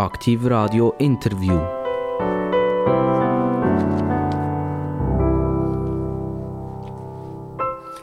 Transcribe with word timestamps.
Aktiv 0.00 0.40
Radio 0.46 0.94
Interview. 0.98 1.60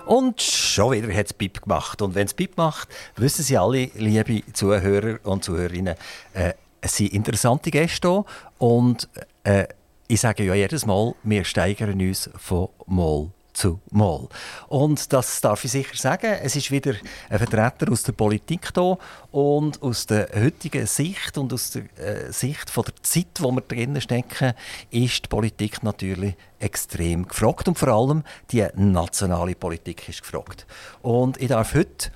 Und 0.06 0.40
schon 0.40 0.92
wieder 0.92 1.12
hat 1.12 1.26
es 1.26 1.34
Pip 1.34 1.64
gemacht. 1.64 2.04
Und 2.04 2.14
wenn 2.14 2.28
es 2.28 2.36
Pip 2.36 2.56
macht, 2.56 2.90
wissen 3.16 3.42
Sie 3.42 3.58
alle, 3.58 3.90
liebe 3.96 4.44
Zuhörer 4.54 5.18
und 5.24 5.44
Zuhörerinnen, 5.44 5.96
äh, 6.34 6.54
es 6.82 6.98
sind 6.98 7.14
interessante 7.14 7.72
Gäste 7.72 8.08
hier. 8.08 8.26
Und 8.60 9.10
äh, 9.44 9.66
ich 10.08 10.22
sage 10.22 10.44
ja 10.44 10.54
jedes 10.54 10.86
Mal, 10.86 11.16
wir 11.24 11.46
steigern 11.46 12.00
uns 12.00 12.30
von 12.38 12.70
Mal 12.86 13.32
zu 13.58 13.82
Mal. 13.92 14.28
Und 14.68 15.12
das 15.12 15.42
darf 15.42 15.66
ich 15.66 15.72
sicher 15.72 15.96
sagen. 15.96 16.38
Es 16.44 16.56
ist 16.56 16.70
wieder 16.70 16.94
ein 17.30 17.40
Vertreter 17.40 17.92
aus 17.92 18.04
der 18.04 18.12
Politik 18.12 18.74
da 18.74 18.98
und 19.32 19.82
aus 19.82 20.06
der 20.06 20.30
heutigen 20.36 20.86
Sicht 20.86 21.38
und 21.38 21.52
aus 21.52 21.72
der 21.72 21.84
äh, 21.98 22.32
Sicht 22.32 22.70
von 22.70 22.86
der 22.86 22.96
Zeit, 23.02 23.40
wo 23.40 23.52
wir 23.52 23.62
drinnen 23.62 24.00
stecken, 24.00 24.54
ist 24.92 25.26
die 25.26 25.28
Politik 25.28 25.82
natürlich 25.82 26.36
extrem 26.60 27.28
gefragt 27.28 27.68
und 27.68 27.80
vor 27.80 27.90
allem 27.90 28.24
die 28.52 28.66
nationale 28.76 29.56
Politik 29.56 30.08
ist 30.08 30.22
gefragt. 30.22 30.68
Und 31.02 31.42
ich 31.42 31.48
darf 31.48 31.74
heute 31.74 32.12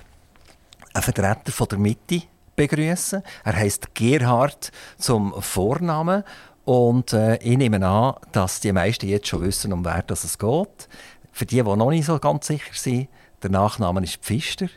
einen 0.94 1.02
Vertreter 1.02 1.50
von 1.50 1.68
der 1.68 1.78
Mitte 1.78 2.22
begrüßen. 2.54 3.22
Er 3.44 3.56
heißt 3.56 3.94
Gerhard 3.94 4.70
zum 4.98 5.34
Vornamen 5.40 6.22
und 6.64 7.12
äh, 7.12 7.36
ich 7.38 7.56
nehme 7.56 7.84
an, 7.84 8.14
dass 8.30 8.60
die 8.60 8.72
meisten 8.72 9.08
jetzt 9.08 9.26
schon 9.26 9.42
wissen, 9.42 9.72
um 9.72 9.84
wer 9.84 10.04
es 10.08 10.38
geht. 10.38 10.88
Für 11.32 11.46
die, 11.46 11.56
die 11.56 11.62
noch 11.62 11.90
nicht 11.90 12.04
so 12.04 12.18
ganz 12.18 12.46
sicher 12.46 12.72
sind, 12.72 13.08
der 13.42 13.50
Nachname 13.50 14.02
ist 14.02 14.18
Pfister. 14.18 14.68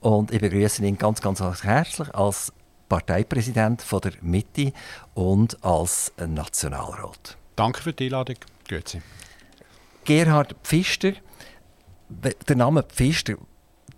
Und 0.00 0.32
ich 0.32 0.40
begrüße 0.40 0.84
ihn 0.84 0.96
ganz, 0.96 1.20
ganz 1.20 1.40
herzlich 1.62 2.14
als 2.14 2.52
Parteipräsident 2.88 3.82
von 3.82 4.00
der 4.00 4.12
Mitte 4.22 4.72
und 5.14 5.62
als 5.62 6.12
Nationalrat. 6.16 7.36
Danke 7.56 7.82
für 7.82 7.92
die 7.92 8.04
Einladung. 8.04 8.36
Grüezi. 8.66 9.02
Gerhard 10.04 10.54
Pfister, 10.62 11.12
der 12.08 12.56
Name 12.56 12.82
Pfister, 12.84 13.34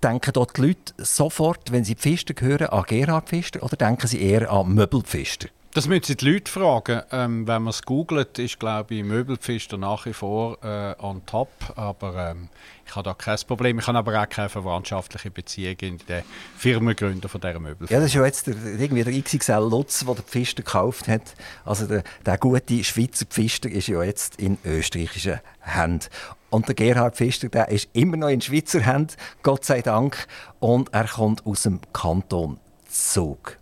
denken 0.02 0.32
dort 0.32 0.56
die 0.56 0.62
Leute 0.62 0.94
sofort, 0.98 1.70
wenn 1.70 1.84
sie 1.84 1.94
Pfister 1.94 2.34
hören, 2.40 2.68
an 2.68 2.84
Gerhard 2.84 3.28
Pfister 3.28 3.62
oder 3.62 3.76
denken 3.76 4.06
sie 4.06 4.22
eher 4.22 4.50
an 4.50 4.74
Möbelpfister? 4.74 5.48
Das 5.72 5.86
müssen 5.86 6.16
die 6.16 6.28
Leute 6.28 6.50
fragen. 6.50 7.02
Ähm, 7.12 7.46
wenn 7.46 7.62
man 7.62 7.70
es 7.70 7.82
googelt, 7.82 8.40
ist 8.40 8.58
glaube 8.58 8.92
ich 8.92 9.04
Möbelpfister 9.04 9.78
nach 9.78 10.04
wie 10.04 10.12
vor 10.12 10.58
äh, 10.64 10.96
on 11.00 11.24
top. 11.26 11.48
Aber 11.76 12.32
ähm, 12.32 12.48
ich 12.84 12.96
habe 12.96 13.04
da 13.04 13.14
kein 13.14 13.38
Problem. 13.46 13.78
Ich 13.78 13.86
habe 13.86 13.98
aber 13.98 14.20
auch 14.20 14.28
keine 14.28 14.48
verwandtschaftliche 14.48 15.30
Beziehung 15.30 15.76
in 15.80 15.98
den 15.98 16.24
Firmengründer 16.56 17.28
von 17.28 17.40
dieser 17.40 17.60
Möbelpfister. 17.60 17.94
Ja, 17.94 18.00
das 18.00 18.08
ist 18.08 18.14
ja 18.14 18.24
jetzt 18.24 18.48
der, 18.48 18.56
irgendwie 18.80 19.04
der 19.04 19.22
XXL 19.22 19.68
Lutz, 19.70 20.04
der 20.04 20.16
den 20.16 20.24
Pfister 20.24 20.64
gekauft 20.64 21.06
hat. 21.06 21.36
Also 21.64 21.86
der, 21.86 22.02
der 22.26 22.36
gute 22.38 22.82
Schweizer 22.82 23.26
Pfister 23.26 23.70
ist 23.70 23.86
ja 23.86 24.02
jetzt 24.02 24.40
in 24.40 24.58
österreichischen 24.64 25.38
Händen. 25.60 26.06
Und 26.50 26.66
der 26.66 26.74
Gerhard 26.74 27.14
Pfister, 27.14 27.48
der 27.48 27.68
ist 27.68 27.88
immer 27.92 28.16
noch 28.16 28.28
in 28.28 28.40
Schweizer 28.40 28.80
Händen, 28.80 29.14
Gott 29.44 29.64
sei 29.64 29.82
Dank. 29.82 30.26
Und 30.58 30.92
er 30.92 31.06
kommt 31.06 31.46
aus 31.46 31.62
dem 31.62 31.78
Kanton 31.92 32.58
Zug. 32.88 33.60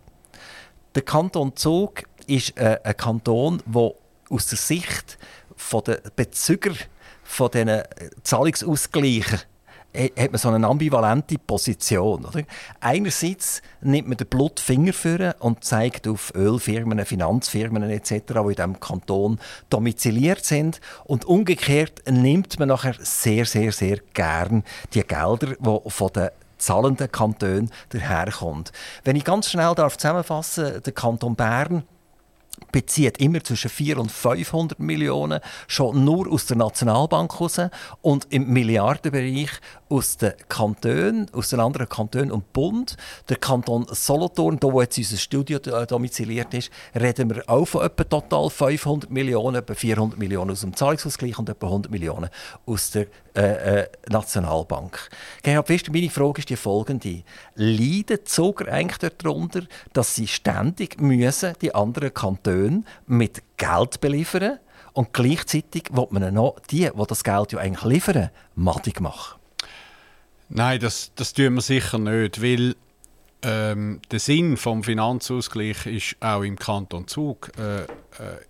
Der 0.95 1.03
Kanton 1.03 1.55
Zug 1.55 2.03
ist 2.27 2.57
äh, 2.57 2.79
ein 2.83 2.97
Kanton, 2.97 3.61
der 3.65 3.93
aus 4.29 4.47
der 4.47 4.57
Sicht 4.57 5.17
der 5.85 6.01
Bezüger 6.15 6.73
von 7.23 7.51
diesen 7.51 7.81
Zahlungsausgleichen 8.23 9.39
hat 9.95 10.31
man 10.31 10.37
so 10.37 10.49
eine 10.49 10.67
ambivalente 10.67 11.37
Position. 11.39 12.25
Oder? 12.25 12.43
Einerseits 12.79 13.61
nimmt 13.81 14.07
man 14.07 14.17
den 14.17 14.27
Blutfinger 14.27 14.93
für 14.93 15.35
und 15.39 15.63
zeigt 15.63 16.07
auf 16.07 16.31
Ölfirmen, 16.35 17.03
Finanzfirmen 17.05 17.83
etc., 17.89 18.11
die 18.11 18.33
in 18.33 18.47
diesem 18.49 18.79
Kanton 18.79 19.39
domiziliert 19.69 20.45
sind. 20.45 20.79
Und 21.05 21.25
umgekehrt 21.25 22.03
nimmt 22.07 22.59
man 22.59 22.69
nachher 22.69 22.95
sehr, 22.99 23.45
sehr, 23.45 23.71
sehr 23.71 23.97
gern 24.13 24.63
die 24.93 25.01
Gelder, 25.01 25.55
die 25.59 25.89
von 25.89 26.13
den 26.13 26.29
zahlenden 26.59 27.11
Kantonen 27.11 27.71
daherkommt. 27.89 28.71
Wenn 29.03 29.15
ich 29.15 29.23
ganz 29.23 29.49
schnell 29.49 29.73
darf 29.75 29.97
zusammenfassen 29.97 30.83
der 30.83 30.93
Kanton 30.93 31.35
Bern 31.35 31.83
bezieht 32.71 33.17
immer 33.17 33.43
zwischen 33.43 33.69
400 33.69 33.99
und 33.99 34.11
500 34.11 34.79
Millionen 34.79 35.39
schon 35.67 36.03
nur 36.03 36.31
aus 36.31 36.45
der 36.45 36.57
Nationalbank 36.57 37.39
raus 37.39 37.59
und 38.01 38.27
im 38.29 38.51
Milliardenbereich 38.51 39.49
aus 39.89 40.17
den 40.17 40.33
Kantonen, 40.47 41.27
aus 41.33 41.49
den 41.49 41.59
anderen 41.59 41.89
Kantonen 41.89 42.31
und 42.31 42.53
Bund. 42.53 42.95
Der 43.27 43.37
Kanton 43.37 43.87
Solothurn, 43.89 44.59
da 44.59 44.71
wo 44.71 44.81
jetzt 44.81 44.97
unser 44.97 45.17
Studio 45.17 45.59
domiziliert 45.59 46.53
ist, 46.53 46.69
reden 46.95 47.29
wir 47.29 47.43
auch 47.47 47.65
von 47.65 47.85
etwa 47.85 48.03
total 48.03 48.49
500 48.49 49.09
Millionen, 49.09 49.57
etwa 49.57 49.73
400 49.73 50.19
Millionen 50.19 50.51
aus 50.51 50.61
dem 50.61 50.75
Zahlungsausgleich 50.75 51.37
und 51.39 51.49
etwa 51.49 51.67
100 51.67 51.91
Millionen 51.91 52.29
aus 52.65 52.91
der 52.91 53.07
äh, 53.35 53.81
äh, 53.81 53.87
Nationalbank. 54.09 55.09
Gerhard 55.43 55.67
Pfister, 55.67 55.91
meine 55.91 56.09
Frage 56.09 56.39
ist 56.39 56.49
die 56.49 56.55
folgende. 56.55 57.23
Leiden 57.55 58.19
Zuger 58.25 58.71
eigentlich 58.71 59.11
darunter, 59.17 59.61
dass 59.93 60.15
sie 60.15 60.27
ständig 60.27 60.99
müssen 60.99 61.53
die 61.61 61.73
anderen 61.73 62.13
Kantone 62.13 62.48
mit 63.07 63.43
Geld 63.57 64.01
beliefern 64.01 64.59
und 64.93 65.13
gleichzeitig 65.13 65.85
will 65.91 66.07
man 66.09 66.33
noch 66.33 66.59
die, 66.71 66.89
die 66.93 67.07
das 67.07 67.23
Geld 67.23 67.51
ja 67.51 67.59
eigentlich 67.59 67.85
liefern, 67.85 68.29
madig 68.55 69.01
machen? 69.01 69.39
Nein, 70.49 70.79
das, 70.79 71.11
das 71.15 71.33
tun 71.33 71.55
wir 71.55 71.61
sicher 71.61 71.99
nicht, 71.99 72.41
weil 72.41 72.75
ähm, 73.41 74.01
der 74.11 74.19
Sinn 74.19 74.57
vom 74.57 74.83
Finanzausgleich 74.83 75.85
ist 75.85 76.15
auch 76.19 76.41
im 76.41 76.57
Kanton 76.57 77.07
Zug 77.07 77.51
äh, 77.57 77.83
äh, 77.83 77.87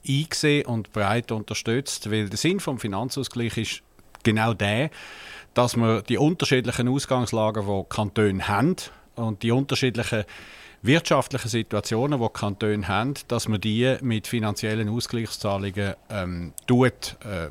eingesehen 0.07 0.65
und 0.65 0.91
breit 0.93 1.31
unterstützt, 1.31 2.09
weil 2.09 2.29
der 2.29 2.37
Sinn 2.37 2.59
vom 2.59 2.79
Finanzausgleich 2.79 3.57
ist 3.57 3.81
genau 4.23 4.53
der, 4.53 4.89
dass 5.53 5.75
wir 5.75 6.01
die 6.01 6.17
unterschiedlichen 6.17 6.87
Ausgangslagen, 6.87 7.67
die 7.67 7.83
Kantone 7.89 8.47
haben 8.47 8.77
und 9.15 9.43
die 9.43 9.51
unterschiedlichen 9.51 10.23
wirtschaftlichen 10.81 11.49
Situationen, 11.49 12.19
die 12.19 12.27
Kantone 12.33 12.87
haben, 12.87 13.13
dass 13.27 13.47
man 13.47 13.61
die 13.61 13.97
mit 14.01 14.27
finanziellen 14.27 14.89
Ausgleichszahlungen 14.89 15.95
ähm, 16.09 16.53
tut, 16.67 17.17
äh, 17.23 17.49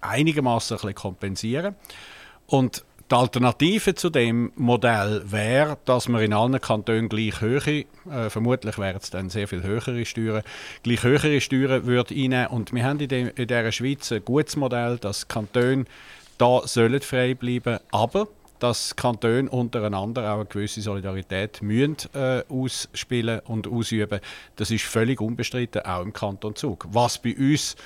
einigermaßen 0.00 0.78
kompensieren. 0.94 1.76
Und 2.46 2.84
die 3.10 3.14
Alternative 3.14 3.94
zu 3.94 4.10
dem 4.10 4.52
Modell 4.56 5.22
wäre, 5.24 5.78
dass 5.86 6.08
man 6.08 6.22
in 6.22 6.34
allen 6.34 6.60
Kantonen 6.60 7.08
gleich 7.08 7.40
höhere, 7.40 7.84
äh, 8.10 8.28
vermutlich 8.28 8.76
wären 8.76 8.98
es 9.00 9.10
dann 9.10 9.30
sehr 9.30 9.48
viel 9.48 9.62
höhere 9.62 10.04
Steuern, 10.04 10.42
gleich 10.82 11.02
höhere 11.02 11.40
Steuern 11.40 11.86
würde 11.86 12.14
einnehmen. 12.14 12.48
Und 12.48 12.74
wir 12.74 12.84
haben 12.84 13.00
in, 13.00 13.08
de, 13.08 13.30
in 13.34 13.46
dieser 13.46 13.72
Schweiz 13.72 14.12
ein 14.12 14.24
gutes 14.24 14.56
Modell, 14.56 14.98
dass 14.98 15.26
Kantone 15.26 15.86
da 16.36 16.62
sollen 16.66 17.00
frei 17.00 17.34
bleiben, 17.34 17.78
aber 17.90 18.28
dass 18.58 18.96
Kantone 18.96 19.48
untereinander 19.48 20.32
auch 20.32 20.40
eine 20.40 20.46
gewisse 20.46 20.80
Solidarität 20.80 21.62
müssen, 21.62 21.96
äh, 22.14 22.42
ausspielen 22.48 23.40
und 23.40 23.66
ausüben. 23.66 24.20
Das 24.56 24.70
ist 24.70 24.84
völlig 24.84 25.20
unbestritten, 25.20 25.82
auch 25.82 26.02
im 26.02 26.12
Kanton 26.12 26.54
Zug. 26.56 26.86
Was 26.90 27.18
bei 27.18 27.36
uns 27.36 27.76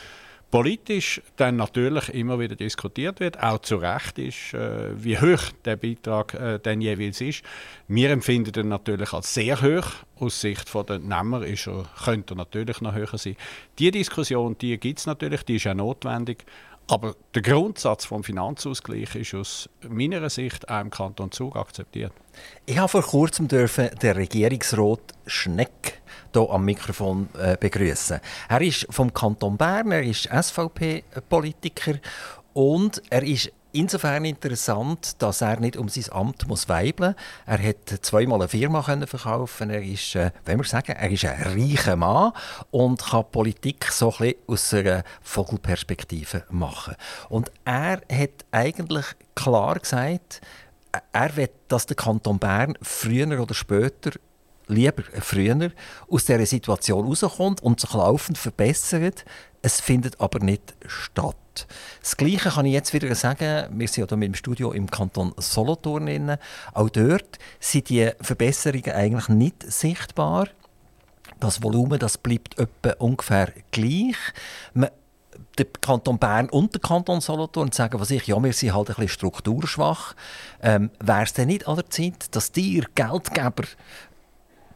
politisch 0.52 1.22
dann 1.36 1.56
natürlich 1.56 2.10
immer 2.10 2.38
wieder 2.38 2.54
diskutiert 2.54 3.20
wird, 3.20 3.42
auch 3.42 3.58
zu 3.60 3.76
Recht 3.76 4.18
ist, 4.18 4.52
äh, 4.52 4.90
wie 5.02 5.18
hoch 5.18 5.50
der 5.64 5.76
Beitrag 5.76 6.34
äh, 6.34 6.60
dann 6.62 6.82
jeweils 6.82 7.22
ist. 7.22 7.42
Wir 7.88 8.10
empfinden 8.10 8.52
ihn 8.60 8.68
natürlich 8.68 9.14
als 9.14 9.32
sehr 9.32 9.60
hoch. 9.62 9.86
Aus 10.20 10.42
Sicht 10.42 10.72
der 10.74 10.98
Nehmer 10.98 11.42
ist 11.44 11.66
er, 11.66 11.86
könnte 12.04 12.34
er 12.34 12.36
natürlich 12.36 12.82
noch 12.82 12.94
höher 12.94 13.16
sein. 13.16 13.34
Die 13.78 13.90
Diskussion, 13.90 14.56
die 14.58 14.78
gibt 14.78 14.98
es 14.98 15.06
natürlich, 15.06 15.42
die 15.42 15.56
ist 15.56 15.66
auch 15.66 15.74
notwendig. 15.74 16.44
Aber 16.88 17.14
der 17.34 17.42
Grundsatz 17.42 18.04
vom 18.04 18.24
Finanzausgleich 18.24 19.14
ist 19.14 19.34
aus 19.34 19.68
meiner 19.88 20.28
Sicht 20.28 20.68
auch 20.68 20.80
im 20.80 20.90
Kanton 20.90 21.30
Zug 21.30 21.56
akzeptiert. 21.56 22.12
Ich 22.66 22.78
habe 22.78 22.88
vor 22.88 23.02
kurzem 23.02 23.48
dürfen 23.48 23.90
den 24.02 24.16
Regierungsrat 24.16 25.00
Schneck 25.26 26.02
hier 26.32 26.50
am 26.50 26.64
Mikrofon 26.64 27.28
äh, 27.38 27.56
begrüßen. 27.58 28.20
Er 28.48 28.60
ist 28.60 28.86
vom 28.90 29.12
Kanton 29.12 29.56
Bern, 29.56 29.92
er 29.92 30.02
ist 30.02 30.28
SVP-Politiker 30.28 31.94
und 32.52 33.02
er 33.10 33.22
ist 33.22 33.52
insofern 33.72 34.24
interessant, 34.24 35.20
dass 35.20 35.40
er 35.40 35.58
nicht 35.60 35.76
um 35.76 35.88
sein 35.88 36.04
Amt 36.12 36.46
muss 36.46 36.68
weibeln. 36.68 37.14
Er 37.46 37.62
hat 37.62 37.88
zweimal 38.02 38.40
eine 38.40 38.48
Firma 38.48 38.82
verkaufen. 38.82 39.70
Er 39.70 39.82
ist, 39.82 40.14
äh, 40.14 40.30
wenn 40.44 40.58
wir 40.58 40.64
sagen, 40.64 40.92
er 40.92 41.10
ist 41.10 41.24
ein 41.24 41.42
reicher 41.42 41.96
Mann 41.96 42.32
und 42.70 43.02
kann 43.02 43.24
Politik 43.30 43.86
so 43.90 44.14
ein 44.18 44.34
aus 44.46 44.72
einer 44.74 45.04
Vogelperspektive 45.22 46.44
machen. 46.50 46.94
Und 47.28 47.50
er 47.64 48.00
hat 48.10 48.44
eigentlich 48.50 49.06
klar 49.34 49.78
gesagt, 49.78 50.40
er 51.12 51.36
will, 51.36 51.50
dass 51.68 51.86
der 51.86 51.96
Kanton 51.96 52.38
Bern 52.38 52.74
früher 52.82 53.40
oder 53.40 53.54
später 53.54 54.12
lieber 54.68 55.02
früher 55.20 55.70
aus 56.08 56.24
dieser 56.24 56.46
Situation 56.46 57.06
rauskommt 57.06 57.62
und 57.62 57.80
sich 57.80 57.92
laufend 57.92 58.38
verbessert. 58.38 59.24
Es 59.62 59.80
findet 59.80 60.20
aber 60.20 60.40
nicht 60.40 60.74
statt. 60.86 61.36
Das 62.00 62.16
Gleiche 62.16 62.50
kann 62.50 62.66
ich 62.66 62.72
jetzt 62.72 62.92
wieder 62.92 63.14
sagen. 63.14 63.66
Wir 63.78 63.88
sind 63.88 64.04
ja 64.04 64.06
hier 64.08 64.16
mit 64.16 64.28
dem 64.28 64.34
Studio 64.34 64.72
im 64.72 64.90
Kanton 64.90 65.32
Solothurn. 65.36 66.38
Auch 66.72 66.90
dort 66.90 67.38
sind 67.60 67.88
die 67.88 68.10
Verbesserungen 68.20 68.92
eigentlich 68.92 69.28
nicht 69.28 69.70
sichtbar. 69.70 70.48
das 71.40 71.62
Volumen 71.62 71.98
das 71.98 72.18
bleibt 72.18 72.58
etwa 72.58 72.94
ungefähr 72.98 73.52
gleich. 73.70 74.16
Man 74.74 74.90
der 75.58 75.66
Kanton 75.80 76.18
Bern 76.18 76.48
und 76.48 76.74
der 76.74 76.80
Kanton 76.80 77.20
Solothurn 77.20 77.72
sagen 77.72 78.00
was 78.00 78.10
ich, 78.10 78.26
ja, 78.26 78.42
wir 78.42 78.52
sind 78.52 78.74
halt 78.74 78.88
ein 78.88 78.94
bisschen 78.94 79.08
strukturschwach. 79.08 80.14
Ähm, 80.62 80.90
Wäre 80.98 81.24
es 81.24 81.32
denn 81.32 81.48
nicht 81.48 81.68
an 81.68 81.76
der 81.76 81.90
Zeit, 81.90 82.34
dass 82.34 82.52
die 82.52 82.82
Geldgeber 82.94 83.64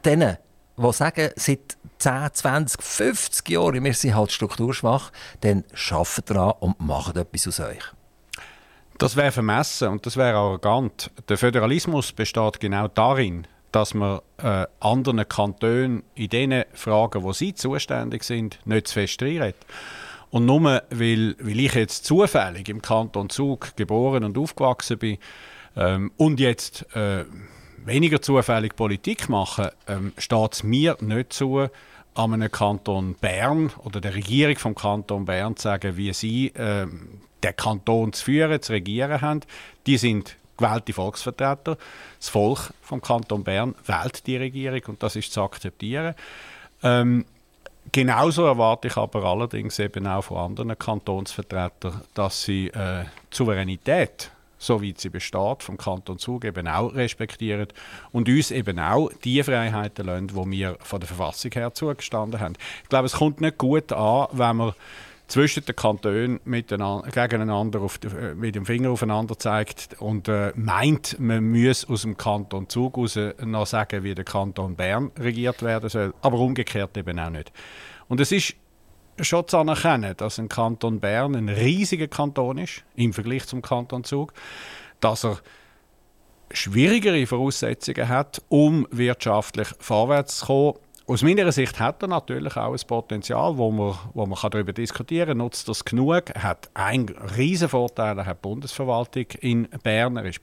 denen, 0.04 0.36
die 0.76 0.92
sagen, 0.92 1.30
seit 1.36 1.76
10, 1.98 2.28
20, 2.32 2.82
50 2.82 3.48
Jahren, 3.48 3.82
wir 3.82 3.94
sind 3.94 4.14
halt 4.14 4.32
strukturschwach, 4.32 5.10
dann 5.40 5.64
arbeitet 5.90 6.30
daran 6.30 6.54
und 6.60 6.80
macht 6.80 7.16
etwas 7.16 7.48
aus 7.48 7.60
euch? 7.60 7.82
Das 8.98 9.16
wäre 9.16 9.32
vermessen 9.32 9.88
und 9.88 10.06
das 10.06 10.16
wäre 10.16 10.36
arrogant. 10.36 11.10
Der 11.28 11.36
Föderalismus 11.36 12.12
besteht 12.12 12.60
genau 12.60 12.88
darin, 12.88 13.46
dass 13.72 13.92
man 13.92 14.20
äh, 14.38 14.66
anderen 14.80 15.28
Kantonen 15.28 16.02
in 16.14 16.30
den 16.30 16.64
Fragen, 16.72 17.22
wo 17.22 17.32
sie 17.32 17.54
zuständig 17.54 18.24
sind, 18.24 18.58
nicht 18.64 18.88
zu 18.88 18.94
fest 18.94 19.20
reinredet. 19.20 19.66
Und 20.30 20.46
nur 20.46 20.82
weil, 20.90 21.36
weil 21.38 21.60
ich 21.60 21.74
jetzt 21.74 22.04
zufällig 22.04 22.68
im 22.68 22.80
Kanton 22.80 23.28
Zug 23.28 23.76
geboren 23.76 24.24
und 24.24 24.38
aufgewachsen 24.38 24.98
bin 24.98 25.18
ähm, 25.76 26.10
und 26.16 26.40
jetzt 26.40 26.86
äh, 26.96 27.24
weniger 27.86 28.20
zufällig 28.20 28.76
Politik 28.76 29.28
mache, 29.28 29.72
ähm, 29.86 30.12
steht 30.18 30.52
es 30.52 30.62
mir 30.62 30.96
nicht 31.00 31.32
zu, 31.32 31.68
an 32.14 32.32
einem 32.32 32.50
Kanton 32.50 33.14
Bern 33.14 33.70
oder 33.84 34.00
der 34.00 34.14
Regierung 34.14 34.56
vom 34.56 34.74
Kanton 34.74 35.24
Bern 35.24 35.56
zu 35.56 35.64
sagen, 35.64 35.96
wie 35.96 36.12
sie 36.12 36.48
äh, 36.48 36.86
den 37.42 37.56
Kanton 37.56 38.12
zu 38.12 38.24
führen, 38.24 38.60
zu 38.62 38.72
regieren 38.72 39.20
haben. 39.20 39.40
Die 39.86 39.98
sind 39.98 40.36
gewählte 40.56 40.92
Volksvertreter. 40.92 41.76
Das 42.18 42.28
Volk 42.28 42.72
vom 42.80 43.02
Kanton 43.02 43.44
Bern 43.44 43.74
wählt 43.84 44.26
die 44.26 44.36
Regierung 44.36 44.80
und 44.88 45.02
das 45.02 45.16
ist 45.16 45.32
zu 45.32 45.42
akzeptieren. 45.42 46.14
Ähm, 46.82 47.26
Genauso 47.92 48.44
erwarte 48.46 48.88
ich 48.88 48.96
aber 48.96 49.24
allerdings 49.24 49.78
eben 49.78 50.06
auch 50.06 50.22
von 50.22 50.38
anderen 50.38 50.76
Kantonsvertretern, 50.76 52.02
dass 52.14 52.42
sie 52.42 52.68
äh, 52.68 53.04
Souveränität, 53.30 54.32
so 54.58 54.80
wie 54.80 54.94
sie 54.96 55.10
besteht, 55.10 55.62
vom 55.62 55.76
Kanton 55.76 56.18
Zug 56.18 56.44
eben 56.44 56.68
auch 56.68 56.94
respektieren 56.94 57.68
und 58.12 58.28
uns 58.28 58.50
eben 58.50 58.78
auch 58.78 59.10
die 59.24 59.42
Freiheiten 59.42 60.06
lassen, 60.06 60.28
die 60.28 60.50
wir 60.50 60.76
von 60.80 61.00
der 61.00 61.06
Verfassung 61.06 61.52
her 61.52 61.74
zugestanden 61.74 62.40
haben. 62.40 62.54
Ich 62.82 62.88
glaube, 62.88 63.06
es 63.06 63.12
kommt 63.12 63.40
nicht 63.40 63.58
gut 63.58 63.92
an, 63.92 64.28
wenn 64.32 64.56
man 64.56 64.72
zwischen 65.28 65.64
den 65.64 65.74
Kantonen 65.74 66.40
gegeneinander 66.44 67.80
auf 67.80 67.98
äh, 68.04 68.34
mit 68.34 68.54
dem 68.54 68.64
Finger 68.64 68.90
aufeinander 68.90 69.38
zeigt 69.38 70.00
und 70.00 70.28
äh, 70.28 70.52
meint, 70.54 71.18
man 71.18 71.44
müsse 71.44 71.88
aus 71.88 72.02
dem 72.02 72.16
Kanton 72.16 72.68
Zug 72.68 72.96
raus 72.96 73.18
noch 73.44 73.66
sagen, 73.66 74.04
wie 74.04 74.14
der 74.14 74.24
Kanton 74.24 74.76
Bern 74.76 75.10
regiert 75.18 75.62
werden 75.62 75.88
soll, 75.88 76.14
aber 76.22 76.38
umgekehrt 76.38 76.96
eben 76.96 77.18
auch 77.18 77.30
nicht. 77.30 77.52
Und 78.08 78.20
es 78.20 78.30
ist 78.30 78.54
schon 79.20 79.48
zu 79.48 79.58
anerkennen, 79.58 80.16
dass 80.16 80.38
ein 80.38 80.48
Kanton 80.48 81.00
Bern 81.00 81.34
ein 81.34 81.48
riesiger 81.48 82.08
Kanton 82.08 82.58
ist 82.58 82.84
im 82.94 83.12
Vergleich 83.12 83.46
zum 83.46 83.62
Kanton 83.62 84.04
Zug, 84.04 84.32
dass 85.00 85.24
er 85.24 85.38
schwierigere 86.50 87.26
Voraussetzungen 87.26 88.08
hat, 88.08 88.42
um 88.48 88.86
wirtschaftlich 88.90 89.68
vorwärts 89.78 90.38
zu 90.38 90.46
kommen 90.46 90.74
aus 91.08 91.22
meiner 91.22 91.52
Sicht 91.52 91.78
hat 91.78 92.02
er 92.02 92.08
natürlich 92.08 92.56
auch 92.56 92.72
ein 92.72 92.86
Potenzial, 92.86 93.56
wo 93.56 93.70
man, 93.70 93.96
wo 94.12 94.26
man 94.26 94.36
darüber 94.50 94.72
diskutieren 94.72 95.28
kann. 95.28 95.38
Nutzt 95.38 95.68
das 95.68 95.84
genug? 95.84 96.34
Hat 96.34 96.68
einen 96.74 97.08
riesen 97.36 97.68
Vorteil. 97.68 98.18
Er 98.18 98.26
hat 98.26 98.38
die 98.38 98.48
Bundesverwaltung 98.48 99.26
in 99.40 99.68
Bern. 99.84 100.16
Er 100.16 100.24
ist 100.24 100.40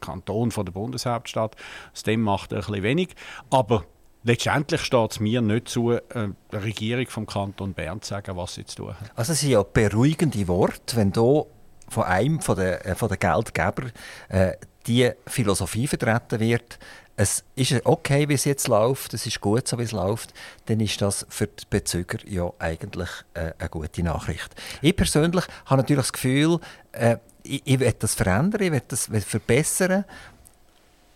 Kanton 0.00 0.50
von 0.50 0.64
der 0.64 0.72
Bundeshauptstadt. 0.72 1.54
Aus 1.92 2.02
dem 2.02 2.22
macht 2.22 2.50
er 2.50 2.58
ein 2.58 2.64
bisschen 2.64 2.82
wenig. 2.82 3.14
Aber 3.50 3.84
letztendlich 4.22 4.82
steht 4.82 5.12
es 5.12 5.20
mir 5.20 5.40
nicht 5.40 5.68
zu, 5.68 5.92
äh, 5.92 6.00
der 6.52 6.64
Regierung 6.64 7.06
vom 7.08 7.26
Kanton 7.26 7.74
Bern 7.74 8.02
zu 8.02 8.10
sagen, 8.10 8.36
was 8.36 8.54
sie 8.54 8.64
zu 8.64 8.76
tun 8.76 9.00
hat. 9.00 9.10
Also 9.14 9.32
es 9.32 9.40
sind 9.40 9.50
ja 9.50 9.62
beruhigende 9.62 10.46
Worte, 10.48 10.96
wenn 10.96 11.12
da 11.12 11.44
von 11.88 12.04
einem 12.04 12.40
von 12.40 12.56
der, 12.56 12.86
äh, 12.86 12.94
von 12.94 13.08
der 13.08 13.18
Geldgeber 13.18 13.90
äh, 14.28 14.52
die 14.86 15.10
Philosophie 15.26 15.86
vertreten 15.86 16.40
wird, 16.40 16.78
es 17.16 17.44
ist 17.54 17.84
okay, 17.84 18.28
wie 18.30 18.34
es 18.34 18.46
jetzt 18.46 18.66
läuft, 18.66 19.12
es 19.12 19.26
ist 19.26 19.42
gut, 19.42 19.68
so 19.68 19.78
wie 19.78 19.82
es 19.82 19.92
läuft, 19.92 20.32
dann 20.66 20.80
ist 20.80 21.02
das 21.02 21.26
für 21.28 21.48
die 21.48 21.64
Bezüger 21.68 22.18
ja 22.26 22.50
eigentlich 22.58 23.10
äh, 23.34 23.52
eine 23.58 23.68
gute 23.68 24.02
Nachricht. 24.02 24.54
Ich 24.80 24.96
persönlich 24.96 25.44
habe 25.66 25.82
natürlich 25.82 26.04
das 26.04 26.12
Gefühl, 26.14 26.60
äh, 26.92 27.18
ich, 27.42 27.60
ich 27.66 27.78
will 27.78 27.94
das 27.98 28.14
verändern, 28.14 28.62
ich 28.62 28.72
will 28.72 28.82
das 28.88 29.10
verbessern, 29.26 30.06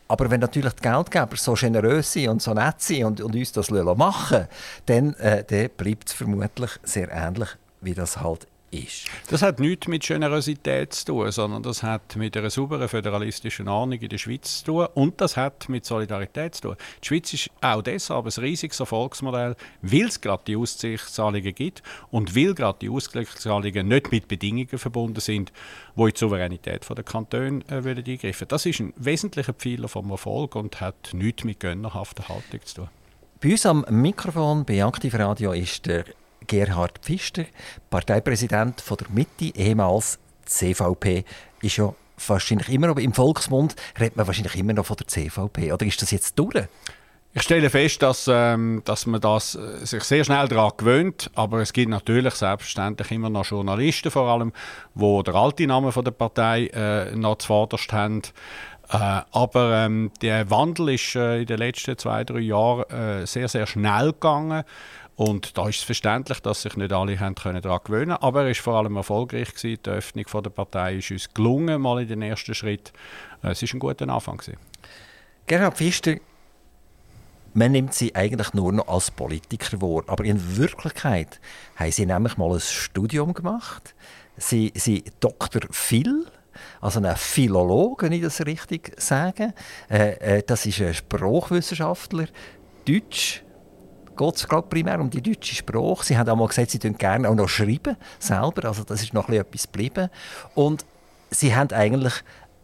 aber 0.09 0.31
wenn 0.31 0.41
natürlich 0.41 0.73
die 0.75 0.83
Geldgeber 0.83 1.37
so 1.37 1.55
generös 1.55 2.13
sind 2.13 2.29
und 2.29 2.43
so 2.43 2.55
nett 2.55 2.81
sind 2.81 3.05
und, 3.05 3.21
und 3.21 3.35
uns 3.35 3.53
das 3.53 3.71
machen 3.71 4.49
dann, 4.87 5.15
äh, 5.15 5.45
dann 5.45 5.71
bleibt 5.77 6.09
es 6.09 6.15
vermutlich 6.15 6.71
sehr 6.83 7.11
ähnlich, 7.11 7.49
wie 7.81 7.95
das 7.95 8.21
halt 8.21 8.47
ist. 8.75 9.07
Das 9.29 9.43
hat 9.43 9.61
nichts 9.61 9.89
mit 9.89 10.03
Generosität 10.03 10.93
zu 10.93 11.07
tun, 11.07 11.31
sondern 11.31 11.63
das 11.63 11.83
hat 11.83 12.17
mit 12.17 12.37
einer 12.37 12.51
sauberen 12.51 12.89
föderalistischen 12.89 13.69
Ordnung 13.69 14.01
in 14.01 14.09
der 14.09 14.19
Schweiz 14.19 14.59
zu 14.59 14.65
tun 14.65 14.87
und 14.95 15.21
das 15.21 15.37
hat 15.37 15.69
mit 15.69 15.85
Solidarität 15.85 16.55
zu 16.57 16.63
tun. 16.63 16.77
Die 17.03 17.07
Schweiz 17.07 17.33
ist 17.33 17.51
auch 17.61 17.83
deshalb 17.83 18.27
ein 18.27 18.43
riesiges 18.43 18.81
Erfolgsmodell, 18.81 19.57
weil 19.83 20.07
es 20.07 20.21
gerade 20.21 20.43
die 20.47 20.57
Ausgleichszahlungen 20.57 21.55
gibt 21.55 21.83
und 22.11 22.35
weil 22.37 22.55
gerade 22.55 22.79
die 22.81 22.91
Ausgleichszahlungen 22.91 23.89
nicht 23.89 24.11
mit 24.11 24.29
Bedingungen 24.29 24.79
verbunden 24.79 25.21
sind, 25.21 25.53
wo 25.95 26.07
in 26.07 26.13
die 26.13 26.19
Souveränität 26.19 26.87
der 26.89 27.05
Kantone 27.05 27.63
äh, 27.69 27.75
eingreifen 27.75 28.49
Das 28.49 28.67
ist 28.67 28.81
ein 28.81 28.93
wesentlicher 28.97 29.53
Pfeiler 29.53 29.89
vom 29.89 30.11
Erfolg 30.11 30.57
und 30.57 30.81
hat 30.81 31.11
nichts 31.13 31.45
mit 31.45 31.61
gönnerhafter 31.61 32.29
Haltung 32.29 32.61
zu 32.65 32.75
tun. 32.77 32.89
Bei 33.41 33.51
uns 33.51 33.67
am 33.67 33.85
Mikrofon 33.91 34.65
bei 34.65 34.83
Aktiv 34.85 35.15
Radio 35.15 35.53
ist 35.53 35.87
der 35.87 36.05
Gerhard 36.47 36.99
Pfister, 36.99 37.45
Parteipräsident 37.91 38.81
von 38.81 38.97
der 38.97 39.09
Mitte, 39.11 39.57
ehemals 39.57 40.19
CVP, 40.45 41.25
ist 41.63 41.77
ja 41.77 41.95
wahrscheinlich 42.27 42.69
immer 42.69 42.89
noch 42.89 42.97
im 42.97 43.13
Volksmund, 43.13 43.75
redet 43.99 44.17
man 44.17 44.27
wahrscheinlich 44.27 44.57
immer 44.57 44.73
noch 44.73 44.87
von 44.87 44.97
der 44.97 45.09
CVP. 45.09 45.73
Oder 45.73 45.87
ist 45.87 46.01
das 46.01 46.11
jetzt 46.11 46.39
durch? 46.39 46.67
Ich 47.37 47.43
stelle 47.43 47.69
fest, 47.69 48.01
dass, 48.01 48.31
ähm, 48.33 48.83
dass 48.85 49.07
man 49.07 49.21
das, 49.21 49.57
äh, 49.57 49.85
sich 49.85 50.05
sehr 50.05 50.23
schnell 50.23 50.47
daran 50.47 50.71
gewöhnt, 50.77 51.33
aber 51.35 51.59
es 51.59 51.73
gibt 51.73 51.91
natürlich 51.91 52.35
selbstverständlich 52.35 53.11
immer 53.11 53.29
noch 53.29 53.45
Journalisten 53.45 54.13
vor 54.13 54.29
allem, 54.29 54.53
wo 54.95 55.21
der 55.25 55.35
alte 55.35 55.67
Name 55.67 55.91
von 55.91 56.05
der 56.05 56.13
Partei 56.13 56.69
äh, 56.69 57.17
noch 57.17 57.39
zuvorderst 57.39 57.93
haben. 57.93 58.23
Äh, 58.89 59.23
aber 59.33 59.85
ähm, 59.85 60.13
der 60.23 60.49
Wandel 60.51 60.91
ist 60.91 61.17
äh, 61.17 61.41
in 61.41 61.47
den 61.47 61.59
letzten 61.59 61.99
zwei, 61.99 62.23
drei 62.23 62.39
Jahren 62.39 62.89
äh, 62.91 63.27
sehr, 63.27 63.49
sehr 63.49 63.67
schnell 63.67 64.13
gegangen. 64.13 64.63
Und 65.17 65.57
da 65.57 65.69
ist 65.69 65.77
es 65.77 65.83
verständlich, 65.83 66.41
dass 66.41 66.63
sich 66.63 66.77
nicht 66.77 66.93
alle 66.93 67.17
können 67.17 67.63
daran 67.63 67.81
gewöhnen 67.85 68.11
konnten. 68.11 68.25
Aber 68.25 68.43
er 68.43 68.49
war 68.49 68.55
vor 68.55 68.75
allem 68.75 68.97
erfolgreich. 68.97 69.55
Gewesen. 69.55 69.79
Die 69.85 69.91
Öffnung 69.91 70.25
der 70.43 70.51
Partei 70.51 70.97
ist 70.97 71.11
uns 71.11 71.33
gelungen, 71.33 71.81
mal 71.81 72.03
in 72.03 72.09
den 72.09 72.23
ersten 72.23 72.55
Schritt. 72.55 72.93
Äh, 73.43 73.51
es 73.51 73.63
war 73.63 73.69
ein 73.73 73.79
guter 73.79 74.09
Anfang. 74.09 74.39
Gewesen. 74.39 74.59
Gerhard 75.47 75.77
Pfister, 75.77 76.17
man 77.53 77.71
nimmt 77.73 77.95
sie 77.95 78.15
eigentlich 78.15 78.53
nur 78.55 78.73
noch 78.73 78.89
als 78.89 79.13
Politiker 79.13 79.81
wahr. 79.81 80.03
Aber 80.09 80.25
in 80.25 80.57
Wirklichkeit 80.57 81.41
haben 81.77 81.93
sie 81.93 82.07
nämlich 82.07 82.37
mal 82.37 82.53
ein 82.53 82.61
Studium 82.61 83.33
gemacht. 83.35 83.95
Sie 84.37 84.73
sind 84.75 85.13
Dr. 85.21 85.63
Phil, 85.71 86.27
also 86.81 87.01
ein 87.01 87.17
Philologe, 87.17 88.07
wenn 88.07 88.13
ich 88.13 88.23
das 88.23 88.45
richtig 88.45 89.01
sage. 89.01 89.55
Äh, 89.89 90.39
äh, 90.39 90.43
das 90.45 90.67
ist 90.67 90.81
ein 90.81 90.93
Sprachwissenschaftler, 90.93 92.27
Deutsch, 92.85 93.45
geht 94.17 94.37
es 94.37 94.47
primär 94.69 95.01
um 95.01 95.11
die 95.11 95.23
deutsche 95.23 95.55
Sprache. 95.55 96.05
Sie 96.05 96.17
haben 96.17 96.29
auch 96.29 96.37
mal 96.37 96.49
gesagt, 96.49 96.71
sie 96.71 96.83
würden 96.83 96.99
gerne 96.99 97.29
auch 97.29 97.35
noch 97.35 97.49
schreiben, 97.49 97.97
selber. 98.19 98.69
Also 98.69 98.85
das 98.85 99.03
ist 99.03 99.15
noch 99.15 99.29
etwas 99.29 99.65
geblieben. 99.65 100.09
Und 100.55 100.85
sie 101.31 101.55
haben 101.55 101.71
eigentlich, 101.73 102.15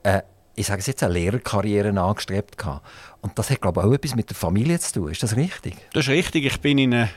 äh, 0.03 0.23
ich 0.55 0.67
sage 0.67 0.81
es 0.81 0.87
jetzt, 0.87 1.03
eine 1.03 1.15
Lehrerkarriere 1.15 1.89
angestrebt. 2.01 2.57
Und 3.21 3.39
das 3.39 3.51
hat, 3.51 3.61
glaube 3.61 3.81
ich, 3.81 3.87
auch 3.87 3.93
etwas 3.93 4.15
mit 4.15 4.31
der 4.31 4.37
Familie 4.37 4.79
zu 4.79 4.93
tun. 4.93 5.11
Ist 5.11 5.23
das 5.23 5.37
richtig? 5.37 5.77
Das 5.93 6.05
ist 6.05 6.11
richtig. 6.11 6.45
Ich 6.45 6.61
bin 6.61 6.79
in 6.79 6.95
eine 6.95 7.11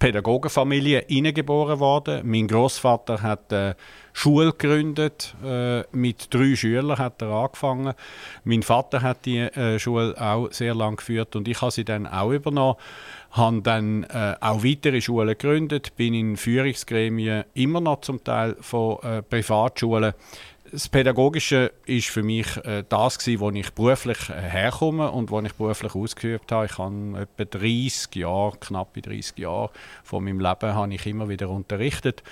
Pädagogenfamilie 0.00 1.04
hineingeboren 1.06 1.78
worden. 1.78 2.22
Mein 2.24 2.48
Großvater 2.48 3.22
hat 3.22 3.52
eine 3.52 3.76
Schule 4.14 4.52
gegründet. 4.52 5.36
Äh, 5.44 5.82
mit 5.92 6.32
drei 6.34 6.56
Schülern 6.56 6.98
hat 6.98 7.20
er 7.22 7.28
angefangen. 7.28 7.92
Mein 8.42 8.62
Vater 8.62 9.02
hat 9.02 9.26
die 9.26 9.38
äh, 9.38 9.78
Schule 9.78 10.14
auch 10.18 10.50
sehr 10.50 10.74
lange 10.74 10.96
geführt 10.96 11.36
und 11.36 11.46
ich 11.46 11.60
habe 11.60 11.70
sie 11.70 11.84
dann 11.84 12.06
auch 12.06 12.32
übernommen 12.32 12.76
habe 13.30 13.62
dann 13.62 14.04
äh, 14.04 14.34
auch 14.40 14.64
weitere 14.64 15.00
Schulen 15.00 15.28
gegründet, 15.28 15.94
bin 15.96 16.14
in 16.14 16.36
Führungsgremien 16.36 17.44
immer 17.54 17.80
noch 17.80 18.00
zum 18.00 18.22
Teil 18.24 18.56
von 18.60 18.98
äh, 19.02 19.22
Privatschulen. 19.22 20.14
Das 20.72 20.88
Pädagogische 20.88 21.72
ist 21.84 22.08
für 22.08 22.22
mich 22.22 22.56
äh, 22.58 22.84
das 22.88 23.18
gewesen, 23.18 23.40
wo 23.40 23.50
ich 23.50 23.70
beruflich 23.70 24.28
äh, 24.28 24.34
herkomme 24.34 25.10
und 25.10 25.30
wo 25.30 25.40
ich 25.40 25.52
beruflich 25.54 25.96
ausgeübt 25.96 26.52
habe. 26.52 26.66
Ich 26.66 26.78
habe 26.78 27.26
etwa 27.38 27.58
30 27.58 28.14
Jahre, 28.14 28.56
knappe 28.60 29.02
30 29.02 29.38
Jahre 29.38 29.70
von 30.04 30.22
meinem 30.22 30.38
Leben 30.38 30.74
habe 30.74 30.94
ich 30.94 31.06
immer 31.06 31.28
wieder 31.28 31.50
unterrichtet. 31.50 32.22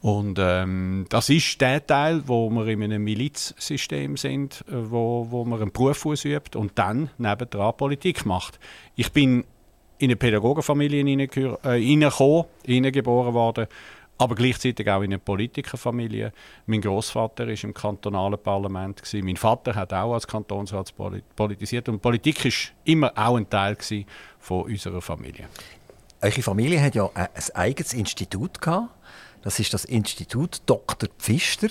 Und 0.00 0.38
ähm, 0.40 1.06
das 1.08 1.28
ist 1.28 1.60
der 1.60 1.86
Teil, 1.86 2.22
wo 2.26 2.50
wir 2.50 2.66
in 2.66 2.82
einem 2.82 3.04
Milizsystem 3.04 4.16
sind, 4.16 4.64
äh, 4.68 4.90
wo, 4.90 5.28
wo 5.30 5.44
man 5.44 5.60
einen 5.60 5.72
Beruf 5.72 6.04
ausübt 6.04 6.56
und 6.56 6.72
dann 6.78 7.10
nebendran 7.18 7.76
Politik 7.76 8.26
macht. 8.26 8.58
Ich 8.96 9.12
bin 9.12 9.44
in 9.98 10.10
eine 10.10 10.16
Pädagogenfamilie 10.16 11.00
äh, 11.00 11.80
hineingeboren 12.64 13.34
worden, 13.34 13.66
aber 14.18 14.34
gleichzeitig 14.34 14.90
auch 14.90 14.98
in 15.00 15.04
eine 15.12 15.18
Politikerfamilie. 15.18 16.32
Mein 16.66 16.80
Großvater 16.80 17.46
ist 17.48 17.64
im 17.64 17.72
kantonalen 17.72 18.38
Parlament 18.38 19.02
gewesen. 19.02 19.24
Mein 19.24 19.36
Vater 19.36 19.74
hat 19.76 19.92
auch 19.92 20.12
als 20.12 20.26
Kantonsrat 20.26 20.92
politisiert 21.36 21.88
und 21.88 22.02
Politik 22.02 22.44
ist 22.44 22.72
immer 22.84 23.12
auch 23.16 23.36
ein 23.36 23.48
Teil 23.48 23.76
von 24.40 24.64
unserer 24.64 25.00
Familie. 25.00 25.48
Eure 26.20 26.42
Familie 26.42 26.82
hat 26.82 26.96
ja 26.96 27.08
ein 27.14 27.28
eigenes 27.54 27.94
Institut 27.94 28.60
gehabt. 28.60 28.90
Das 29.42 29.60
ist 29.60 29.72
das 29.72 29.84
Institut 29.84 30.62
Dr. 30.66 31.08
Pfister. 31.16 31.68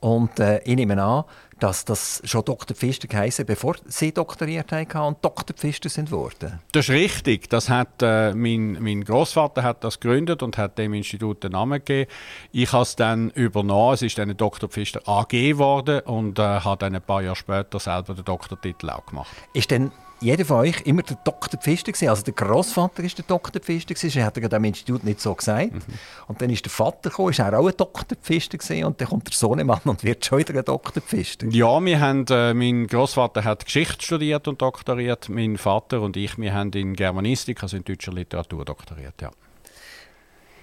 Und 0.00 0.38
äh, 0.38 0.58
ich 0.64 0.76
nehme 0.76 1.02
an, 1.02 1.24
dass 1.58 1.84
das 1.84 2.22
schon 2.24 2.44
Dr. 2.44 2.76
Pfister 2.76 3.08
geheißen, 3.08 3.44
bevor 3.44 3.76
Sie 3.86 4.12
doktoriert 4.12 4.70
haben 4.72 5.06
und 5.06 5.24
Dr. 5.24 5.56
Pfister 5.56 5.88
sind 5.88 6.10
worden. 6.10 6.60
Das 6.72 6.88
ist 6.88 6.94
richtig. 6.94 7.50
Das 7.50 7.68
hat, 7.68 8.02
äh, 8.02 8.32
mein 8.34 8.78
mein 8.80 9.02
Großvater 9.02 9.62
hat 9.62 9.82
das 9.82 9.98
gegründet 9.98 10.42
und 10.42 10.56
hat 10.56 10.78
dem 10.78 10.94
Institut 10.94 11.42
den 11.42 11.52
Namen 11.52 11.84
gegeben. 11.84 12.10
Ich 12.52 12.72
habe 12.72 12.82
es 12.82 12.96
dann 12.96 13.30
übernommen. 13.30 13.94
Es 13.94 14.02
ist 14.02 14.18
dann 14.18 14.36
Dr. 14.36 14.68
Pfister 14.68 15.00
AG 15.06 15.28
geworden 15.30 16.00
und 16.00 16.38
äh, 16.38 16.42
habe 16.42 16.78
dann 16.78 16.94
ein 16.94 17.02
paar 17.02 17.22
Jahre 17.22 17.36
später 17.36 17.80
selber 17.80 18.14
den 18.14 18.24
Doktortitel 18.24 18.90
auch 18.90 19.06
gemacht. 19.06 19.30
Ist 19.52 19.70
denn 19.70 19.90
jeder 20.20 20.44
von 20.44 20.58
euch 20.58 20.80
immer 20.82 21.02
der 21.02 21.16
Dr. 21.22 21.60
Pfister 21.60 21.92
gewesen. 21.92 22.08
Also 22.08 22.22
der 22.22 22.34
Großvater 22.34 23.04
ist 23.04 23.18
der 23.18 23.24
Dr. 23.26 23.60
Pfister 23.62 23.94
gewesen. 23.94 24.18
Er 24.18 24.26
hat 24.26 24.36
er 24.36 24.52
am 24.52 24.64
Institut 24.64 25.04
nicht 25.04 25.20
so 25.20 25.34
gesagt. 25.34 25.72
Mhm. 25.72 25.80
Und 26.26 26.42
dann 26.42 26.50
ist 26.50 26.64
der 26.64 26.70
Vater 26.70 27.10
gekommen, 27.10 27.30
ist 27.30 27.38
er 27.38 27.58
auch 27.58 27.66
ein 27.66 27.74
Dr. 27.76 28.16
Pfister 28.20 28.58
gewesen. 28.58 28.84
Und 28.84 29.00
dann 29.00 29.08
kommt 29.08 29.28
der 29.28 29.34
Sohnemann 29.34 29.80
und 29.84 30.02
wird 30.02 30.24
schon 30.24 30.38
wieder 30.38 30.58
ein 30.58 30.64
Dr. 30.64 31.02
Pfister. 31.02 31.46
Ja, 31.48 31.84
wir 31.84 32.00
haben, 32.00 32.24
äh, 32.30 32.54
mein 32.54 32.86
Großvater 32.86 33.44
hat 33.44 33.64
Geschichte 33.64 34.04
studiert 34.04 34.48
und 34.48 34.60
doktoriert. 34.60 35.28
Mein 35.28 35.56
Vater 35.56 36.00
und 36.00 36.16
ich, 36.16 36.36
wir 36.38 36.52
haben 36.52 36.72
in 36.72 36.94
Germanistik, 36.94 37.62
also 37.62 37.76
in 37.76 37.84
deutscher 37.84 38.12
Literatur, 38.12 38.64
doktoriert. 38.64 39.20
Ja. 39.20 39.30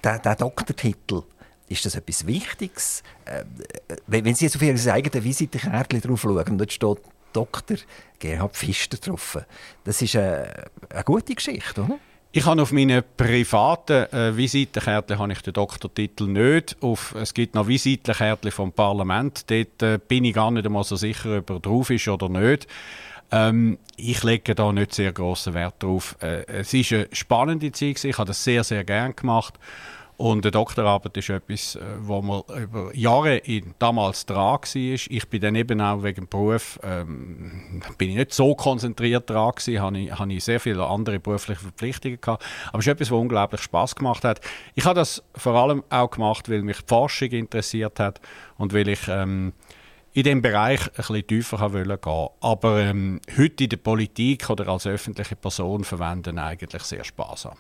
Der, 0.04 0.20
der 0.20 0.36
Doktortitel. 0.36 1.24
Ist 1.68 1.84
das 1.84 1.96
etwas 1.96 2.28
Wichtiges? 2.28 3.02
Äh, 3.26 3.44
wenn 4.06 4.36
Sie 4.36 4.46
jetzt 4.46 4.56
auf 4.56 4.62
Ihr 4.62 4.76
eigenes 4.94 5.24
Visitenkärtchen 5.24 6.00
drauf 6.02 6.22
schauen, 6.22 6.58
dort 6.60 6.72
steht 6.72 7.00
Dr. 7.36 7.78
Gerhard 8.20 8.56
Pfister 8.56 8.98
getroffen. 8.98 9.46
Das 9.84 10.02
ist 10.02 10.16
eine, 10.16 10.66
eine 10.90 11.04
gute 11.04 11.36
Geschichte, 11.36 11.84
oder? 11.84 12.00
Ich 12.32 12.46
habe 12.46 12.62
auf 12.62 12.74
meinen 12.74 13.02
privaten 13.16 14.14
äh, 14.14 14.36
Visitenkärtchen 14.36 15.20
habe 15.20 15.32
ich 15.32 15.42
den 15.42 15.54
Doktortitel 15.54 16.28
nicht. 16.28 16.76
Auf, 16.82 17.16
es 17.16 17.34
gibt 17.34 17.56
noch 17.56 17.68
Visitenkärtchen 17.68 18.52
vom 18.52 18.74
Parlament. 18.74 19.50
Dort 19.50 19.82
äh, 19.82 20.00
bin 20.06 20.26
ich 20.26 20.34
gar 20.34 20.52
nicht 20.52 20.66
einmal 20.66 20.84
so 20.84 20.98
sicher, 20.98 21.38
ob 21.38 21.50
er 21.50 21.60
drauf 21.62 21.90
ist 21.92 22.10
oder 22.10 22.28
nicht. 22.28 22.68
Ähm, 23.32 23.78
ich 23.96 24.22
lege 24.24 24.54
da 24.54 24.72
nicht 24.74 24.94
sehr 24.94 25.14
großen 25.14 25.54
Wert 25.54 25.82
drauf. 25.82 26.18
Äh, 26.22 26.46
es 26.48 26.74
ist 26.74 26.92
eine 26.92 27.08
spannende 27.14 27.72
Zeit. 27.72 28.04
Ich 28.04 28.18
habe 28.18 28.28
das 28.28 28.44
sehr, 28.44 28.66
sehr 28.66 28.84
gern 28.84 29.16
gemacht. 29.16 29.54
Und 30.18 30.46
eine 30.46 30.52
Doktorarbeit 30.52 31.18
ist 31.18 31.30
etwas, 31.30 31.76
äh, 31.76 31.82
wo 32.00 32.22
man 32.22 32.42
über 32.58 32.96
Jahre 32.96 33.38
in, 33.38 33.74
damals 33.80 34.26
dran 34.26 34.60
war. 34.62 34.62
Ich 34.74 35.30
bin 35.30 35.42
dann 35.42 35.56
eben 35.56 35.82
auch 35.82 36.04
wegen 36.04 36.28
Beruf 36.28 36.80
ähm, 36.84 37.82
bin 37.98 38.12
ich 38.12 38.16
nicht 38.16 38.34
so 38.34 38.56
konzentriert 38.56 39.30
dran 39.30 39.54
habe 39.56 40.00
ich, 40.00 40.12
habe 40.12 40.34
ich 40.34 40.44
sehr 40.44 40.60
viele 40.60 40.86
andere 40.86 41.20
berufliche 41.20 41.60
Verpflichtungen 41.60 42.20
gehabt. 42.22 42.46
Aber 42.70 42.80
es 42.80 42.88
ist 42.88 42.92
etwas, 42.92 43.12
was 43.12 43.20
unglaublich 43.20 43.62
Spaß 43.62 43.96
gemacht 43.96 44.24
hat. 44.24 44.40
Ich 44.74 44.86
habe 44.86 44.96
das 44.96 45.22
vor 45.36 45.54
allem 45.56 45.84
auch 45.90 46.10
gemacht, 46.10 46.50
weil 46.50 46.62
mich 46.62 46.78
die 46.78 46.88
Forschung 46.88 47.30
interessiert 47.30 48.00
hat 48.00 48.22
und 48.58 48.74
weil 48.74 48.88
ich 48.88 49.08
ähm, 49.10 49.54
in 50.14 50.24
diesem 50.24 50.42
Bereich 50.42 50.80
ein 50.88 50.94
bisschen 50.96 51.28
tiefer 51.28 51.70
gehen 51.70 51.90
wollte. 51.90 52.30
Aber 52.40 52.80
ähm, 52.80 53.20
heute 53.38 53.66
in 53.66 53.70
der 53.70 53.78
Politik 53.78 54.50
oder 54.50 54.70
als 54.70 54.88
öffentliche 54.88 55.36
Person 55.36 55.84
verwenden 55.84 56.40
eigentlich 56.40 56.84
sehr 56.84 57.04
sparsam. 57.04 57.58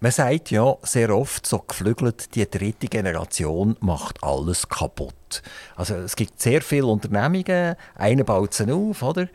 Man 0.00 0.12
sagt 0.12 0.52
ja 0.52 0.76
sehr 0.82 1.10
oft 1.10 1.44
so 1.44 1.58
geflügelt, 1.58 2.36
die 2.36 2.48
dritte 2.48 2.86
Generation 2.86 3.76
macht 3.80 4.22
alles 4.22 4.68
kaputt. 4.68 5.42
Also 5.74 5.96
es 5.96 6.14
gibt 6.14 6.40
sehr 6.40 6.62
viele 6.62 6.86
Unternehmungen, 6.86 7.74
einer 7.96 8.22
baut 8.22 8.54
sie 8.54 8.70
auf, 8.70 9.02
oder? 9.02 9.26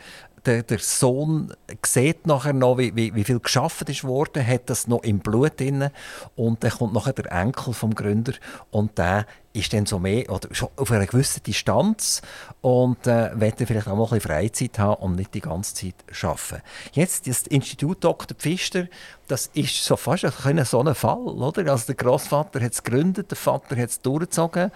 Der, 0.45 0.63
der 0.63 0.79
Sohn 0.79 1.53
sieht 1.85 2.27
nachher 2.27 2.53
noch, 2.53 2.77
wie, 2.77 2.95
wie, 2.95 3.15
wie 3.15 3.23
viel 3.23 3.39
geschaffen 3.39 3.87
ist 3.87 4.03
worden, 4.03 4.45
hat 4.45 4.69
das 4.69 4.87
noch 4.87 5.03
im 5.03 5.19
Blut 5.19 5.59
drin 5.59 5.89
und 6.35 6.63
dann 6.63 6.71
kommt 6.71 6.93
nachher 6.93 7.13
der 7.13 7.31
Enkel 7.31 7.73
vom 7.73 7.95
Gründer 7.95 8.33
und 8.71 8.97
der 8.97 9.25
ist 9.53 9.71
dann 9.71 9.85
so 9.85 9.99
mehr 9.99 10.29
oder 10.29 10.53
schon 10.53 10.69
auf 10.75 10.91
einer 10.91 11.05
gewissen 11.05 11.43
Distanz 11.43 12.21
und 12.61 13.05
äh, 13.05 13.39
will 13.39 13.53
vielleicht 13.55 13.87
auch 13.87 13.95
mal 13.95 14.03
ein 14.03 14.09
bisschen 14.09 14.21
Freizeit 14.21 14.79
haben 14.79 15.03
und 15.03 15.15
nicht 15.15 15.33
die 15.33 15.41
ganze 15.41 15.75
Zeit 15.75 15.95
arbeiten. 16.23 16.63
Jetzt 16.93 17.27
das 17.27 17.43
Institut 17.47 18.03
Dr. 18.03 18.35
Pfister, 18.37 18.87
das 19.27 19.49
ist 19.53 19.85
so 19.85 19.95
fast 19.95 20.25
ein 20.25 20.65
so 20.65 20.79
ein 20.81 20.95
Fall, 20.95 21.19
oder? 21.19 21.71
Also 21.71 21.85
der 21.87 21.95
Großvater 21.95 22.61
hat 22.61 22.73
es 22.73 22.83
gegründet, 22.83 23.29
der 23.31 23.37
Vater 23.37 23.77
hat 23.77 23.89
es 23.89 24.01
durchgezogen 24.01 24.71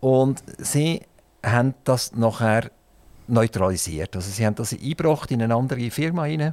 und 0.00 0.42
sie 0.58 1.02
haben 1.44 1.74
das 1.84 2.12
nachher 2.12 2.70
neutralisiert. 3.26 4.16
Also 4.16 4.30
sie 4.30 4.44
haben 4.44 4.54
das 4.54 4.72
eingebracht 4.72 5.30
in 5.30 5.42
eine 5.42 5.54
andere 5.54 5.90
Firma 5.90 6.26
in 6.26 6.52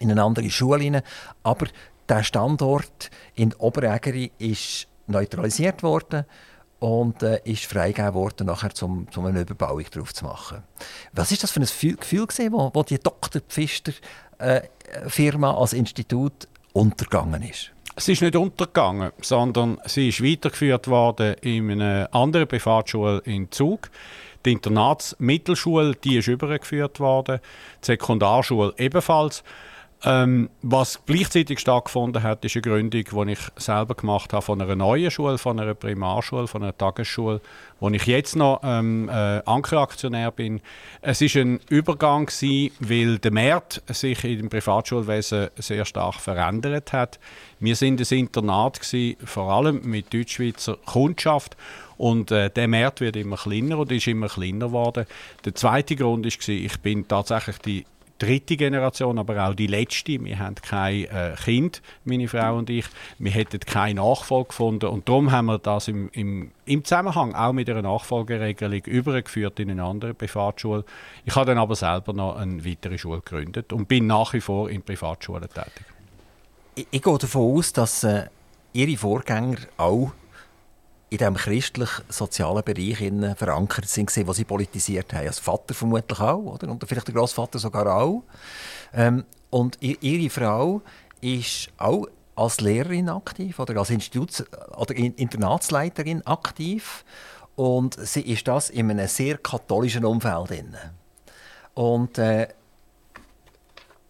eine 0.00 0.22
andere 0.22 0.50
Schule 0.50 0.84
rein, 0.84 1.02
aber 1.42 1.66
der 2.08 2.22
Standort 2.22 3.10
in 3.34 3.52
Oberägeri 3.54 4.32
ist 4.38 4.86
neutralisiert 5.06 5.82
worden 5.82 6.24
und 6.78 7.22
äh, 7.22 7.40
ist 7.44 7.66
freigegeben 7.66 8.14
worden, 8.14 8.46
nachher 8.46 8.74
zum, 8.74 9.06
zum 9.10 9.26
eine 9.26 9.42
Überbauung 9.42 9.84
drauf 9.90 10.14
zu 10.14 10.24
machen. 10.24 10.62
Was 11.12 11.30
ist 11.30 11.42
das 11.42 11.50
für 11.50 11.60
ein 11.60 11.96
Gefühl 11.96 12.26
gewesen, 12.26 12.52
wo, 12.52 12.70
wo 12.72 12.82
die 12.82 12.98
Dr. 12.98 13.42
Pfister 13.42 13.92
äh, 14.38 14.62
Firma 15.06 15.54
als 15.54 15.72
Institut 15.72 16.48
untergegangen 16.72 17.42
ist? 17.42 17.70
Sie 17.96 18.12
ist 18.12 18.22
nicht 18.22 18.36
untergegangen, 18.36 19.12
sondern 19.20 19.78
sie 19.84 20.08
ist 20.08 20.24
weitergeführt 20.24 20.88
worden 20.88 21.34
in 21.42 21.70
einer 21.70 22.08
anderen 22.12 22.48
Privatschule 22.48 23.20
in 23.24 23.50
Zug. 23.50 23.90
Die 24.44 24.52
Internatsmittelschule 24.52 25.94
die 25.94 26.16
ist 26.16 26.28
übergeführt 26.28 27.00
worden, 27.00 27.40
die 27.82 27.86
Sekundarschule 27.86 28.74
ebenfalls. 28.78 29.44
Ähm, 30.02 30.48
was 30.62 31.04
gleichzeitig 31.04 31.58
stattgefunden 31.58 32.22
hat, 32.22 32.42
ist 32.44 32.56
eine 32.56 32.62
Gründung, 32.62 33.04
die 33.04 33.32
ich 33.32 33.38
selber 33.56 33.94
gemacht 33.94 34.32
habe 34.32 34.42
von 34.42 34.60
einer 34.62 34.74
neuen 34.74 35.10
Schule, 35.10 35.36
von 35.36 35.60
einer 35.60 35.74
Primarschule, 35.74 36.46
von 36.46 36.62
einer 36.62 36.76
Tagesschule, 36.76 37.42
wo 37.80 37.90
ich 37.90 38.06
jetzt 38.06 38.34
noch 38.34 38.60
ähm, 38.64 39.10
äh, 39.10 39.42
Ankeraktionär 39.44 40.30
bin. 40.30 40.62
Es 41.02 41.20
ist 41.20 41.36
ein 41.36 41.60
Übergang 41.68 42.26
gewesen, 42.26 42.74
weil 42.80 43.18
der 43.18 43.32
Markt 43.32 43.82
sich 43.88 44.24
im 44.24 44.48
Privatschulwesen 44.48 45.48
sehr 45.56 45.84
stark 45.84 46.14
verändert 46.14 46.94
hat. 46.94 47.20
Wir 47.58 47.76
sind 47.76 48.00
ein 48.00 48.18
Internat 48.18 48.80
gewesen, 48.80 49.18
vor 49.22 49.52
allem 49.52 49.82
mit 49.82 50.14
Deutschschweizer 50.14 50.78
Kundschaft 50.86 51.58
und 52.00 52.30
äh, 52.30 52.48
der 52.48 52.66
Markt 52.66 53.02
wird 53.02 53.16
immer 53.16 53.36
kleiner 53.36 53.76
und 53.76 53.92
ist 53.92 54.06
immer 54.06 54.28
kleiner 54.28 54.68
geworden. 54.68 55.04
Der 55.44 55.54
zweite 55.54 55.96
Grund 55.96 56.24
war, 56.24 56.54
ich 56.54 56.80
bin 56.80 57.06
tatsächlich 57.06 57.58
die 57.58 57.84
dritte 58.18 58.56
Generation, 58.56 59.18
aber 59.18 59.46
auch 59.46 59.54
die 59.54 59.66
letzte. 59.66 60.24
Wir 60.24 60.38
haben 60.38 60.54
kein 60.54 61.04
äh, 61.04 61.34
Kind, 61.44 61.82
meine 62.06 62.26
Frau 62.26 62.56
und 62.56 62.70
ich. 62.70 62.86
Wir 63.18 63.32
hätten 63.32 63.60
keinen 63.60 63.96
Nachfolge 63.96 64.48
gefunden 64.48 64.86
und 64.86 65.10
darum 65.10 65.30
haben 65.30 65.46
wir 65.46 65.58
das 65.58 65.88
im, 65.88 66.08
im, 66.12 66.52
im 66.64 66.84
Zusammenhang 66.84 67.34
auch 67.34 67.52
mit 67.52 67.68
einer 67.68 67.82
Nachfolgeregelung 67.82 68.80
übergeführt 68.86 69.60
in 69.60 69.70
eine 69.70 69.84
andere 69.84 70.14
Privatschule. 70.14 70.86
Ich 71.26 71.36
habe 71.36 71.46
dann 71.46 71.58
aber 71.58 71.76
selber 71.76 72.14
noch 72.14 72.36
eine 72.36 72.64
weitere 72.64 72.96
Schule 72.96 73.20
gegründet 73.20 73.74
und 73.74 73.88
bin 73.88 74.06
nach 74.06 74.32
wie 74.32 74.40
vor 74.40 74.70
in 74.70 74.80
Privatschulen 74.80 75.50
tätig. 75.50 75.84
Ich, 76.76 76.86
ich 76.90 77.02
gehe 77.02 77.18
davon 77.18 77.58
aus, 77.58 77.74
dass 77.74 78.04
äh, 78.04 78.24
Ihre 78.72 78.96
Vorgänger 78.96 79.58
auch 79.76 80.12
in 81.10 81.18
diesem 81.18 81.34
christlich-sozialen 81.34 82.62
Bereich 82.62 82.98
verankert 83.36 83.88
sind, 83.88 84.10
wo 84.26 84.32
sie 84.32 84.44
politisiert 84.44 85.12
haben. 85.12 85.26
Als 85.26 85.40
Vater 85.40 85.74
vermutlich 85.74 86.20
auch, 86.20 86.38
oder? 86.38 86.68
und 86.68 86.84
vielleicht 86.86 87.08
der 87.08 87.14
Großvater 87.14 87.58
sogar 87.58 87.94
auch. 87.94 88.22
Ähm, 88.94 89.24
und 89.50 89.78
ihre 89.80 90.30
Frau 90.30 90.82
ist 91.20 91.68
auch 91.78 92.06
als 92.36 92.60
Lehrerin 92.60 93.08
aktiv 93.08 93.58
oder 93.58 93.76
als 93.76 93.90
Instituts- 93.90 94.44
oder 94.76 94.94
Internatsleiterin 94.94 96.24
aktiv. 96.26 97.04
Und 97.56 97.98
sie 98.00 98.22
ist 98.22 98.46
das 98.46 98.70
in 98.70 98.90
einem 98.90 99.08
sehr 99.08 99.36
katholischen 99.38 100.04
Umfeld. 100.04 100.64
Und 101.74 102.18
äh, 102.18 102.48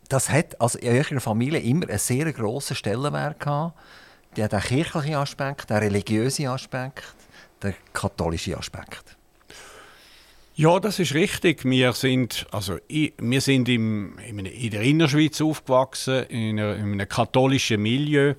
das 0.09 0.29
hat 0.29 0.61
also 0.61 0.79
in 0.79 0.97
ihrer 0.97 1.21
Familie 1.21 1.61
immer 1.61 1.89
einen 1.89 1.99
sehr 1.99 2.31
grossen 2.33 2.77
Stellenwert 2.77 3.41
gehabt 3.41 3.75
der, 4.41 4.49
der 4.49 4.61
kirchliche 4.61 5.19
Aspekt, 5.19 5.69
der 5.69 5.83
religiöse 5.83 6.49
Aspekt, 6.49 7.05
der 7.63 7.75
katholische 7.93 8.57
Aspekt. 8.57 9.17
Ja, 10.55 10.81
das 10.81 10.99
ist 10.99 11.15
richtig. 11.15 11.65
Wir 11.65 11.93
sind, 11.93 12.47
also, 12.51 12.79
wir 12.89 13.41
sind 13.41 13.69
im, 13.69 14.19
in 14.19 14.71
der 14.71 14.81
Innerschweiz 14.81 15.41
aufgewachsen, 15.43 16.25
in, 16.25 16.59
einer, 16.59 16.77
in 16.77 16.93
einem 16.93 17.09
katholischen 17.09 17.83
Milieu. 17.83 18.35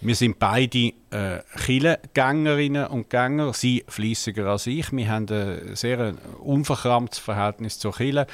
Wir 0.00 0.14
sind 0.16 0.38
beide 0.38 0.92
äh, 1.10 1.38
Kirchengängerinnen 1.64 2.88
und 2.88 3.08
Gänger, 3.08 3.52
sie 3.52 3.84
fließiger 3.88 4.46
als 4.46 4.66
ich. 4.66 4.92
Wir 4.92 5.08
haben 5.08 5.28
ein 5.30 5.76
sehr 5.76 6.14
unverkrampftes 6.40 7.20
Verhältnis 7.20 7.78
zur 7.78 7.94
Kirche. 7.94 8.26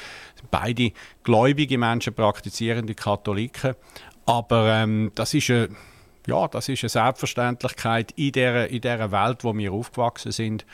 Beide 0.49 0.91
gläubige 1.23 1.77
Menschen, 1.77 2.13
praktizierende 2.13 2.95
Katholiken. 2.95 3.75
Aber 4.25 4.67
ähm, 4.73 5.11
das 5.15 5.33
ist 5.33 5.49
eine 5.49 5.69
ja, 6.27 6.47
das 6.47 6.69
ist 6.69 6.83
eine 6.83 6.89
Selbstverständlichkeit 6.89 8.11
in 8.11 8.31
der, 8.31 8.69
in 8.69 8.81
der 8.81 9.11
Welt, 9.11 9.43
wo 9.43 9.55
wir 9.55 9.73
aufgewachsen 9.73 10.31
sind. 10.31 10.65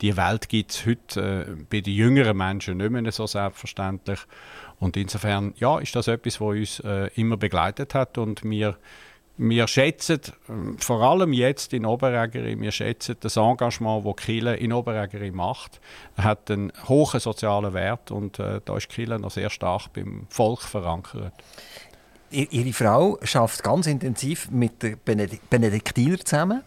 Die 0.00 0.16
Welt 0.16 0.48
gibt 0.48 0.72
es 0.72 0.86
heute 0.86 1.46
äh, 1.48 1.64
bei 1.68 1.80
den 1.80 1.94
jüngeren 1.94 2.36
Menschen 2.36 2.78
nicht 2.78 2.90
mehr 2.90 3.10
so 3.10 3.26
selbstverständlich. 3.26 4.20
Und 4.78 4.96
insofern 4.96 5.54
ja, 5.56 5.78
ist 5.78 5.96
das 5.96 6.08
etwas, 6.08 6.40
was 6.40 6.48
uns 6.48 6.80
äh, 6.80 7.10
immer 7.14 7.36
begleitet 7.36 7.94
hat 7.94 8.18
und 8.18 8.44
wir 8.44 8.76
wir 9.38 9.68
schätzen 9.68 10.20
äh, 10.48 10.52
vor 10.78 11.00
allem 11.00 11.32
jetzt 11.32 11.72
in 11.72 11.86
Oberägeri, 11.86 12.60
wir 12.60 12.72
schätzen 12.72 13.16
das 13.20 13.36
Engagement, 13.36 14.04
das 14.04 14.16
Kille 14.16 14.56
in 14.56 14.72
Oberägeri 14.72 15.30
macht. 15.30 15.80
Hat 16.16 16.50
einen 16.50 16.72
hohen 16.88 17.20
sozialen 17.20 17.72
Wert 17.72 18.10
und 18.10 18.40
äh, 18.40 18.60
da 18.64 18.76
ist 18.76 18.88
Kille 18.88 19.18
noch 19.18 19.30
sehr 19.30 19.48
stark 19.48 19.92
beim 19.92 20.26
Volk 20.28 20.62
verankert. 20.62 21.32
Ihre 22.30 22.72
Frau 22.72 23.18
schafft 23.22 23.62
ganz 23.62 23.86
intensiv 23.86 24.50
mit 24.50 24.82
der 24.82 24.96
Benediktiner 24.96 26.18
zusammen. 26.18 26.62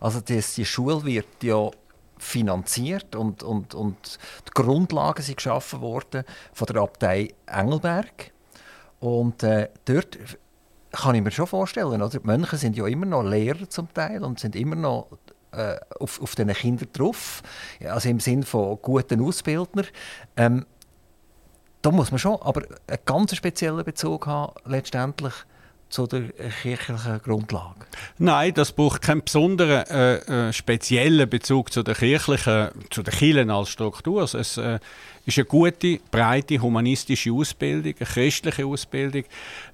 Also 0.00 0.20
die 0.20 0.64
Schule 0.64 1.04
wird 1.04 1.42
ja 1.42 1.70
finanziert 2.18 3.16
und, 3.16 3.42
und, 3.42 3.74
und 3.74 4.18
die 4.46 4.50
Grundlagen 4.52 5.22
sind 5.22 5.36
geschaffen 5.36 5.80
worden 5.80 6.24
von 6.52 6.66
der 6.66 6.82
Abtei 6.82 7.34
Engelberg. 7.46 8.32
Und 9.00 9.42
äh, 9.42 9.68
dort 9.84 10.18
kann 10.92 11.14
ich 11.14 11.22
mir 11.22 11.30
schon 11.30 11.46
vorstellen, 11.46 12.02
oder? 12.02 12.08
die 12.08 12.26
Mönche 12.26 12.56
sind 12.56 12.76
ja 12.76 12.86
immer 12.86 13.06
noch 13.06 13.22
Lehrer 13.22 13.68
zum 13.68 13.92
Teil 13.92 14.24
und 14.24 14.40
sind 14.40 14.56
immer 14.56 14.76
noch 14.76 15.08
äh, 15.52 15.76
auf, 16.00 16.20
auf 16.20 16.34
diesen 16.34 16.52
Kindern 16.52 16.88
drauf, 16.92 17.42
also 17.84 18.08
im 18.08 18.20
Sinne 18.20 18.44
von 18.44 18.78
guten 18.82 19.22
Ausbildner. 19.22 19.84
Ähm, 20.36 20.66
da 21.88 21.92
muss 21.92 22.10
man 22.10 22.18
schon 22.18 22.36
aber 22.42 22.64
einen 22.86 22.98
ganz 23.06 23.34
speziellen 23.34 23.82
Bezug 23.82 24.26
haben, 24.26 24.52
letztendlich 24.66 25.32
zu 25.88 26.06
der 26.06 26.24
kirchlichen 26.62 27.22
Grundlage? 27.22 27.80
Nein, 28.18 28.52
das 28.52 28.72
braucht 28.72 29.00
keinen 29.00 29.24
besonderen 29.24 29.86
äh, 29.86 30.48
äh, 30.48 30.52
speziellen 30.52 31.30
Bezug 31.30 31.72
zu 31.72 31.82
der 31.82 31.94
kirchlichen, 31.94 32.68
zu 32.90 33.02
der 33.02 33.14
Kirche 33.14 33.50
als 33.50 33.70
Struktur. 33.70 34.22
Es 34.22 34.34
äh, 34.58 34.80
ist 35.24 35.38
eine 35.38 35.46
gute, 35.46 35.98
breite 36.10 36.60
humanistische 36.60 37.32
Ausbildung, 37.32 37.94
eine 37.98 38.06
christliche 38.06 38.66
Ausbildung. 38.66 39.24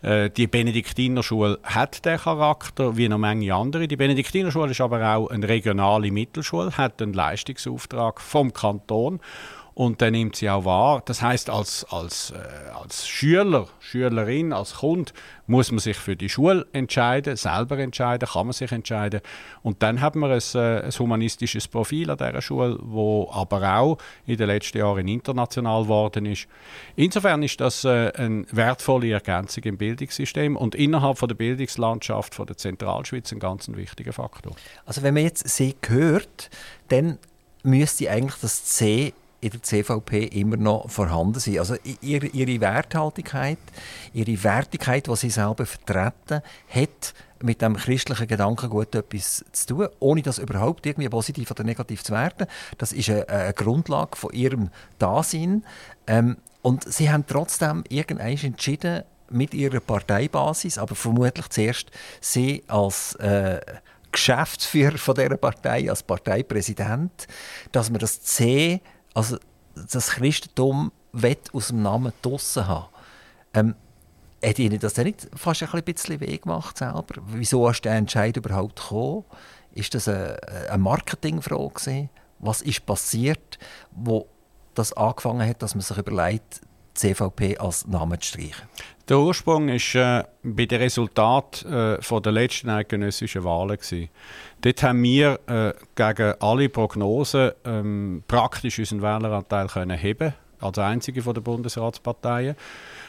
Äh, 0.03 0.31
die 0.31 0.47
Benediktinerschule 0.47 1.59
hat 1.65 2.05
den 2.05 2.17
Charakter, 2.17 2.97
wie 2.97 3.09
noch 3.09 3.19
manche 3.19 3.53
andere. 3.53 3.89
Die 3.89 3.97
Benediktinerschule 3.97 4.71
ist 4.71 4.81
aber 4.81 5.17
auch 5.17 5.31
eine 5.31 5.49
regionale 5.49 6.13
Mittelschule, 6.13 6.77
hat 6.77 7.03
einen 7.03 7.13
Leistungsauftrag 7.13 8.21
vom 8.21 8.53
Kanton 8.53 9.19
und 9.75 10.01
dann 10.01 10.13
nimmt 10.13 10.37
sie 10.37 10.49
auch 10.49 10.65
wahr. 10.65 11.03
Das 11.05 11.21
heißt, 11.21 11.51
als, 11.51 11.85
als, 11.91 12.31
äh, 12.31 12.71
als 12.81 13.09
Schüler, 13.09 13.67
Schülerin, 13.81 14.53
als 14.53 14.75
Kunde 14.77 15.13
muss 15.47 15.73
man 15.73 15.81
sich 15.81 15.97
für 15.97 16.17
die 16.17 16.29
Schule 16.29 16.65
entscheiden, 16.73 17.37
selber 17.37 17.79
entscheiden, 17.79 18.29
kann 18.29 18.47
man 18.47 18.53
sich 18.53 18.71
entscheiden. 18.71 19.21
Und 19.63 19.83
dann 19.83 20.01
hat 20.01 20.15
man 20.15 20.31
ein, 20.31 20.41
äh, 20.55 20.83
ein 20.83 20.93
humanistisches 20.93 21.67
Profil 21.67 22.11
an 22.11 22.19
dieser 22.19 22.41
Schule, 22.41 22.79
wo 22.81 23.29
aber 23.33 23.79
auch 23.79 23.99
in 24.27 24.37
den 24.37 24.47
letzten 24.47 24.79
Jahren 24.79 25.09
international 25.09 25.83
geworden 25.83 26.27
ist. 26.27 26.47
Insofern 26.95 27.43
ist 27.43 27.61
das 27.61 27.85
äh, 27.85 28.13
eine 28.15 28.47
wertvolle 28.53 29.11
Ergänzung 29.11 29.65
im 29.65 29.77
Bildungssystem 29.77 30.57
und 30.57 30.77
innerhalb 30.77 31.19
von 31.19 31.29
der 31.29 31.35
Bildungslandschaft 31.35 32.35
von 32.35 32.47
der 32.47 32.57
Zentralschweiz 32.57 33.33
ein 33.33 33.41
ganz 33.41 33.69
wichtiger 33.69 34.13
Faktor. 34.13 34.55
Also 34.87 35.03
wenn 35.03 35.15
man 35.15 35.25
jetzt 35.25 35.49
C 35.49 35.75
hört, 35.89 36.49
dann 36.89 37.19
müsste 37.65 38.11
eigentlich 38.11 38.41
das 38.41 38.65
C 38.65 39.13
in 39.45 39.51
der 39.51 39.63
CVP 39.63 40.25
immer 40.25 40.57
noch 40.57 40.89
vorhanden 40.89 41.39
sind. 41.39 41.59
Also 41.59 41.77
ihre, 42.01 42.27
ihre 42.29 42.61
Werthaltigkeit, 42.61 43.59
ihre 44.15 44.43
Wertigkeit, 44.43 45.07
die 45.07 45.17
sie 45.17 45.29
selber 45.31 45.67
vertreten, 45.67 46.41
hat 46.69 47.15
mit 47.43 47.61
dem 47.61 47.77
christlichen 47.77 48.27
Gedankengut 48.27 48.95
etwas 48.95 49.45
zu 49.53 49.67
tun, 49.67 49.89
ohne 50.01 50.23
das 50.23 50.39
überhaupt 50.39 50.87
irgendwie 50.87 51.11
positiv 51.11 51.51
oder 51.51 51.63
negativ 51.63 52.03
zu 52.03 52.13
werden. 52.13 52.47
Das 52.79 52.93
ist 52.93 53.11
eine, 53.11 53.29
eine 53.29 53.53
Grundlage 53.53 54.17
von 54.17 54.33
ihrem 54.33 54.71
Dasein. 54.99 55.63
Ähm, 56.07 56.39
und 56.63 56.91
sie 56.91 57.11
haben 57.11 57.27
trotzdem 57.27 57.85
irgendwann 57.91 58.39
entschieden, 58.39 59.03
mit 59.31 59.53
ihrer 59.53 59.81
Parteibasis, 59.81 60.79
aber 60.79 60.95
vermutlich 60.95 61.49
zuerst 61.49 61.91
sie 62.21 62.63
als 62.69 63.15
äh, 63.17 63.59
Geschäftsführer 64.13 64.97
von 64.97 65.15
dieser 65.17 65.37
Partei, 65.37 65.91
als 65.91 66.03
Parteipräsident, 66.03 67.27
dass 67.73 67.91
man 67.91 67.99
das 67.99 68.23
C 68.23 68.81
also 69.15 69.39
das 69.75 70.11
Christentum 70.11 70.93
will 71.13 71.37
aus 71.53 71.69
dem 71.69 71.83
Namen 71.83 72.13
draussen 72.23 72.67
haben. 72.67 72.89
Ähm, 73.55 73.75
hat 74.45 74.59
Ihnen 74.59 74.79
das 74.79 74.95
denn 74.95 75.07
nicht 75.07 75.29
fast 75.35 75.63
ein 75.63 75.83
bisschen 75.85 76.21
weh 76.21 76.37
gemacht 76.37 76.77
selber? 76.77 77.23
Wieso 77.29 77.69
ist 77.69 77.85
der 77.85 77.95
Entscheid 77.95 78.37
überhaupt 78.37 78.77
gekommen? 78.77 79.25
Ist 79.73 79.95
das 79.95 80.09
eine, 80.09 80.39
eine 80.69 80.79
Marketingfrage? 80.79 82.11
Was 82.41 82.61
ist 82.61 82.85
passiert, 82.85 83.59
wo 83.93 84.27
das 84.75 84.93
angefangen 84.93 85.49
hat, 85.49 85.63
dass 85.63 85.75
man 85.75 85.83
sich 85.83 85.97
überlegt, 85.97 86.61
CVP 86.95 87.59
als 87.59 87.87
Namen 87.87 88.21
zu 88.21 88.29
streichen? 88.29 88.69
Der 89.09 89.19
Ursprung 89.19 89.69
war 89.69 90.21
äh, 90.21 90.25
bei 90.43 90.65
den 90.65 90.81
Resultaten 90.81 91.71
äh, 92.01 92.21
der 92.21 92.33
letzten 92.33 92.71
eidgenössischen 92.71 93.45
Wahlen. 93.45 93.77
Gewesen. 93.77 94.09
Dort 94.63 94.83
haben 94.83 95.03
wir 95.03 95.41
äh, 95.47 95.73
gegen 95.95 96.35
alle 96.41 96.69
Prognosen 96.71 97.53
ähm, 97.67 98.23
praktisch 98.27 98.79
unseren 98.79 99.03
Wähleranteil 99.03 99.67
können 99.67 99.99
heben 99.99 100.33
als 100.61 100.79
einzige 100.79 101.21
von 101.21 101.35
der 101.35 101.43
Bundesratsparteien. 101.43 102.57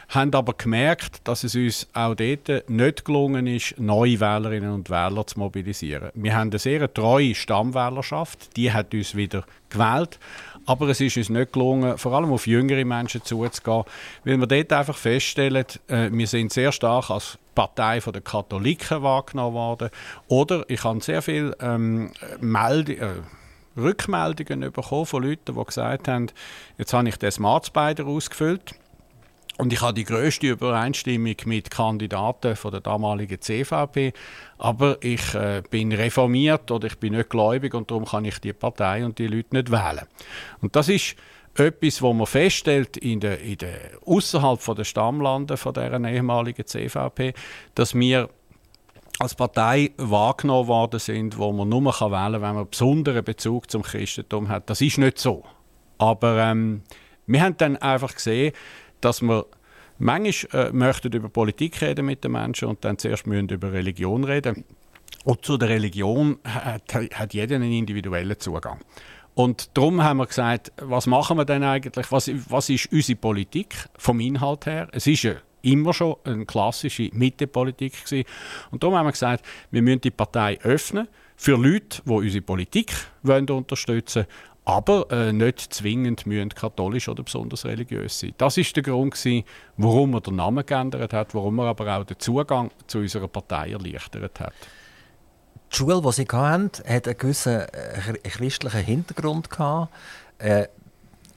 Haben 0.09 0.33
aber 0.33 0.53
gemerkt, 0.53 1.27
dass 1.27 1.43
es 1.45 1.55
uns 1.55 1.87
auch 1.93 2.13
dort 2.13 2.69
nicht 2.69 3.05
gelungen 3.05 3.47
ist, 3.47 3.79
neue 3.79 4.19
Wählerinnen 4.19 4.71
und 4.71 4.89
Wähler 4.89 5.25
zu 5.25 5.39
mobilisieren. 5.39 6.09
Wir 6.13 6.35
haben 6.35 6.49
eine 6.49 6.59
sehr 6.59 6.93
treue 6.93 7.33
Stammwählerschaft, 7.33 8.55
die 8.57 8.71
hat 8.71 8.93
uns 8.93 9.15
wieder 9.15 9.45
gewählt. 9.69 10.19
Aber 10.65 10.87
es 10.89 11.01
ist 11.01 11.17
uns 11.17 11.29
nicht 11.29 11.53
gelungen, 11.53 11.97
vor 11.97 12.13
allem 12.13 12.31
auf 12.31 12.47
jüngere 12.47 12.85
Menschen 12.85 13.23
zuzugehen, 13.23 13.83
weil 14.23 14.37
wir 14.37 14.47
dort 14.47 14.73
einfach 14.73 14.97
feststellen, 14.97 15.65
äh, 15.87 16.09
wir 16.11 16.27
sind 16.27 16.51
sehr 16.51 16.71
stark 16.71 17.09
als 17.09 17.37
Partei 17.53 17.99
der 17.99 18.21
Katholiken 18.21 19.01
wahrgenommen 19.01 19.55
worden. 19.55 19.89
Oder 20.27 20.65
ich 20.69 20.83
habe 20.83 21.01
sehr 21.01 21.21
viele 21.21 21.55
ähm, 21.61 22.11
Melde 22.39 22.97
äh, 22.97 23.09
Rückmeldungen 23.77 24.71
bekommen 24.71 25.05
von 25.05 25.23
Leuten, 25.23 25.55
die 25.55 25.63
gesagt 25.63 26.07
haben, 26.07 26.27
jetzt 26.77 26.93
habe 26.93 27.09
ich 27.09 27.17
den 27.17 27.31
Smart 27.31 27.65
Spider 27.65 28.05
ausgefüllt 28.05 28.75
und 29.57 29.71
ich 29.71 29.81
habe 29.81 29.93
die 29.93 30.03
größte 30.03 30.47
Übereinstimmung 30.47 31.35
mit 31.45 31.71
Kandidaten 31.71 32.55
von 32.55 32.71
der 32.71 32.81
damaligen 32.81 33.39
CVP, 33.39 34.13
aber 34.57 34.97
ich 35.01 35.33
äh, 35.33 35.63
bin 35.69 35.93
reformiert 35.93 36.71
oder 36.71 36.87
ich 36.87 36.97
bin 36.99 37.13
nicht 37.13 37.29
gläubig 37.29 37.73
und 37.73 37.89
darum 37.89 38.05
kann 38.05 38.25
ich 38.25 38.39
die 38.39 38.53
Partei 38.53 39.05
und 39.05 39.17
die 39.17 39.27
Leute 39.27 39.55
nicht 39.55 39.71
wählen. 39.71 40.05
Und 40.61 40.75
das 40.75 40.89
ist 40.89 41.15
etwas, 41.57 42.01
wo 42.01 42.13
man 42.13 42.27
feststellt 42.27 42.97
in 42.97 43.21
der, 43.21 43.39
in 43.39 43.57
der 43.57 43.79
außerhalb 44.05 44.61
von 44.61 44.75
der 44.75 44.83
Stammlande 44.83 45.55
von 45.55 45.73
der 45.73 45.93
ehemaligen 46.03 46.65
CVP, 46.65 47.33
dass 47.75 47.95
wir 47.95 48.29
als 49.19 49.35
Partei 49.35 49.91
wahrgenommen 49.95 50.67
worden 50.67 50.99
sind, 50.99 51.37
wo 51.37 51.53
man 51.53 51.69
nur 51.69 51.85
wählen 51.85 51.93
kann, 51.93 52.33
wenn 52.33 52.41
man 52.41 52.57
einen 52.57 52.69
besonderen 52.69 53.23
Bezug 53.23 53.71
zum 53.71 53.83
Christentum 53.83 54.49
hat. 54.49 54.69
Das 54.69 54.81
ist 54.81 54.97
nicht 54.97 55.17
so. 55.17 55.45
Aber 55.97 56.37
ähm, 56.39 56.81
wir 57.25 57.41
haben 57.41 57.55
dann 57.57 57.77
einfach 57.77 58.13
gesehen, 58.13 58.53
dass 59.05 59.21
wir 59.21 59.45
manchmal 59.97 60.67
äh, 60.67 60.71
möchten 60.71 61.11
über 61.13 61.29
Politik 61.29 61.81
reden 61.81 62.05
mit 62.05 62.23
den 62.23 62.33
Menschen 62.33 62.67
und 62.67 62.83
dann 62.83 62.97
zuerst 62.97 63.27
müssen 63.27 63.49
über 63.49 63.71
Religion 63.71 64.23
reden. 64.23 64.65
Und 65.23 65.45
zu 65.45 65.57
der 65.57 65.69
Religion 65.69 66.39
hat, 66.43 66.93
hat 66.93 67.33
jeder 67.33 67.55
einen 67.55 67.71
individuellen 67.71 68.39
Zugang. 68.39 68.79
Und 69.35 69.77
darum 69.77 70.03
haben 70.03 70.17
wir 70.17 70.27
gesagt, 70.27 70.71
was 70.77 71.07
machen 71.07 71.37
wir 71.37 71.45
denn 71.45 71.63
eigentlich? 71.63 72.11
Was, 72.11 72.31
was 72.49 72.69
ist 72.69 72.91
unsere 72.91 73.17
Politik 73.17 73.75
vom 73.97 74.19
Inhalt 74.19 74.65
her? 74.65 74.87
Es 74.91 75.07
ist 75.07 75.23
ja 75.23 75.33
immer 75.61 75.93
schon 75.93 76.15
eine 76.23 76.45
klassische 76.45 77.09
Mittepolitik 77.11 78.05
gewesen. 78.05 78.27
Und 78.71 78.83
darum 78.83 78.95
haben 78.95 79.07
wir 79.07 79.11
gesagt, 79.11 79.45
wir 79.71 79.81
müssen 79.81 80.01
die 80.01 80.11
Partei 80.11 80.59
öffnen 80.61 81.07
für 81.35 81.57
Leute, 81.57 82.01
die 82.05 82.11
unsere 82.11 82.41
Politik 82.43 82.93
unterstützen 83.23 84.25
wollen, 84.25 84.54
aber 84.65 85.11
äh, 85.11 85.31
nicht 85.31 85.73
zwingend 85.73 86.25
müssen 86.25 86.49
katholisch 86.49 87.07
oder 87.07 87.23
besonders 87.23 87.65
religiös 87.65 88.19
sein. 88.19 88.33
Das 88.37 88.57
ist 88.57 88.75
der 88.75 88.83
Grund, 88.83 89.13
gewesen, 89.13 89.45
warum 89.77 90.13
er 90.15 90.21
den 90.21 90.37
Namen 90.37 90.65
geändert 90.65 91.13
hat, 91.13 91.35
warum 91.35 91.59
er 91.59 91.65
aber 91.65 91.97
auch 91.97 92.03
den 92.03 92.19
Zugang 92.19 92.71
zu 92.87 92.97
unserer 92.97 93.27
Partei 93.27 93.71
erleichtert 93.71 94.39
hat. 94.39 94.53
Die 95.71 95.75
Schule, 95.75 96.01
die 96.01 96.11
sie 96.11 96.27
hatten, 96.31 96.71
hat 96.87 97.07
einen 97.07 97.17
gewissen 97.17 97.61
äh, 97.61 98.13
christlichen 98.23 98.81
Hintergrund. 98.81 99.49
Gehabt. 99.51 99.93
Äh, 100.39 100.67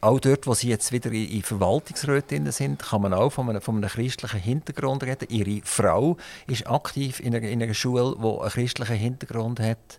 auch 0.00 0.20
dort, 0.20 0.46
wo 0.46 0.54
sie 0.54 0.68
jetzt 0.68 0.92
wieder 0.92 1.10
in, 1.10 1.42
Verwaltungsräten 1.42 2.50
sind, 2.52 2.80
kann 2.80 3.02
man 3.02 3.12
auch 3.12 3.30
von 3.30 3.50
einem, 3.50 3.60
von 3.60 3.76
einem 3.76 3.90
christlichen 3.90 4.40
Hintergrund 4.40 5.02
reden. 5.02 5.26
Ihre 5.28 5.60
Frau 5.64 6.16
ist 6.46 6.66
aktiv 6.68 7.20
in 7.20 7.34
einer, 7.34 7.48
in 7.48 7.62
einer 7.62 7.74
Schule, 7.74 8.16
die 8.16 8.24
einen 8.24 8.48
christlichen 8.48 8.96
Hintergrund 8.96 9.60
hat. 9.60 9.98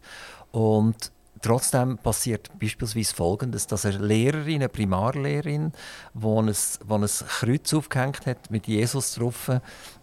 Und 0.51 1.11
Trotzdem 1.41 1.97
passiert 1.97 2.49
beispielsweise 2.59 3.15
Folgendes, 3.15 3.65
dass 3.65 3.85
eine 3.85 3.97
Lehrerin, 3.97 4.55
eine 4.55 4.69
Primarlehrerin, 4.69 5.71
die 6.13 6.25
ein, 6.25 6.49
ein 6.49 7.09
Kreuz 7.27 7.73
aufgehängt 7.73 8.25
hat 8.25 8.51
mit 8.51 8.67
Jesus 8.67 9.15
drauf, 9.15 9.49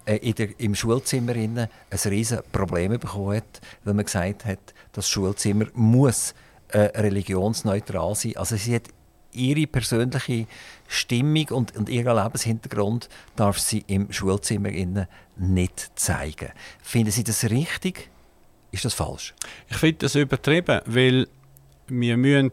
äh, 0.07 0.33
der, 0.33 0.59
im 0.59 0.75
Schulzimmer 0.75 1.35
ein 1.35 1.69
riesiges 1.91 2.43
Problem 2.53 2.99
bekommen 2.99 3.37
hat, 3.37 3.61
weil 3.85 3.95
man 3.95 4.07
gesagt 4.07 4.47
hat, 4.47 4.75
das 4.93 5.09
Schulzimmer 5.09 5.67
muss 5.75 6.35
äh, 6.69 6.79
religionsneutral 6.79 8.15
sein. 8.15 8.37
Also 8.37 8.57
sie 8.57 8.75
hat 8.75 8.89
ihre 9.33 9.67
persönliche 9.67 10.47
Stimmung 10.89 11.49
und, 11.51 11.77
und 11.77 11.89
ihren 11.89 12.17
Lebenshintergrund 12.17 13.09
darf 13.37 13.59
sie 13.59 13.85
im 13.87 14.11
Schulzimmer 14.11 14.71
nicht 15.37 15.91
zeigen. 15.97 16.51
Finden 16.83 17.11
Sie 17.11 17.25
das 17.25 17.45
richtig? 17.45 18.11
Ist 18.73 18.85
das 18.85 18.95
falsch? 18.95 19.35
Ich 19.69 19.77
finde 19.77 19.99
das 19.99 20.15
übertrieben, 20.15 20.81
weil 20.87 21.29
wir 21.89 22.17
müssen 22.17 22.53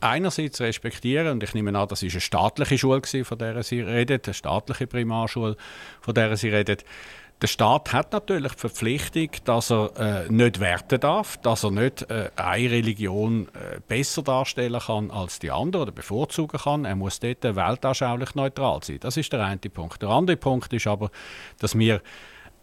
einerseits 0.00 0.60
respektieren, 0.60 1.28
und 1.28 1.42
ich 1.42 1.54
nehme 1.54 1.78
an, 1.78 1.88
das 1.88 2.02
ist 2.02 2.12
eine 2.12 2.20
staatliche 2.20 2.76
Schule, 2.78 3.02
von 3.24 3.38
der 3.38 3.62
Sie 3.62 3.80
reden, 3.80 4.20
eine 4.24 4.34
staatliche 4.34 4.86
Primarschule, 4.86 5.56
von 6.00 6.14
der 6.14 6.36
Sie 6.36 6.48
reden, 6.48 6.78
der 7.42 7.48
Staat 7.48 7.92
hat 7.92 8.12
natürlich 8.12 8.52
die 8.52 8.58
Verpflichtung, 8.60 9.30
dass 9.44 9.72
er 9.72 9.90
äh, 9.98 10.32
nicht 10.32 10.60
werten 10.60 11.00
darf, 11.00 11.38
dass 11.38 11.64
er 11.64 11.72
nicht 11.72 12.08
äh, 12.08 12.30
eine 12.36 12.70
Religion 12.70 13.48
äh, 13.48 13.80
besser 13.80 14.22
darstellen 14.22 14.80
kann 14.80 15.10
als 15.10 15.40
die 15.40 15.50
andere 15.50 15.82
oder 15.82 15.90
bevorzugen 15.90 16.60
kann. 16.60 16.84
Er 16.84 16.94
muss 16.94 17.18
dort 17.18 17.42
weltanschaulich 17.42 18.36
neutral 18.36 18.78
sein. 18.84 18.98
Das 19.00 19.16
ist 19.16 19.32
der 19.32 19.44
eine 19.44 19.58
Punkt. 19.58 20.00
Der 20.02 20.10
andere 20.10 20.36
Punkt 20.36 20.72
ist 20.72 20.86
aber, 20.86 21.10
dass 21.58 21.76
wir 21.76 22.00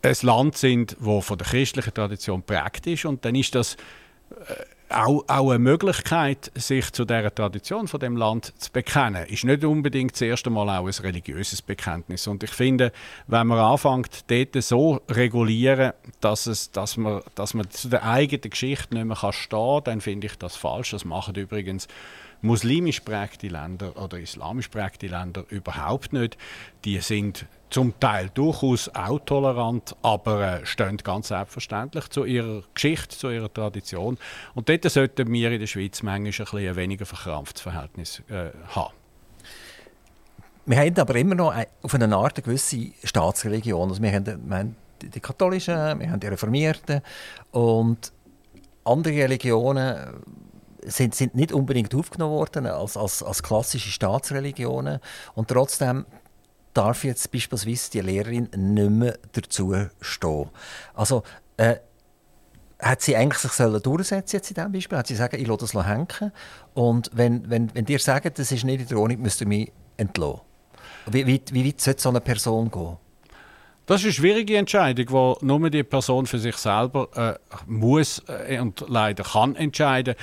ein 0.02 0.16
Land 0.22 0.58
sind, 0.58 0.98
das 1.00 1.26
von 1.26 1.38
der 1.38 1.48
christlichen 1.48 1.94
Tradition 1.94 2.44
prägt 2.44 2.88
ist 2.88 3.06
und 3.06 3.26
dann 3.26 3.36
ist 3.36 3.56
das 3.56 3.76
äh, 4.32 4.54
auch, 4.90 5.24
auch 5.28 5.52
eine 5.52 5.60
Möglichkeit, 5.60 6.52
sich 6.56 6.92
zu 6.92 7.06
der 7.06 7.34
Tradition 7.34 7.88
von 7.88 8.00
dem 8.00 8.18
Land 8.18 8.54
zu 8.58 8.72
bekennen, 8.72 9.26
ist 9.28 9.44
nicht 9.44 9.64
unbedingt 9.64 10.14
das 10.14 10.22
erste 10.22 10.50
Mal 10.50 10.68
auch 10.70 10.88
ein 10.88 11.04
religiöses 11.04 11.62
Bekenntnis. 11.62 12.28
Und 12.28 12.44
ich 12.44 12.52
finde, 12.52 12.92
wenn 13.28 13.48
man 13.48 13.60
anfängt, 13.60 14.26
dort 14.32 14.64
so 14.64 15.02
regulieren, 15.10 15.94
dass, 16.22 16.48
es, 16.48 16.72
dass, 16.72 16.98
man, 16.98 17.22
dass 17.36 17.54
man 17.54 17.70
zu 17.70 17.90
der 17.90 18.04
eigenen 18.04 18.50
Geschichte 18.50 18.96
nicht 18.96 19.06
mehr 19.06 19.32
stehen 19.32 19.50
kann, 19.50 19.84
dann 19.84 20.02
finde 20.02 20.28
ich 20.28 20.38
das 20.38 20.56
falsch. 20.56 20.92
Das 20.92 21.06
machen 21.06 21.36
übrigens 21.36 21.88
muslimisch 22.42 23.02
prägte 23.02 23.48
Länder 23.48 23.96
oder 24.02 24.20
islamisch 24.20 24.70
prägte 24.70 25.08
Länder 25.08 25.44
überhaupt 25.50 26.14
nicht. 26.14 26.38
Die 26.86 27.00
sind 27.00 27.46
zum 27.70 28.00
Teil 28.00 28.30
durchaus 28.34 28.90
auch 28.96 29.20
tolerant, 29.20 29.96
aber 30.02 30.62
äh, 30.62 30.66
stehen 30.66 30.98
ganz 30.98 31.28
selbstverständlich 31.28 32.10
zu 32.10 32.26
ihrer 32.26 32.64
Geschichte, 32.74 33.16
zu 33.16 33.30
ihrer 33.30 33.54
Tradition. 33.54 34.18
Und 34.56 34.70
dort 34.70 34.90
sollten 34.90 35.32
wir 35.32 35.52
in 35.52 35.60
der 35.60 35.68
Schweiz 35.68 36.02
manchmal 36.02 36.62
ein, 36.62 36.68
ein 36.70 36.76
weniger 36.76 37.06
verkrampftes 37.06 37.62
Verhältnis 37.62 38.24
äh, 38.30 38.50
haben. 38.70 38.94
Wir 40.66 40.78
haben 40.78 41.00
aber 41.00 41.16
immer 41.16 41.36
noch 41.36 41.54
auf 41.82 41.94
eine 41.96 42.16
Art 42.16 42.38
eine 42.38 42.44
gewisse 42.44 42.92
Staatsreligion. 43.04 43.90
Also 43.90 44.02
wir, 44.02 44.12
haben, 44.12 44.50
wir 44.50 44.58
haben 44.58 44.76
die 45.02 45.20
katholischen, 45.20 46.00
wir 46.00 46.12
haben 46.12 46.20
die 46.20 46.28
Reformierten 46.28 47.02
und 47.52 48.12
andere 48.84 49.16
Religionen 49.16 50.14
sind, 50.86 51.16
sind 51.16 51.36
nicht 51.36 51.52
unbedingt 51.52 51.94
aufgenommen 51.96 52.34
worden 52.34 52.66
als, 52.66 52.98
als, 52.98 53.24
als 53.24 53.44
klassische 53.44 53.90
Staatsreligionen 53.90 55.00
und 55.36 55.48
trotzdem 55.48 56.06
darf 56.74 57.04
jetzt 57.04 57.32
beispielsweise 57.32 57.92
die 57.92 58.02
Lehrerin 58.02 58.50
nicht 58.56 58.90
mehr 58.90 59.18
dazu 59.34 59.76
stehen. 60.02 60.50
Also, 60.94 61.24
äh, 61.58 61.78
hat 62.82 63.02
sie 63.02 63.16
eigentlich 63.16 63.40
sich 63.40 63.52
sollen 63.52 63.82
durchsetzen 63.82 64.38
jetzt 64.38 64.52
in 64.52 64.56
diesem 64.56 64.72
Beispiel? 64.72 64.98
Hat 64.98 65.08
sie 65.08 65.16
sagen, 65.16 65.40
ich 65.40 65.48
lasse 65.48 65.68
das 65.74 65.86
hängen 65.86 66.32
und 66.74 67.10
wenn, 67.14 67.50
wenn, 67.50 67.74
wenn 67.76 67.86
dir 67.86 68.00
sagen, 68.00 68.32
das 68.34 68.52
ist 68.52 68.64
nicht 68.64 68.82
in 68.82 68.88
der 68.88 68.98
Ordnung, 68.98 69.22
müsst 69.22 69.42
ihr 69.42 69.48
mich 69.48 69.72
entlassen. 69.98 70.42
Wie, 71.08 71.26
wie, 71.26 71.42
wie 71.52 71.68
weit 71.68 71.82
sollte 71.82 72.02
so 72.02 72.10
eine 72.10 72.22
Person 72.22 72.72
gehen? 72.72 72.98
Das 73.86 74.02
ist 74.02 74.06
eine 74.06 74.14
schwierige 74.14 74.56
Entscheidung, 74.56 75.40
die 75.42 75.46
nur 75.46 75.70
die 75.70 75.84
Person 75.84 76.28
für 76.28 76.38
sich 76.38 76.56
selber 76.58 77.10
äh, 77.16 77.54
muss 77.66 78.24
äh, 78.28 78.60
und 78.60 78.86
leider 78.88 79.24
kann 79.24 79.56
entscheiden. 79.56 80.14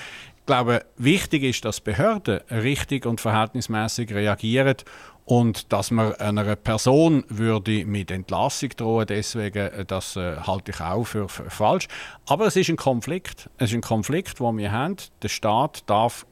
Glaube, 0.47 0.85
wichtig 0.97 1.43
ist, 1.43 1.65
dass 1.65 1.81
Behörden 1.81 2.41
richtig 2.51 3.05
und 3.05 3.21
verhältnismäßig 3.21 4.15
reagieren 4.15 4.77
und 5.25 5.73
dass 5.73 5.91
man 5.91 6.15
einer 6.15 6.55
Person 6.55 7.25
würde 7.29 7.85
mit 7.85 8.13
Entlassung 8.13 8.71
drohen, 8.77 9.07
deswegen, 9.09 9.67
äh, 9.67 9.85
das 9.85 10.15
äh, 10.15 10.37
halte 10.37 10.71
ich 10.71 10.81
auch 10.81 11.05
für, 11.05 11.29
für, 11.29 11.51
falsch. 11.51 11.89
Aber 12.27 12.47
es 12.47 12.55
ist 12.55 12.69
ein 12.69 12.77
Konflikt. 12.77 13.51
Es 13.59 13.71
ist 13.71 13.75
ein 13.75 13.81
Konflikt, 13.81 14.39
den 14.39 14.57
wir 14.57 14.71
haben. 14.71 14.97
Der 15.23 15.29
Staat 15.29 15.83
darf 15.91 16.27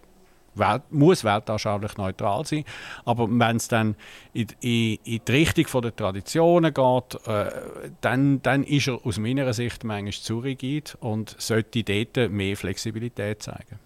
Welt, 0.56 0.82
muss 0.90 1.24
weltanschaulich 1.24 1.96
neutral 1.96 2.46
sein. 2.46 2.64
Aber 3.04 3.28
wenn 3.28 3.56
es 3.56 3.66
dann 3.66 3.96
in, 4.32 4.46
in, 4.60 4.98
in, 5.02 5.20
die 5.26 5.32
Richtung 5.32 5.82
der 5.82 5.96
Traditionen 5.96 6.72
geht, 6.72 7.26
äh, 7.26 7.50
dann, 8.00 8.42
dann 8.42 8.62
ist 8.62 8.86
er 8.86 9.04
aus 9.04 9.18
meiner 9.18 9.52
Sicht 9.52 9.82
manchmal 9.82 10.12
zu 10.12 10.38
rigid 10.38 10.96
und 11.00 11.34
sollte 11.38 11.82
dort 11.82 12.30
mehr 12.30 12.56
Flexibilität 12.56 13.42
zeigen. 13.42 13.80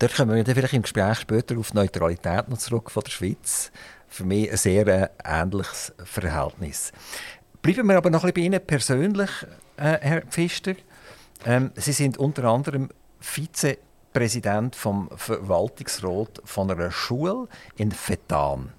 Dort 0.00 0.16
kommen 0.16 0.34
wir 0.34 0.42
dann 0.42 0.54
vielleicht 0.54 0.72
im 0.72 0.80
Gespräch 0.80 1.18
später 1.18 1.58
auf 1.58 1.72
die 1.72 1.76
Neutralität 1.76 2.48
noch 2.48 2.56
zurück 2.56 2.90
von 2.90 3.02
der 3.02 3.10
Schweiz. 3.10 3.70
Für 4.08 4.24
mich 4.24 4.50
ein 4.50 4.56
sehr 4.56 4.86
äh, 4.86 5.08
ähnliches 5.22 5.92
Verhältnis. 6.02 6.90
Bleiben 7.60 7.86
wir 7.86 7.98
aber 7.98 8.08
noch 8.08 8.24
ein 8.24 8.32
bisschen 8.32 8.50
bei 8.50 8.56
Ihnen 8.56 8.66
persönlich, 8.66 9.30
äh, 9.76 9.98
Herr 10.00 10.22
Pfister. 10.22 10.72
Ähm, 11.44 11.70
Sie 11.74 11.92
sind 11.92 12.16
unter 12.16 12.44
anderem 12.44 12.88
Vizepräsident 13.20 14.74
vom 14.74 15.10
Verwaltungsrat 15.14 16.40
von 16.46 16.70
einer 16.70 16.90
Schule 16.90 17.46
in 17.76 17.92
Fetan. 17.92 18.72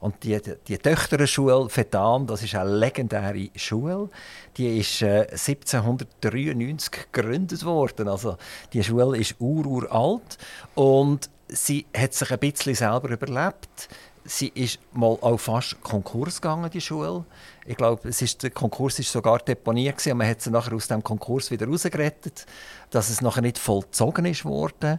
Und 0.00 0.22
die, 0.22 0.40
die 0.66 0.78
Töchterschule 0.78 1.68
Fetan, 1.68 2.26
das 2.26 2.42
ist 2.42 2.54
eine 2.54 2.70
legendäre 2.70 3.50
Schule. 3.56 4.08
Die 4.56 4.78
ist 4.78 5.02
äh, 5.02 5.26
1793 5.30 7.12
gegründet 7.12 7.64
worden. 7.64 8.08
Also 8.08 8.36
die 8.72 8.82
Schule 8.82 9.18
ist 9.18 9.36
ururalt 9.38 10.38
und 10.74 11.28
sie 11.48 11.86
hat 11.96 12.14
sich 12.14 12.30
ein 12.30 12.38
bisschen 12.38 12.74
selber 12.74 13.10
überlebt. 13.10 13.88
Sie 14.24 14.48
ist 14.48 14.78
mal 14.92 15.16
auch 15.22 15.38
fast 15.38 15.80
Konkurs 15.82 16.40
gegangen, 16.40 16.70
die 16.70 16.82
Schule. 16.82 17.24
Ich 17.64 17.76
glaube, 17.76 18.08
es 18.10 18.20
ist, 18.20 18.42
der 18.42 18.50
Konkurs 18.50 18.98
ist 18.98 19.10
sogar 19.10 19.38
deponiert 19.38 20.06
und 20.06 20.18
man 20.18 20.28
hat 20.28 20.42
sie 20.42 20.50
nachher 20.50 20.74
aus 20.74 20.86
dem 20.86 21.02
Konkurs 21.02 21.50
wieder 21.50 21.66
rausgerettet, 21.66 22.44
dass 22.90 23.08
es 23.08 23.22
nachher 23.22 23.40
nicht 23.40 23.58
vollzogen 23.58 24.26
ist 24.26 24.44
worden. 24.44 24.98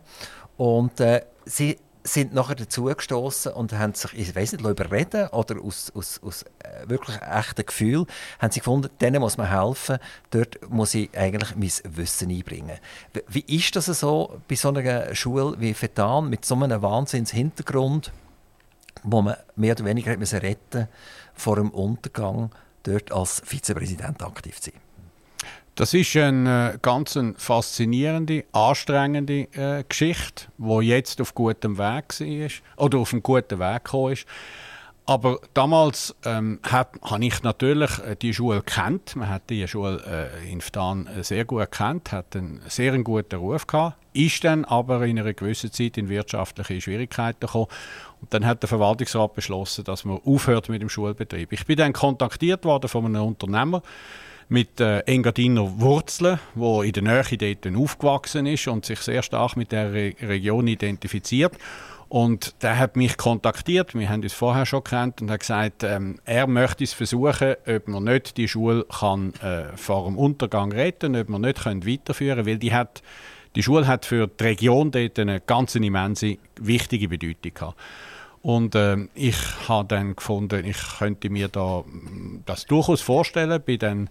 Und 0.57 0.99
äh, 0.99 1.21
sie 1.45 1.77
sind 2.03 2.33
nachher 2.33 2.55
dazugestoßen 2.55 3.51
und 3.53 3.73
haben 3.73 3.93
sich, 3.93 4.13
ich 4.13 4.35
weiß 4.35 4.53
nicht, 4.53 4.65
überreden 4.65 5.27
oder 5.29 5.61
aus, 5.61 5.91
aus, 5.93 6.19
aus 6.23 6.43
äh, 6.43 6.87
wirklich 6.87 7.21
echten 7.21 7.65
Gefühl, 7.65 8.05
haben 8.39 8.51
sie 8.51 8.59
gefunden, 8.59 8.89
denen 9.01 9.21
muss 9.21 9.37
man 9.37 9.49
helfen, 9.49 9.97
dort 10.31 10.69
muss 10.69 10.93
ich 10.93 11.15
eigentlich 11.17 11.55
mein 11.55 11.95
Wissen 11.95 12.29
einbringen. 12.29 12.77
Wie 13.27 13.41
ist 13.41 13.75
das 13.75 13.85
so 13.87 14.39
bei 14.47 14.55
so 14.55 14.69
einer 14.69 15.13
Schule 15.13 15.59
wie 15.59 15.73
Fetan 15.73 16.29
mit 16.29 16.45
so 16.45 16.55
einem 16.55 16.81
Wahnsinnshintergrund, 16.81 18.11
wo 19.03 19.21
man 19.21 19.35
mehr 19.55 19.75
oder 19.75 19.85
weniger 19.85 20.11
hat 20.11 20.33
retten 20.33 20.87
vor 21.33 21.57
dem 21.57 21.69
Untergang, 21.71 22.51
dort 22.83 23.11
als 23.11 23.41
Vizepräsident 23.45 24.23
aktiv 24.23 24.59
zu 24.59 24.71
sein? 24.71 24.88
Das 25.75 25.93
ist 25.93 26.15
eine 26.17 26.73
äh, 26.73 26.77
ganz 26.81 27.17
faszinierende, 27.37 28.43
anstrengende 28.51 29.47
äh, 29.53 29.83
Geschichte, 29.87 30.45
die 30.57 30.87
jetzt 30.87 31.21
auf 31.21 31.33
gutem 31.33 31.77
Weg 31.77 32.19
war 32.19 32.85
oder 32.85 32.97
auf 32.97 33.13
einem 33.13 33.23
guten 33.23 33.59
Weg 33.59 33.85
gekommen 33.85 34.13
ist. 34.13 34.25
Aber 35.09 35.39
damals 35.55 36.15
ähm, 36.23 36.59
habe 36.63 36.99
ich 37.21 37.41
natürlich 37.41 37.97
äh, 37.97 38.15
die 38.15 38.31
Schule 38.31 38.61
kennt. 38.61 39.15
Man 39.15 39.27
hat 39.27 39.49
die 39.49 39.67
Schule 39.67 40.03
äh, 40.05 40.51
in 40.51 40.61
Ftan 40.61 41.09
sehr 41.21 41.45
gut 41.45 41.71
kennt, 41.71 42.11
hat 42.11 42.35
einen 42.35 42.61
sehr 42.67 42.95
guten 42.99 43.37
Ruf 43.37 43.65
gehabt, 43.65 43.97
ist 44.13 44.43
dann 44.43 44.65
aber 44.65 45.03
in 45.07 45.17
einer 45.17 45.33
gewissen 45.33 45.71
Zeit 45.71 45.97
in 45.97 46.09
wirtschaftliche 46.09 46.79
Schwierigkeiten 46.79 47.39
gekommen. 47.39 47.65
Und 48.21 48.31
dann 48.35 48.45
hat 48.45 48.61
der 48.61 48.67
Verwaltungsrat 48.67 49.33
beschlossen, 49.33 49.83
dass 49.83 50.05
man 50.05 50.19
aufhört 50.23 50.69
mit 50.69 50.83
dem 50.83 50.89
Schulbetrieb. 50.89 51.53
Ich 51.53 51.65
bin 51.65 51.77
dann 51.77 51.93
kontaktiert 51.93 52.63
worden 52.63 52.87
von 52.87 53.03
einem 53.05 53.23
Unternehmer, 53.23 53.81
mit 54.49 54.81
äh, 54.81 54.99
Engadiner 55.01 55.79
Wurzeln, 55.79 56.39
wo 56.55 56.81
in 56.81 56.91
der 56.91 57.03
Nähe 57.03 57.55
dort 57.55 57.75
aufgewachsen 57.75 58.47
ist 58.47 58.67
und 58.67 58.85
sich 58.85 58.99
sehr 58.99 59.21
stark 59.21 59.55
mit 59.55 59.71
der 59.71 59.93
Re 59.93 60.13
Region 60.21 60.67
identifiziert. 60.67 61.53
Und 62.09 62.55
der 62.63 62.79
hat 62.79 62.95
mich 62.95 63.17
kontaktiert, 63.17 63.93
wir 63.93 64.09
haben 64.09 64.23
uns 64.23 64.33
vorher 64.33 64.65
schon 64.65 64.83
kennt 64.83 65.21
und 65.21 65.29
hat 65.29 65.41
gesagt, 65.41 65.83
ähm, 65.83 66.19
er 66.25 66.47
möchte 66.47 66.83
es 66.83 66.93
versuchen, 66.93 67.53
ob 67.67 67.87
man 67.87 68.03
nicht 68.03 68.35
die 68.37 68.47
Schule 68.47 68.83
kann, 68.85 69.35
äh, 69.43 69.77
vor 69.77 70.05
dem 70.05 70.17
Untergang 70.17 70.71
retten 70.71 71.15
ob 71.15 71.29
man 71.29 71.41
nicht 71.41 71.61
können 71.61 71.85
weiterführen 71.85 72.47
weil 72.47 72.57
die, 72.57 72.73
hat, 72.73 73.03
die 73.55 73.61
Schule 73.61 73.85
hat 73.85 74.07
für 74.07 74.25
die 74.25 74.43
Region 74.43 74.89
dort 74.89 75.19
eine 75.19 75.39
ganz 75.39 75.75
immense, 75.75 76.37
wichtige 76.59 77.09
Bedeutung 77.09 77.53
gehabt. 77.53 77.77
Und 78.41 78.75
äh, 78.75 78.97
ich 79.15 79.37
habe 79.67 79.87
dann 79.87 80.15
gefunden, 80.15 80.65
ich 80.65 80.77
könnte 80.97 81.29
mir 81.29 81.49
da 81.49 81.83
das 82.45 82.65
durchaus 82.65 83.01
vorstellen, 83.01 83.61
bin 83.61 83.79
dann 83.79 84.09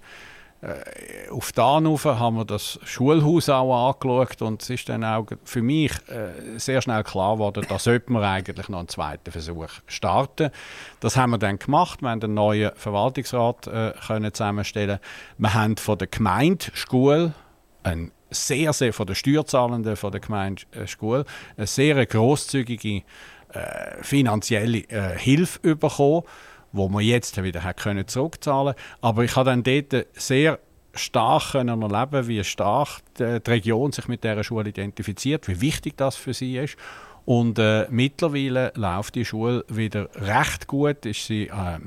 äh, 0.61 1.31
auf 1.31 1.53
da 1.53 1.75
haben 1.75 2.37
wir 2.37 2.45
das 2.45 2.81
Schulhaus 2.83 3.49
auch 3.49 3.91
angeschaut 3.91 4.43
und 4.43 4.61
es 4.61 4.71
ist 4.71 4.88
dann 4.88 5.05
auch 5.05 5.27
für 5.45 5.62
mich 5.62 5.93
äh, 6.09 6.59
sehr 6.59 6.83
schnell 6.83 7.05
klar 7.05 7.35
geworden, 7.35 7.64
da 7.69 7.79
sollte 7.79 8.11
man 8.12 8.25
eigentlich 8.25 8.69
noch 8.69 8.81
einen 8.81 8.88
zweiten 8.88 9.31
Versuch 9.31 9.69
starten. 9.87 10.51
Das 10.99 11.17
haben 11.17 11.31
wir 11.31 11.38
dann 11.38 11.61
gemacht. 11.61 12.03
Wir 12.03 12.11
haben 12.11 12.23
einen 12.23 12.35
neuen 12.35 12.73
Verwaltungsrat 12.75 13.69
äh, 13.69 13.93
können 14.05 14.35
zusammenstellen. 14.35 14.99
Wir 15.38 15.55
haben 15.55 15.77
von 15.77 15.97
der 15.97 16.09
Gemeinde 16.09 16.67
Schule 16.75 17.35
ein 17.85 18.11
sehr, 18.31 18.73
sehr 18.73 18.93
von 18.93 19.07
den 19.07 19.14
Steuerzahlenden 19.14 19.95
von 19.95 20.11
der 20.11 20.21
Gemeinde 20.21 20.62
äh, 20.73 20.88
Schule 20.88 21.25
eine 21.57 21.69
sehr 21.69 22.05
großzügige 22.05 23.03
äh, 23.52 24.02
finanzielle 24.02 24.78
äh, 24.88 25.18
Hilfe 25.18 25.76
bekommen 25.76 26.22
wo 26.72 26.88
man 26.88 27.02
jetzt 27.02 27.42
wieder 27.42 27.64
hat 27.64 27.78
können 27.78 28.06
zurückzahlen 28.06 28.74
Aber 29.00 29.24
ich 29.24 29.37
habe 29.37 29.50
dann 29.50 29.62
dort 29.62 30.06
sehr 30.12 30.58
stark 30.94 31.54
erleben, 31.54 32.28
wie 32.28 32.44
stark 32.44 33.00
die, 33.18 33.40
die 33.40 33.50
Region 33.50 33.92
sich 33.92 34.08
mit 34.08 34.24
dieser 34.24 34.44
Schule 34.44 34.68
identifiziert, 34.68 35.48
wie 35.48 35.61
wichtig 35.61 35.96
das 35.96 36.16
für 36.16 36.34
sie 36.34 36.58
ist. 36.58 36.76
Und 37.24 37.58
äh, 37.58 37.87
mittlerweile 37.90 38.72
läuft 38.74 39.14
die 39.14 39.24
Schule 39.24 39.64
wieder 39.68 40.08
recht 40.14 40.66
gut. 40.66 41.04
Ist 41.04 41.26
sie, 41.26 41.48
äh, 41.48 41.78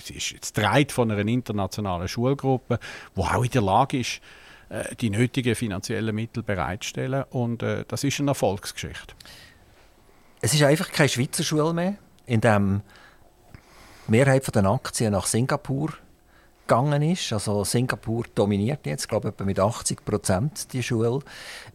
sie 0.00 0.14
ist 0.14 0.32
jetzt 0.32 0.58
dreit 0.58 0.90
von 0.90 1.10
einer 1.10 1.26
internationalen 1.26 2.08
Schulgruppe, 2.08 2.80
die 3.16 3.20
auch 3.20 3.44
in 3.44 3.50
der 3.50 3.62
Lage 3.62 4.00
ist, 4.00 4.20
äh, 4.70 4.96
die 4.96 5.10
nötigen 5.10 5.54
finanziellen 5.54 6.14
Mittel 6.14 6.42
bereitzustellen. 6.42 7.22
Und 7.30 7.62
äh, 7.62 7.84
das 7.86 8.02
ist 8.02 8.18
eine 8.18 8.32
Erfolgsgeschichte. 8.32 9.14
Es 10.44 10.52
ist 10.52 10.62
einfach 10.62 10.92
keine 10.92 11.08
Schweizer 11.08 11.42
Schule 11.42 11.72
mehr, 11.72 11.94
in 12.26 12.42
dem 12.42 12.82
die 14.06 14.10
Mehrheit 14.10 14.54
der 14.54 14.66
Aktien 14.66 15.12
nach 15.12 15.24
Singapur 15.24 15.94
gegangen 16.66 17.00
ist. 17.00 17.32
Also 17.32 17.64
Singapur 17.64 18.24
dominiert 18.34 18.84
jetzt, 18.84 19.08
glaube 19.08 19.32
ich, 19.34 19.46
mit 19.46 19.58
80 19.58 20.04
Prozent 20.04 20.70
die 20.74 20.82
Schule. 20.82 21.20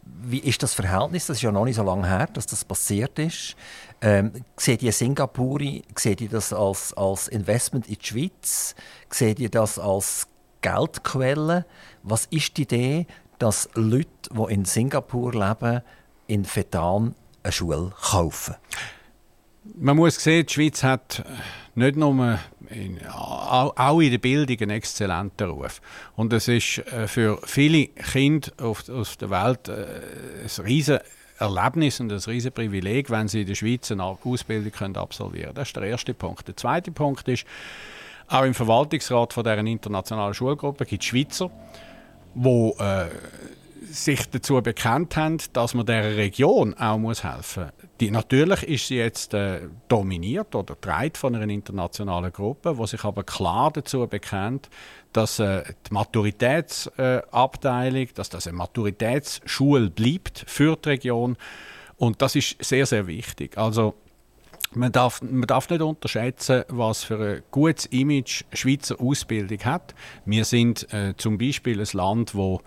Wie 0.04 0.38
ist 0.38 0.62
das 0.62 0.74
Verhältnis? 0.74 1.26
Das 1.26 1.38
ist 1.38 1.42
ja 1.42 1.50
noch 1.50 1.64
nicht 1.64 1.74
so 1.74 1.82
lange 1.82 2.06
her, 2.06 2.28
dass 2.32 2.46
das 2.46 2.64
passiert 2.64 3.18
ist. 3.18 3.56
Ähm, 4.02 4.30
seht 4.56 4.84
ihr 4.84 4.92
Singapuri, 4.92 5.82
seht 5.96 6.20
ihr 6.20 6.28
das 6.28 6.52
als, 6.52 6.92
als 6.92 7.26
Investment 7.26 7.88
in 7.88 7.96
die 7.96 8.06
Schweiz? 8.06 8.76
Seht 9.12 9.40
ihr 9.40 9.50
das 9.50 9.80
als 9.80 10.28
Geldquelle? 10.60 11.66
Was 12.04 12.26
ist 12.26 12.56
die 12.56 12.62
Idee, 12.62 13.08
dass 13.40 13.68
Leute, 13.74 14.06
die 14.30 14.54
in 14.54 14.64
Singapur 14.64 15.32
leben, 15.32 15.82
in 16.28 16.44
Fetan 16.44 17.16
eine 17.42 17.52
Schule 17.52 17.92
kaufen? 18.00 18.54
Man 19.76 19.96
muss 19.96 20.16
sehen, 20.16 20.46
die 20.46 20.52
Schweiz 20.52 20.82
hat 20.82 21.24
nicht 21.74 21.96
nur 21.96 22.38
in, 22.70 22.98
auch 23.06 24.00
in 24.00 24.10
der 24.10 24.18
Bildung 24.18 24.56
einen 24.60 24.70
exzellenten 24.70 25.50
Ruf. 25.50 25.80
Und 26.16 26.32
es 26.32 26.48
ist 26.48 26.78
äh, 26.78 27.06
für 27.06 27.38
viele 27.44 27.86
Kinder 27.88 28.50
auf, 28.58 28.88
auf 28.88 29.16
der 29.16 29.30
Welt 29.30 29.68
äh, 29.68 29.86
ein 30.42 30.64
riesen 30.64 30.98
Erlebnis 31.38 32.00
und 32.00 32.12
ein 32.12 32.18
riesen 32.18 32.52
Privileg, 32.52 33.10
wenn 33.10 33.28
sie 33.28 33.42
in 33.42 33.46
der 33.46 33.54
Schweiz 33.54 33.90
eine 33.90 34.04
Ausbildung 34.04 34.72
können 34.72 34.96
absolvieren 34.96 35.46
können. 35.46 35.54
Das 35.54 35.68
ist 35.68 35.76
der 35.76 35.84
erste 35.84 36.14
Punkt. 36.14 36.46
Der 36.48 36.56
zweite 36.56 36.90
Punkt 36.92 37.26
ist, 37.28 37.46
auch 38.28 38.44
im 38.44 38.54
Verwaltungsrat 38.54 39.32
von 39.32 39.42
deren 39.42 39.66
internationalen 39.66 40.34
Schulgruppe 40.34 40.84
gibt 40.86 41.02
es 41.02 41.08
Schweizer, 41.08 41.50
die 42.34 42.72
äh, 42.78 43.08
sich 43.82 44.30
dazu 44.30 44.62
bekannt 44.62 45.16
haben, 45.16 45.38
dass 45.52 45.74
man 45.74 45.84
der 45.86 46.16
Region 46.16 46.74
auch 46.74 46.98
muss 46.98 47.24
helfen 47.24 47.64
muss. 47.64 47.72
Die, 48.00 48.10
natürlich 48.10 48.64
ist 48.64 48.88
sie 48.88 48.96
jetzt 48.96 49.32
äh, 49.34 49.60
dominiert 49.88 50.54
oder 50.54 50.80
treibt 50.80 51.18
von 51.18 51.34
einer 51.34 51.52
internationalen 51.52 52.32
Gruppe, 52.32 52.78
wo 52.78 52.86
sich 52.86 53.04
aber 53.04 53.24
klar 53.24 53.72
dazu 53.72 54.06
bekennt, 54.06 54.70
dass 55.12 55.38
äh, 55.38 55.64
die 55.88 55.94
Maturitätsabteilung, 55.94 58.02
äh, 58.02 58.08
dass 58.14 58.28
das 58.28 58.46
eine 58.46 58.58
Maturitätsschule 58.58 59.88
bleibt 59.90 60.44
für 60.46 60.76
die 60.76 60.90
Region 60.90 61.36
und 61.96 62.22
das 62.22 62.36
ist 62.36 62.56
sehr 62.62 62.86
sehr 62.86 63.06
wichtig. 63.06 63.58
Also 63.58 63.94
man 64.72 64.92
darf, 64.92 65.20
man 65.22 65.46
darf 65.46 65.68
nicht 65.68 65.82
unterschätzen, 65.82 66.64
was 66.68 67.04
für 67.04 67.18
ein 67.18 67.42
gutes 67.50 67.86
Image 67.86 68.44
Schweizer 68.52 69.00
Ausbildung 69.00 69.58
hat. 69.64 69.94
Wir 70.24 70.44
sind 70.44 70.92
äh, 70.92 71.14
zum 71.16 71.38
Beispiel 71.38 71.80
ein 71.80 71.88
Land, 71.92 72.34
äh, 72.34 72.58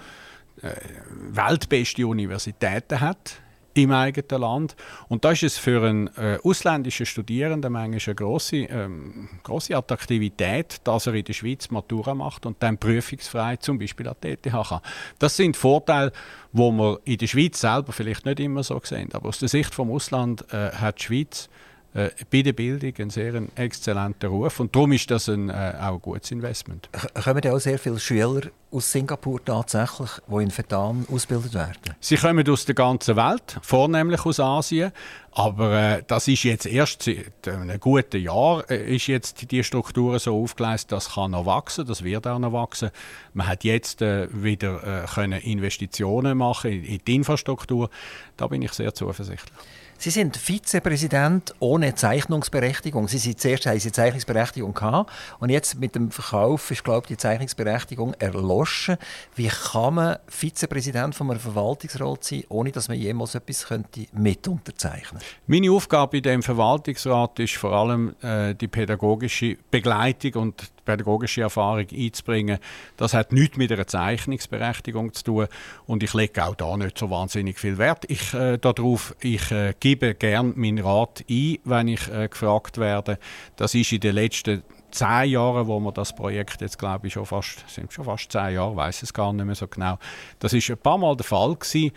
weltbeste 1.31 2.07
Universitäten 2.07 3.01
hat 3.01 3.41
im 3.73 3.91
eigenen 3.91 4.41
Land. 4.41 4.75
Und 5.07 5.25
da 5.25 5.31
ist 5.31 5.43
es 5.43 5.57
für 5.57 5.83
einen 5.83 6.07
äh, 6.15 6.37
ausländischen 6.43 7.05
Studierenden 7.05 7.73
manchmal 7.73 8.01
eine 8.05 8.15
grosse, 8.15 8.57
ähm, 8.57 9.29
grosse 9.41 9.75
Attraktivität, 9.75 10.81
dass 10.83 11.07
er 11.07 11.13
in 11.15 11.25
der 11.25 11.33
Schweiz 11.33 11.69
Matura 11.71 12.13
macht 12.13 12.45
und 12.45 12.61
dann 12.61 12.77
prüfungsfrei 12.77 13.57
zum 13.57 13.79
Beispiel 13.79 14.07
an 14.07 14.15
die 14.23 14.29
ETH 14.29 14.43
kann. 14.43 14.81
Das 15.19 15.35
sind 15.35 15.57
Vorteile, 15.57 16.11
wo 16.51 16.71
man 16.71 16.97
in 17.05 17.17
der 17.17 17.27
Schweiz 17.27 17.59
selber 17.59 17.91
vielleicht 17.93 18.25
nicht 18.25 18.39
immer 18.39 18.63
so 18.63 18.79
sehen. 18.83 19.09
Aber 19.13 19.29
aus 19.29 19.39
der 19.39 19.49
Sicht 19.49 19.73
vom 19.73 19.91
Ausland 19.91 20.45
äh, 20.53 20.71
hat 20.71 20.99
die 20.99 21.03
Schweiz 21.05 21.49
äh, 21.93 22.09
bei 22.31 22.41
der 22.41 22.53
Bildung 22.53 22.93
einen 22.97 23.09
sehr 23.09 23.41
exzellenten 23.55 24.29
Ruf 24.29 24.59
und 24.59 24.75
darum 24.75 24.91
ist 24.93 25.11
das 25.11 25.29
ein, 25.29 25.49
äh, 25.49 25.73
auch 25.79 25.93
ein 25.93 26.01
gutes 26.01 26.31
Investment. 26.31 26.89
Kommen 27.23 27.41
ja 27.43 27.53
auch 27.53 27.59
sehr 27.59 27.77
viele 27.77 27.99
Schüler 27.99 28.41
aus 28.71 28.91
Singapur 28.91 29.43
tatsächlich, 29.45 30.09
die 30.27 30.43
in 30.43 30.49
Fetan 30.49 31.05
ausgebildet 31.11 31.53
werden? 31.53 31.95
Sie 31.99 32.15
kommen 32.15 32.49
aus 32.49 32.65
der 32.65 32.75
ganzen 32.75 33.15
Welt, 33.15 33.59
vornehmlich 33.61 34.25
aus 34.25 34.39
Asien, 34.39 34.91
aber 35.31 35.97
äh, 35.97 36.03
das 36.07 36.27
ist 36.27 36.43
jetzt 36.43 36.65
erst 36.65 37.03
seit 37.03 37.47
einem 37.47 37.79
guten 37.79 38.21
Jahr 38.21 38.69
äh, 38.69 38.95
ist 38.95 39.07
jetzt 39.07 39.51
die 39.51 39.63
Struktur 39.63 40.17
so 40.17 40.41
aufgeleistet, 40.41 40.91
das 40.91 41.13
kann 41.13 41.31
noch 41.31 41.45
wachsen, 41.45 41.85
das 41.85 42.03
wird 42.03 42.25
auch 42.25 42.39
noch 42.39 42.53
wachsen. 42.53 42.89
Man 43.33 43.47
hat 43.47 43.63
jetzt 43.63 44.01
äh, 44.01 44.27
wieder 44.31 45.03
äh, 45.03 45.05
können 45.05 45.41
Investitionen 45.41 46.37
machen 46.37 46.71
in, 46.71 46.83
in 46.83 46.99
die 47.05 47.15
Infrastruktur. 47.15 47.89
Da 48.37 48.47
bin 48.47 48.61
ich 48.63 48.73
sehr 48.73 48.93
zuversichtlich. 48.93 49.53
Sie 50.03 50.09
sind 50.09 50.35
Vizepräsident 50.35 51.55
ohne 51.59 51.95
Zeichnungsberechtigung. 51.95 53.07
Sie 53.07 53.19
sind 53.19 53.39
zuerst 53.39 53.65
haben 53.67 53.79
Sie 53.79 53.89
Zeichnungsberechtigung 53.89 54.73
gehabt 54.73 55.09
und 55.39 55.49
jetzt 55.49 55.79
mit 55.79 55.95
dem 55.95 56.11
Verkauf 56.11 56.69
ist 56.71 56.83
glaube 56.83 57.03
ich 57.03 57.07
die 57.07 57.15
Zeichnungsberechtigung 57.15 58.13
erloschen. 58.15 58.97
Wie 59.37 59.47
kann 59.47 59.93
man 59.93 60.17
Vizepräsident 60.27 61.15
von 61.15 61.31
einem 61.31 61.39
Verwaltungsrat 61.39 62.21
sein, 62.21 62.43
ohne 62.49 62.73
dass 62.73 62.89
man 62.89 62.97
jemals 62.97 63.33
etwas 63.35 63.65
könnte 63.65 64.07
mit 64.11 64.45
unterzeichnen? 64.45 65.21
Meine 65.47 65.71
Aufgabe 65.71 66.17
in 66.17 66.23
dem 66.23 66.43
Verwaltungsrat 66.43 67.39
ist 67.39 67.55
vor 67.55 67.71
allem 67.71 68.13
äh, 68.21 68.55
die 68.55 68.67
pädagogische 68.67 69.55
Begleitung 69.71 70.33
und 70.33 70.69
pädagogische 70.85 71.41
Erfahrung 71.41 71.85
einzubringen. 71.91 72.59
Das 72.97 73.13
hat 73.13 73.31
nichts 73.31 73.57
mit 73.57 73.71
einer 73.71 73.87
Zeichnungsberechtigung 73.87 75.13
zu 75.13 75.23
tun 75.23 75.47
und 75.85 76.03
ich 76.03 76.13
lege 76.13 76.45
auch 76.45 76.55
da 76.55 76.77
nicht 76.77 76.97
so 76.97 77.09
wahnsinnig 77.09 77.59
viel 77.59 77.77
Wert 77.77 78.05
ich, 78.07 78.33
äh, 78.33 78.57
darauf. 78.57 79.15
Ich 79.21 79.51
äh, 79.51 79.73
gebe 79.79 80.15
gern 80.15 80.53
meinen 80.55 80.79
Rat 80.79 81.23
ein, 81.29 81.57
wenn 81.63 81.87
ich 81.87 82.09
äh, 82.09 82.27
gefragt 82.27 82.77
werde. 82.77 83.17
Das 83.55 83.75
ist 83.75 83.91
in 83.91 83.99
den 83.99 84.15
letzten 84.15 84.63
zehn 84.93 85.31
Jahren, 85.31 85.67
wo 85.67 85.79
wir 85.79 85.91
das 85.91 86.15
Projekt 86.15 86.61
jetzt 86.61 86.77
glaube 86.77 87.07
ich 87.07 87.13
schon 87.13 87.25
fast 87.25 87.67
sind 87.67 87.91
schon 87.91 88.05
fast 88.05 88.31
zehn 88.31 88.53
Jahre, 88.53 88.75
weiß 88.75 89.03
es 89.03 89.13
gar 89.13 89.33
nicht 89.33 89.45
mehr 89.45 89.55
so 89.55 89.67
genau. 89.67 89.97
Das 90.39 90.53
ist 90.53 90.69
ein 90.69 90.77
paar 90.77 90.97
Mal 90.97 91.15
der 91.15 91.25
Fall 91.25 91.55
gewesen. 91.55 91.91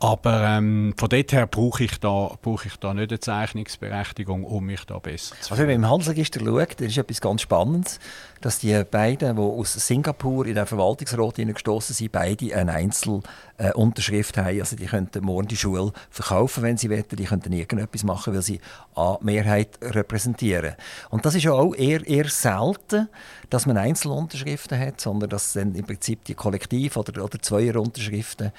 Aber 0.00 0.44
ähm, 0.44 0.94
von 0.96 1.08
dort 1.08 1.32
her 1.32 1.48
brauche 1.48 1.82
ich, 1.82 1.98
da, 1.98 2.30
brauche 2.40 2.68
ich 2.68 2.76
da 2.76 2.94
nicht 2.94 3.10
eine 3.10 3.18
Zeichnungsberechtigung, 3.18 4.44
um 4.44 4.64
mich 4.64 4.84
da 4.84 5.00
besser 5.00 5.34
zu 5.40 5.50
Also 5.50 5.62
wenn 5.62 5.66
man 5.66 5.76
im 5.76 5.90
Handelsregister 5.90 6.38
schaut, 6.38 6.80
dann 6.80 6.86
ist 6.86 6.98
etwas 6.98 7.20
ganz 7.20 7.42
Spannendes, 7.42 7.98
dass 8.40 8.60
die 8.60 8.80
beiden, 8.88 9.34
die 9.34 9.42
aus 9.42 9.72
Singapur 9.72 10.46
in 10.46 10.54
den 10.54 10.66
Verwaltungsrat 10.66 11.34
gestoßen 11.34 11.96
sind, 11.96 12.12
beide 12.12 12.54
eine 12.54 12.74
Einzelunterschrift 12.74 14.36
äh, 14.36 14.40
haben. 14.40 14.60
Also 14.60 14.76
die 14.76 14.86
könnten 14.86 15.24
morgen 15.24 15.48
die 15.48 15.56
Schule 15.56 15.92
verkaufen, 16.10 16.62
wenn 16.62 16.76
sie 16.76 16.90
wollen. 16.90 17.04
Die 17.10 17.24
könnten 17.24 17.52
irgendetwas 17.52 18.04
machen, 18.04 18.34
weil 18.34 18.42
sie 18.42 18.60
eine 18.94 19.18
Mehrheit 19.22 19.80
repräsentieren. 19.82 20.76
Und 21.10 21.26
das 21.26 21.34
ist 21.34 21.42
ja 21.42 21.52
auch 21.52 21.74
eher, 21.74 22.06
eher 22.06 22.28
selten, 22.28 23.08
dass 23.50 23.66
man 23.66 23.76
Einzelunterschriften 23.76 24.78
hat, 24.78 25.00
sondern 25.00 25.30
dass 25.30 25.54
dann 25.54 25.74
im 25.74 25.84
Prinzip 25.84 26.22
die 26.24 26.36
Kollektiv- 26.36 26.96
oder, 26.96 27.24
oder 27.24 27.40
Zweierunterschriften 27.40 28.52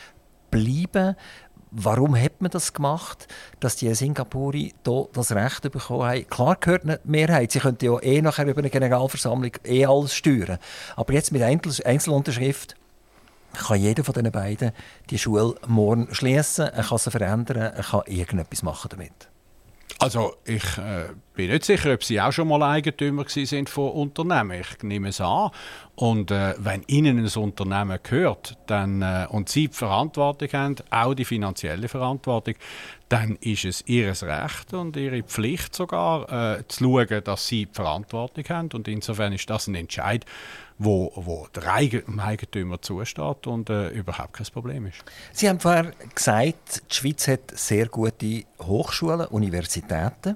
bleiben. 0.50 1.16
Warum 1.72 2.20
hat 2.20 2.42
man 2.42 2.50
das 2.50 2.74
gemacht, 2.74 3.28
dass 3.60 3.76
die 3.76 3.94
Singapuri 3.94 4.74
das 4.84 5.32
Recht 5.32 5.62
bekommen 5.72 6.04
haben? 6.04 6.28
Klar 6.28 6.56
gehört 6.56 6.84
eine 6.84 7.00
Mehrheit, 7.04 7.52
sie 7.52 7.60
könnten 7.60 7.86
ja 7.86 8.02
eh 8.02 8.22
nachher 8.22 8.48
über 8.48 8.60
eine 8.60 8.72
Generalversammlung 8.72 9.52
eh 9.64 9.86
alles 9.86 10.16
steuern. 10.16 10.58
Aber 10.96 11.14
jetzt 11.14 11.32
mit 11.32 11.44
Einzelunterschrift 11.44 12.76
kann 13.54 13.80
jeder 13.80 14.04
von 14.04 14.14
diesen 14.14 14.32
beiden 14.32 14.72
die 15.10 15.20
Schule 15.20 15.56
morgen 15.68 16.08
schließen, 16.12 16.68
er 16.68 16.84
kann 16.84 16.98
sie 16.98 17.12
verändern, 17.12 17.58
er 17.58 17.84
kann 17.84 18.02
irgendetwas 18.08 18.64
machen 18.64 18.90
damit. 18.90 19.30
Also 20.00 20.36
ich 20.46 20.78
äh, 20.78 21.10
bin 21.40 21.52
nicht 21.52 21.64
sicher, 21.64 21.94
ob 21.94 22.04
Sie 22.04 22.20
auch 22.20 22.34
schon 22.34 22.50
mal 22.50 22.62
Eigentümer 22.62 23.24
sind 23.26 23.70
von 23.70 23.92
Unternehmen. 23.92 24.60
Ich 24.60 24.84
nehme 24.84 25.08
es 25.08 25.22
an. 25.22 25.52
Und 25.96 26.32
äh, 26.32 26.54
wenn 26.58 26.84
Ihnen 26.88 27.18
ein 27.18 27.42
Unternehmen 27.42 27.98
gehört 28.04 28.58
dann, 28.68 29.02
äh, 29.02 29.26
und 29.30 29.48
Sie 29.48 29.70
die 29.70 29.74
Verantwortung 29.74 30.50
haben, 30.52 30.76
auch 30.90 31.14
die 31.14 31.24
finanzielle 31.24 31.88
Verantwortung, 31.88 32.56
dann 33.08 33.38
ist 33.40 33.64
es 33.64 33.88
Ihr 33.88 34.10
Recht 34.22 34.74
und 34.74 34.98
Ihre 34.98 35.24
Pflicht 35.24 35.74
sogar, 35.74 36.58
äh, 36.58 36.68
zu 36.68 36.84
schauen, 36.84 37.24
dass 37.24 37.48
Sie 37.48 37.68
die 37.68 37.74
Verantwortung 37.74 38.44
haben. 38.50 38.70
Und 38.74 38.90
insofern 38.90 39.32
ist 39.32 39.50
das 39.50 39.68
ein 39.68 39.76
Entscheid, 39.76 40.26
wo, 40.78 41.14
wo 41.16 41.48
der 41.56 41.74
Eigentümer 41.74 42.82
zusteht 42.82 43.48
und 43.48 43.70
äh, 43.70 43.92
überhaupt 43.92 44.34
kein 44.34 44.48
Problem 44.48 44.88
ist. 44.88 45.06
Sie 45.32 45.48
haben 45.48 45.62
vorher 45.62 45.94
gesagt, 46.14 46.84
die 46.92 46.96
Schweiz 46.96 47.30
hat 47.30 47.58
sehr 47.58 47.88
gute 47.88 48.44
Hochschulen, 48.62 49.28
Universitäten. 49.28 50.36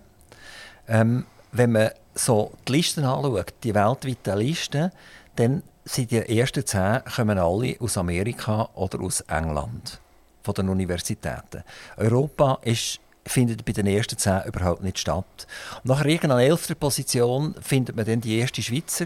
Ähm, 0.88 1.26
wenn 1.52 1.72
man 1.72 1.91
so 2.15 2.52
die 2.67 2.74
Listen 2.74 3.06
anschaut, 3.06 3.54
die 3.63 3.74
weltweiten 3.74 4.38
Listen, 4.38 4.91
dann 5.36 5.63
sind 5.86 6.12
die 6.12 6.39
ersten 6.39 6.65
zehn 6.65 7.04
kommen 7.15 7.38
alle 7.38 7.76
aus 7.80 7.98
Amerika 7.98 8.69
oder 8.76 9.02
aus 9.02 9.22
England 9.22 10.00
von 10.41 10.54
den 10.54 10.69
Universitäten. 10.69 11.63
Europa 11.98 12.60
ist 12.62 13.00
findet 13.26 13.63
bei 13.63 13.72
den 13.72 13.88
ersten 13.88 14.17
zehn 14.17 14.41
überhaupt 14.46 14.84
nicht 14.84 15.00
statt. 15.00 15.48
Und 15.84 15.86
nach 15.86 16.04
irgendeiner 16.04 16.41
elfter 16.41 16.76
Position 16.76 17.56
findet 17.62 17.96
man 17.96 18.06
dann 18.06 18.22
die 18.22 18.38
erste 18.38 18.62
Schweizer 18.62 19.06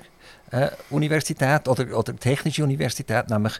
äh, 0.51 0.69
Universität 0.89 1.67
oder, 1.67 1.97
oder 1.97 2.15
technische 2.15 2.63
Universität, 2.63 3.29
nämlich 3.29 3.53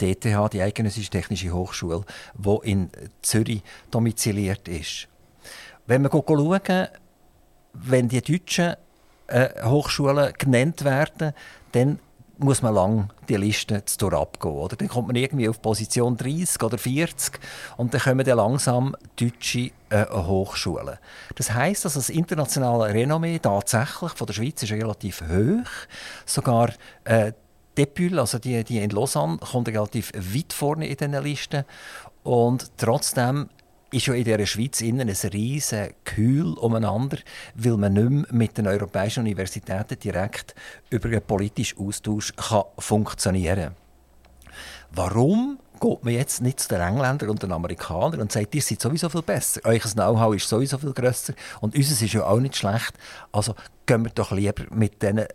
die 0.00 0.10
ETH, 0.10 0.52
die 0.52 0.62
Eidgenössische 0.62 1.10
Technische 1.10 1.50
Hochschule, 1.50 2.04
die 2.34 2.70
in 2.70 2.90
Zürich 3.22 3.62
domiziliert 3.90 4.68
ist. 4.68 5.08
Wenn 5.86 6.02
wir 6.02 6.10
schauen, 6.10 6.88
wenn 7.84 8.08
die 8.08 8.20
deutschen 8.20 8.74
äh, 9.26 9.48
Hochschulen 9.64 10.32
genannt 10.38 10.84
werden, 10.84 11.32
dann 11.72 11.98
muss 12.38 12.62
man 12.62 12.74
lang 12.74 13.08
die 13.28 13.36
Liste 13.36 13.82
abgehen. 14.00 14.52
Oder? 14.52 14.76
Dann 14.76 14.88
kommt 14.88 15.08
man 15.08 15.16
irgendwie 15.16 15.48
auf 15.48 15.62
Position 15.62 16.16
30 16.16 16.62
oder 16.62 16.78
40 16.78 17.38
und 17.76 17.94
dann 17.94 18.00
kommen 18.00 18.24
dann 18.24 18.36
langsam 18.36 18.94
deutsche 19.18 19.70
äh, 19.90 20.04
Hochschulen. 20.10 20.98
Das 21.34 21.52
heißt, 21.52 21.84
dass 21.84 21.94
das 21.94 22.10
internationale 22.10 22.92
Renommee 22.92 23.38
tatsächlich 23.38 24.12
von 24.12 24.26
der 24.26 24.34
Schweiz 24.34 24.62
ist 24.62 24.72
relativ 24.72 25.22
hoch. 25.22 25.70
Sogar 26.26 26.72
äh, 27.04 27.32
Depül, 27.76 28.18
also 28.18 28.38
die, 28.38 28.64
die 28.64 28.78
in 28.78 28.90
Lausanne, 28.90 29.38
kommt 29.38 29.68
relativ 29.68 30.12
weit 30.14 30.52
vorne 30.52 30.88
in 30.88 30.96
diesen 30.96 31.22
Listen. 31.22 31.64
Und 32.22 32.70
trotzdem 32.76 33.48
ist 33.96 34.06
ja 34.06 34.14
in 34.14 34.24
der 34.24 34.44
Schweiz 34.44 34.82
innen 34.82 35.08
ein 35.08 35.30
riesen 35.32 35.88
Kühl 36.04 36.52
umeinander, 36.58 37.16
weil 37.54 37.78
man 37.78 37.94
nicht 37.94 38.10
mehr 38.10 38.26
mit 38.30 38.58
den 38.58 38.66
europäischen 38.66 39.20
Universitäten 39.20 39.98
direkt 39.98 40.54
über 40.90 41.08
einen 41.08 41.22
politischen 41.22 41.78
Austausch 41.78 42.34
kann 42.36 42.64
funktionieren 42.78 43.56
kann. 43.56 43.76
Warum 44.92 45.58
geht 45.80 46.04
man 46.04 46.12
jetzt 46.12 46.42
nicht 46.42 46.60
zu 46.60 46.68
den 46.68 46.80
Engländern 46.80 47.30
und 47.30 47.42
den 47.42 47.52
Amerikanern 47.52 48.20
und 48.20 48.32
sagt, 48.32 48.54
ihr 48.54 48.62
seid 48.62 48.80
sowieso 48.80 49.08
viel 49.08 49.22
besser, 49.22 49.62
euer 49.64 49.80
Know-how 49.80 50.34
ist 50.34 50.48
sowieso 50.48 50.78
viel 50.78 50.92
grösser 50.92 51.32
und 51.60 51.74
unseres 51.74 52.02
ist 52.02 52.12
ja 52.12 52.26
auch 52.26 52.40
nicht 52.40 52.56
schlecht, 52.56 52.94
also 53.32 53.54
gehen 53.86 54.04
wir 54.04 54.10
doch 54.10 54.30
lieber 54.30 54.64
mit 54.70 55.02
denen 55.02 55.26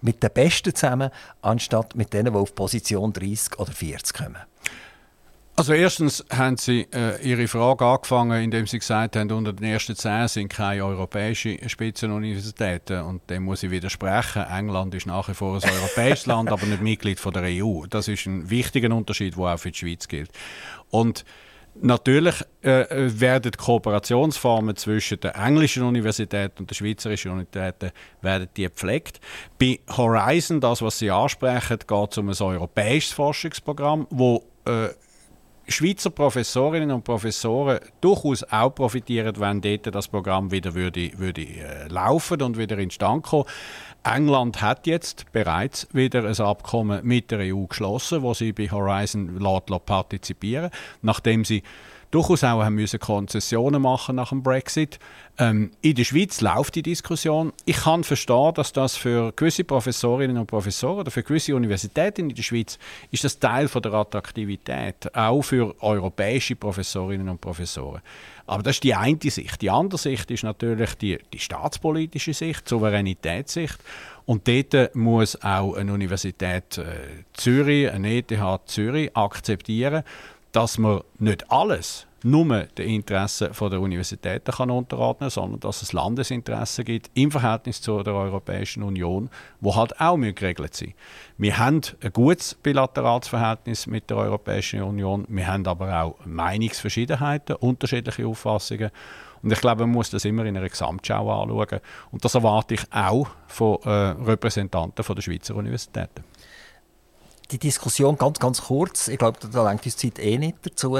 mit 0.00 0.22
den 0.22 0.30
Besten 0.32 0.74
zusammen, 0.74 1.10
anstatt 1.42 1.96
mit 1.96 2.12
denen, 2.12 2.32
die 2.32 2.38
auf 2.38 2.54
Position 2.54 3.12
30 3.12 3.58
oder 3.58 3.72
40 3.72 4.16
kommen. 4.16 4.36
Also 5.58 5.72
erstens 5.72 6.22
haben 6.30 6.58
Sie 6.58 6.86
äh, 6.92 7.18
Ihre 7.26 7.48
Frage 7.48 7.82
angefangen, 7.86 8.42
indem 8.42 8.66
Sie 8.66 8.78
gesagt 8.78 9.16
haben, 9.16 9.30
unter 9.30 9.54
den 9.54 9.64
ersten 9.64 9.96
zehn 9.96 10.28
sind 10.28 10.48
keine 10.50 10.84
europäischen 10.84 11.66
Spitzenuniversitäten. 11.66 13.00
Und 13.00 13.30
dem 13.30 13.44
muss 13.44 13.62
ich 13.62 13.70
widersprechen. 13.70 14.44
England 14.50 14.94
ist 14.94 15.06
nach 15.06 15.30
wie 15.30 15.34
vor 15.34 15.54
ein 15.56 15.70
europäisches 15.70 16.26
Land, 16.26 16.50
aber 16.50 16.66
nicht 16.66 16.82
Mitglied 16.82 17.18
von 17.18 17.32
der 17.32 17.44
EU. 17.44 17.86
Das 17.88 18.06
ist 18.06 18.26
ein 18.26 18.50
wichtiger 18.50 18.94
Unterschied, 18.94 19.34
der 19.38 19.44
auch 19.44 19.58
für 19.58 19.70
die 19.70 19.78
Schweiz 19.78 20.06
gilt. 20.06 20.30
Und 20.90 21.24
Natürlich 21.82 22.42
äh, 22.62 22.86
werden 22.88 23.50
die 23.52 23.58
Kooperationsformen 23.58 24.76
zwischen 24.76 25.20
der 25.20 25.36
englischen 25.36 25.82
Universität 25.82 26.58
und 26.58 26.70
der 26.70 26.74
schweizerischen 26.74 27.32
Universität 27.32 27.92
werden 28.22 28.48
die 28.56 28.62
gepflegt. 28.62 29.20
Bei 29.58 29.78
Horizon, 29.94 30.58
das 30.58 30.80
was 30.80 30.98
Sie 30.98 31.10
ansprechen, 31.10 31.78
geht 31.86 32.12
es 32.12 32.16
um 32.16 32.30
ein 32.30 32.34
europäisches 32.40 33.12
Forschungsprogramm, 33.12 34.06
wo 34.08 34.42
äh, 34.64 34.88
Schweizer 35.68 36.10
Professorinnen 36.10 36.92
und 36.92 37.02
Professoren 37.02 37.80
durchaus 38.00 38.44
auch 38.44 38.70
profitieren, 38.70 39.34
wenn 39.38 39.60
dort 39.60 39.92
das 39.94 40.06
Programm 40.06 40.52
wieder 40.52 40.74
würde, 40.74 41.10
würde 41.18 41.42
äh, 41.42 41.88
laufen 41.88 42.40
und 42.42 42.56
wieder 42.56 42.78
instand 42.78 43.24
kommen. 43.24 43.46
England 44.04 44.62
hat 44.62 44.86
jetzt 44.86 45.32
bereits 45.32 45.88
wieder 45.92 46.24
ein 46.24 46.38
Abkommen 46.38 47.04
mit 47.04 47.32
der 47.32 47.52
EU 47.52 47.64
geschlossen, 47.64 48.22
wo 48.22 48.34
sie 48.34 48.52
bei 48.52 48.70
Horizon 48.70 49.40
partizipieren 49.84 50.70
nachdem 51.02 51.44
sie 51.44 51.64
durchaus 52.10 52.44
auch 52.44 52.62
haben 52.62 52.74
müssen 52.74 53.00
Konzessionen 53.00 53.82
machen 53.82 54.16
nach 54.16 54.30
dem 54.30 54.42
Brexit. 54.42 54.98
Ähm, 55.38 55.70
in 55.82 55.94
der 55.94 56.04
Schweiz 56.04 56.40
läuft 56.40 56.74
die 56.76 56.82
Diskussion. 56.82 57.52
Ich 57.64 57.76
kann 57.76 58.04
verstehen, 58.04 58.54
dass 58.54 58.72
das 58.72 58.96
für 58.96 59.32
gewisse 59.32 59.64
Professorinnen 59.64 60.38
und 60.38 60.46
Professoren 60.46 61.00
oder 61.00 61.10
für 61.10 61.22
gewisse 61.22 61.54
Universitäten 61.54 62.30
in 62.30 62.36
der 62.36 62.42
Schweiz 62.42 62.78
ist 63.10 63.24
das 63.24 63.38
Teil 63.38 63.68
von 63.68 63.82
der 63.82 63.92
Attraktivität, 63.92 65.14
auch 65.14 65.42
für 65.42 65.74
europäische 65.82 66.56
Professorinnen 66.56 67.28
und 67.28 67.40
Professoren. 67.40 68.00
Aber 68.46 68.62
das 68.62 68.76
ist 68.76 68.84
die 68.84 68.94
eine 68.94 69.18
Sicht. 69.22 69.60
Die 69.60 69.70
andere 69.70 69.98
Sicht 69.98 70.30
ist 70.30 70.44
natürlich 70.44 70.94
die, 70.94 71.18
die 71.32 71.38
staatspolitische 71.38 72.32
Sicht, 72.32 72.64
die 72.66 72.70
Souveränitätssicht. 72.70 73.78
Und 74.24 74.48
dort 74.48 74.94
muss 74.94 75.40
auch 75.42 75.74
eine 75.74 75.92
Universität 75.92 76.78
äh, 76.78 76.84
Zürich, 77.32 77.90
eine 77.90 78.16
ETH 78.16 78.32
Zürich 78.66 79.16
akzeptieren, 79.16 80.02
dass 80.56 80.78
man 80.78 81.02
nicht 81.18 81.50
alles 81.50 82.06
nur 82.22 82.44
den 82.46 82.88
Interessen 82.88 83.50
der 83.52 83.78
Universitäten 83.78 84.50
kann 84.50 84.70
unterordnen 84.70 85.28
sondern 85.28 85.60
dass 85.60 85.82
es 85.82 85.92
Landesinteressen 85.92 86.82
gibt 86.86 87.10
im 87.12 87.30
Verhältnis 87.30 87.82
zu 87.82 88.02
der 88.02 88.14
Europäischen 88.14 88.82
Union, 88.82 89.28
wo 89.60 89.76
halt 89.76 90.00
auch 90.00 90.16
geregelt 90.16 90.74
sein. 90.74 90.94
Wir 91.36 91.58
haben 91.58 91.82
ein 92.02 92.10
gutes 92.10 92.54
bilaterales 92.54 93.28
Verhältnis 93.28 93.86
mit 93.86 94.08
der 94.08 94.16
Europäischen 94.16 94.80
Union, 94.80 95.26
wir 95.28 95.46
haben 95.46 95.66
aber 95.66 96.02
auch 96.02 96.16
Meinungsverschiedenheiten, 96.24 97.56
unterschiedliche 97.56 98.26
Auffassungen. 98.26 98.90
Und 99.42 99.52
ich 99.52 99.60
glaube, 99.60 99.82
man 99.82 99.92
muss 99.94 100.08
das 100.08 100.24
immer 100.24 100.46
in 100.46 100.56
einer 100.56 100.70
Gesamtschau 100.70 101.42
anschauen. 101.42 101.80
Und 102.10 102.24
das 102.24 102.34
erwarte 102.34 102.74
ich 102.74 102.82
auch 102.90 103.28
von 103.46 103.78
äh, 103.84 103.90
Repräsentanten 103.90 105.04
von 105.04 105.14
der 105.14 105.22
Schweizer 105.22 105.54
Universitäten 105.54 106.24
die 107.50 107.58
Diskussion 107.58 108.16
ganz, 108.16 108.38
ganz 108.38 108.62
kurz. 108.62 109.08
Ich 109.08 109.18
glaube, 109.18 109.38
da 109.50 109.68
lenkt 109.68 109.84
uns 109.86 109.96
die 109.96 110.12
Zeit 110.12 110.24
eh 110.24 110.38
nicht 110.38 110.58
dazu. 110.62 110.98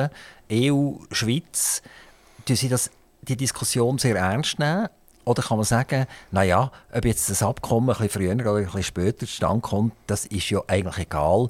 EU, 0.50 0.92
Schweiz, 1.10 1.82
tun 2.44 2.56
Sie 2.56 2.68
das, 2.68 2.90
die 3.22 3.36
Diskussion 3.36 3.98
sehr 3.98 4.16
ernst 4.16 4.58
nehmen? 4.58 4.88
Oder 5.24 5.42
kann 5.42 5.58
man 5.58 5.64
sagen, 5.64 6.06
naja, 6.30 6.70
ob 6.92 7.04
jetzt 7.04 7.28
das 7.28 7.42
Abkommen 7.42 7.90
ein 7.90 7.96
bisschen 7.96 8.10
früher 8.10 8.34
oder 8.34 8.54
ein 8.54 8.64
bisschen 8.64 8.82
später 8.84 9.26
zustande 9.26 9.60
kommt, 9.60 9.92
das 10.06 10.24
ist 10.26 10.50
ja 10.50 10.60
eigentlich 10.68 10.98
egal. 10.98 11.48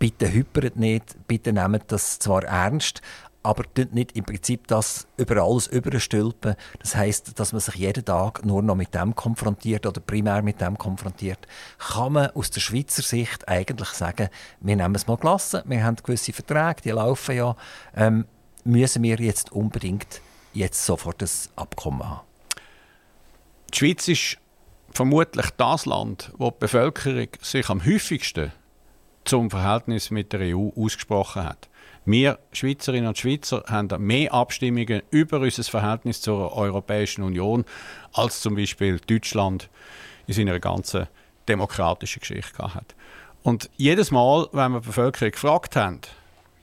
Bitte 0.00 0.32
hypert 0.32 0.74
nicht, 0.74 1.04
bitte 1.28 1.52
nehmt 1.52 1.84
das 1.86 2.18
zwar 2.18 2.42
ernst, 2.42 3.00
aber 3.42 3.64
nicht 3.90 4.12
im 4.12 4.24
Prinzip 4.24 4.66
das 4.68 5.06
über 5.16 5.42
alles 5.42 5.66
überstülpen. 5.66 6.54
Das 6.78 6.94
heißt, 6.94 7.38
dass 7.38 7.52
man 7.52 7.60
sich 7.60 7.74
jeden 7.74 8.04
Tag 8.04 8.44
nur 8.44 8.62
noch 8.62 8.76
mit 8.76 8.94
dem 8.94 9.14
konfrontiert 9.14 9.86
oder 9.86 10.00
primär 10.00 10.42
mit 10.42 10.60
dem 10.60 10.78
konfrontiert. 10.78 11.46
Kann 11.78 12.12
man 12.12 12.30
aus 12.30 12.50
der 12.50 12.60
Schweizer 12.60 13.02
Sicht 13.02 13.48
eigentlich 13.48 13.88
sagen, 13.90 14.28
wir 14.60 14.76
nehmen 14.76 14.94
es 14.94 15.06
mal 15.06 15.16
gelassen, 15.16 15.62
wir 15.66 15.82
haben 15.82 15.96
gewisse 15.96 16.32
Verträge, 16.32 16.82
die 16.84 16.90
laufen 16.90 17.36
ja, 17.36 17.56
ähm, 17.96 18.26
müssen 18.64 19.02
wir 19.02 19.16
jetzt 19.16 19.52
unbedingt 19.52 20.20
jetzt 20.52 20.84
sofort 20.84 21.22
das 21.22 21.50
Abkommen 21.56 22.08
haben? 22.08 22.20
Die 23.72 23.78
Schweiz 23.78 24.06
ist 24.08 24.36
vermutlich 24.92 25.50
das 25.56 25.86
Land, 25.86 26.30
wo 26.36 26.50
die 26.50 26.58
Bevölkerung 26.60 27.28
sich 27.40 27.68
am 27.68 27.84
häufigsten 27.84 28.52
zum 29.24 29.50
Verhältnis 29.50 30.10
mit 30.10 30.32
der 30.32 30.56
EU 30.56 30.70
ausgesprochen 30.76 31.44
hat. 31.44 31.68
Wir 32.04 32.40
Schweizerinnen 32.52 33.06
und 33.06 33.18
Schweizer 33.18 33.62
haben 33.68 34.04
mehr 34.04 34.34
Abstimmungen 34.34 35.02
über 35.10 35.38
unser 35.38 35.62
Verhältnis 35.62 36.20
zur 36.20 36.56
Europäischen 36.56 37.22
Union 37.22 37.64
als 38.12 38.40
zum 38.40 38.56
Beispiel 38.56 38.98
Deutschland 39.06 39.68
in 40.26 40.34
seiner 40.34 40.58
ganzen 40.58 41.06
demokratischen 41.48 42.20
Geschichte 42.20 42.74
hat. 42.74 42.94
Und 43.44 43.70
jedes 43.76 44.10
Mal, 44.10 44.48
wenn 44.52 44.72
wir 44.72 44.80
die 44.80 44.86
Bevölkerung 44.86 45.30
gefragt 45.30 45.76
haben, 45.76 46.00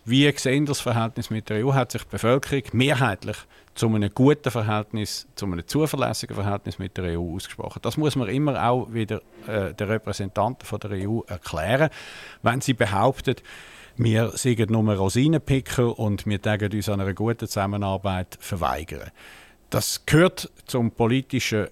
wie 0.03 0.29
sehen 0.37 0.65
das 0.65 0.81
Verhältnis 0.81 1.29
mit 1.29 1.49
der 1.49 1.65
EU, 1.65 1.73
hat 1.73 1.91
sich 1.91 2.03
die 2.03 2.09
Bevölkerung 2.09 2.63
mehrheitlich 2.73 3.37
zu 3.75 3.87
einem 3.87 4.09
guten 4.13 4.51
Verhältnis, 4.51 5.27
zu 5.35 5.45
einem 5.45 5.65
zuverlässigen 5.65 6.35
Verhältnis 6.35 6.79
mit 6.79 6.97
der 6.97 7.17
EU 7.17 7.35
ausgesprochen. 7.35 7.79
Das 7.81 7.95
muss 7.95 8.17
man 8.17 8.27
immer 8.27 8.61
auch 8.67 8.91
wieder 8.91 9.21
äh, 9.47 9.73
den 9.73 9.87
Repräsentanten 9.87 10.65
von 10.65 10.79
der 10.79 10.91
EU 11.07 11.21
erklären, 11.27 11.89
wenn 12.41 12.59
sie 12.59 12.73
behauptet, 12.73 13.41
wir 13.99 14.31
sind 14.37 14.69
nur 14.69 14.95
Rosinenpicker 14.95 15.99
und 15.99 16.25
wir 16.25 16.41
tägen 16.41 16.71
uns 16.71 16.87
an 16.87 17.01
einer 17.01 17.13
guten 17.13 17.47
Zusammenarbeit 17.47 18.37
verweigern. 18.39 19.11
Das 19.69 20.05
gehört 20.05 20.49
zum 20.65 20.91
politischen 20.91 21.65
äh, 21.65 21.69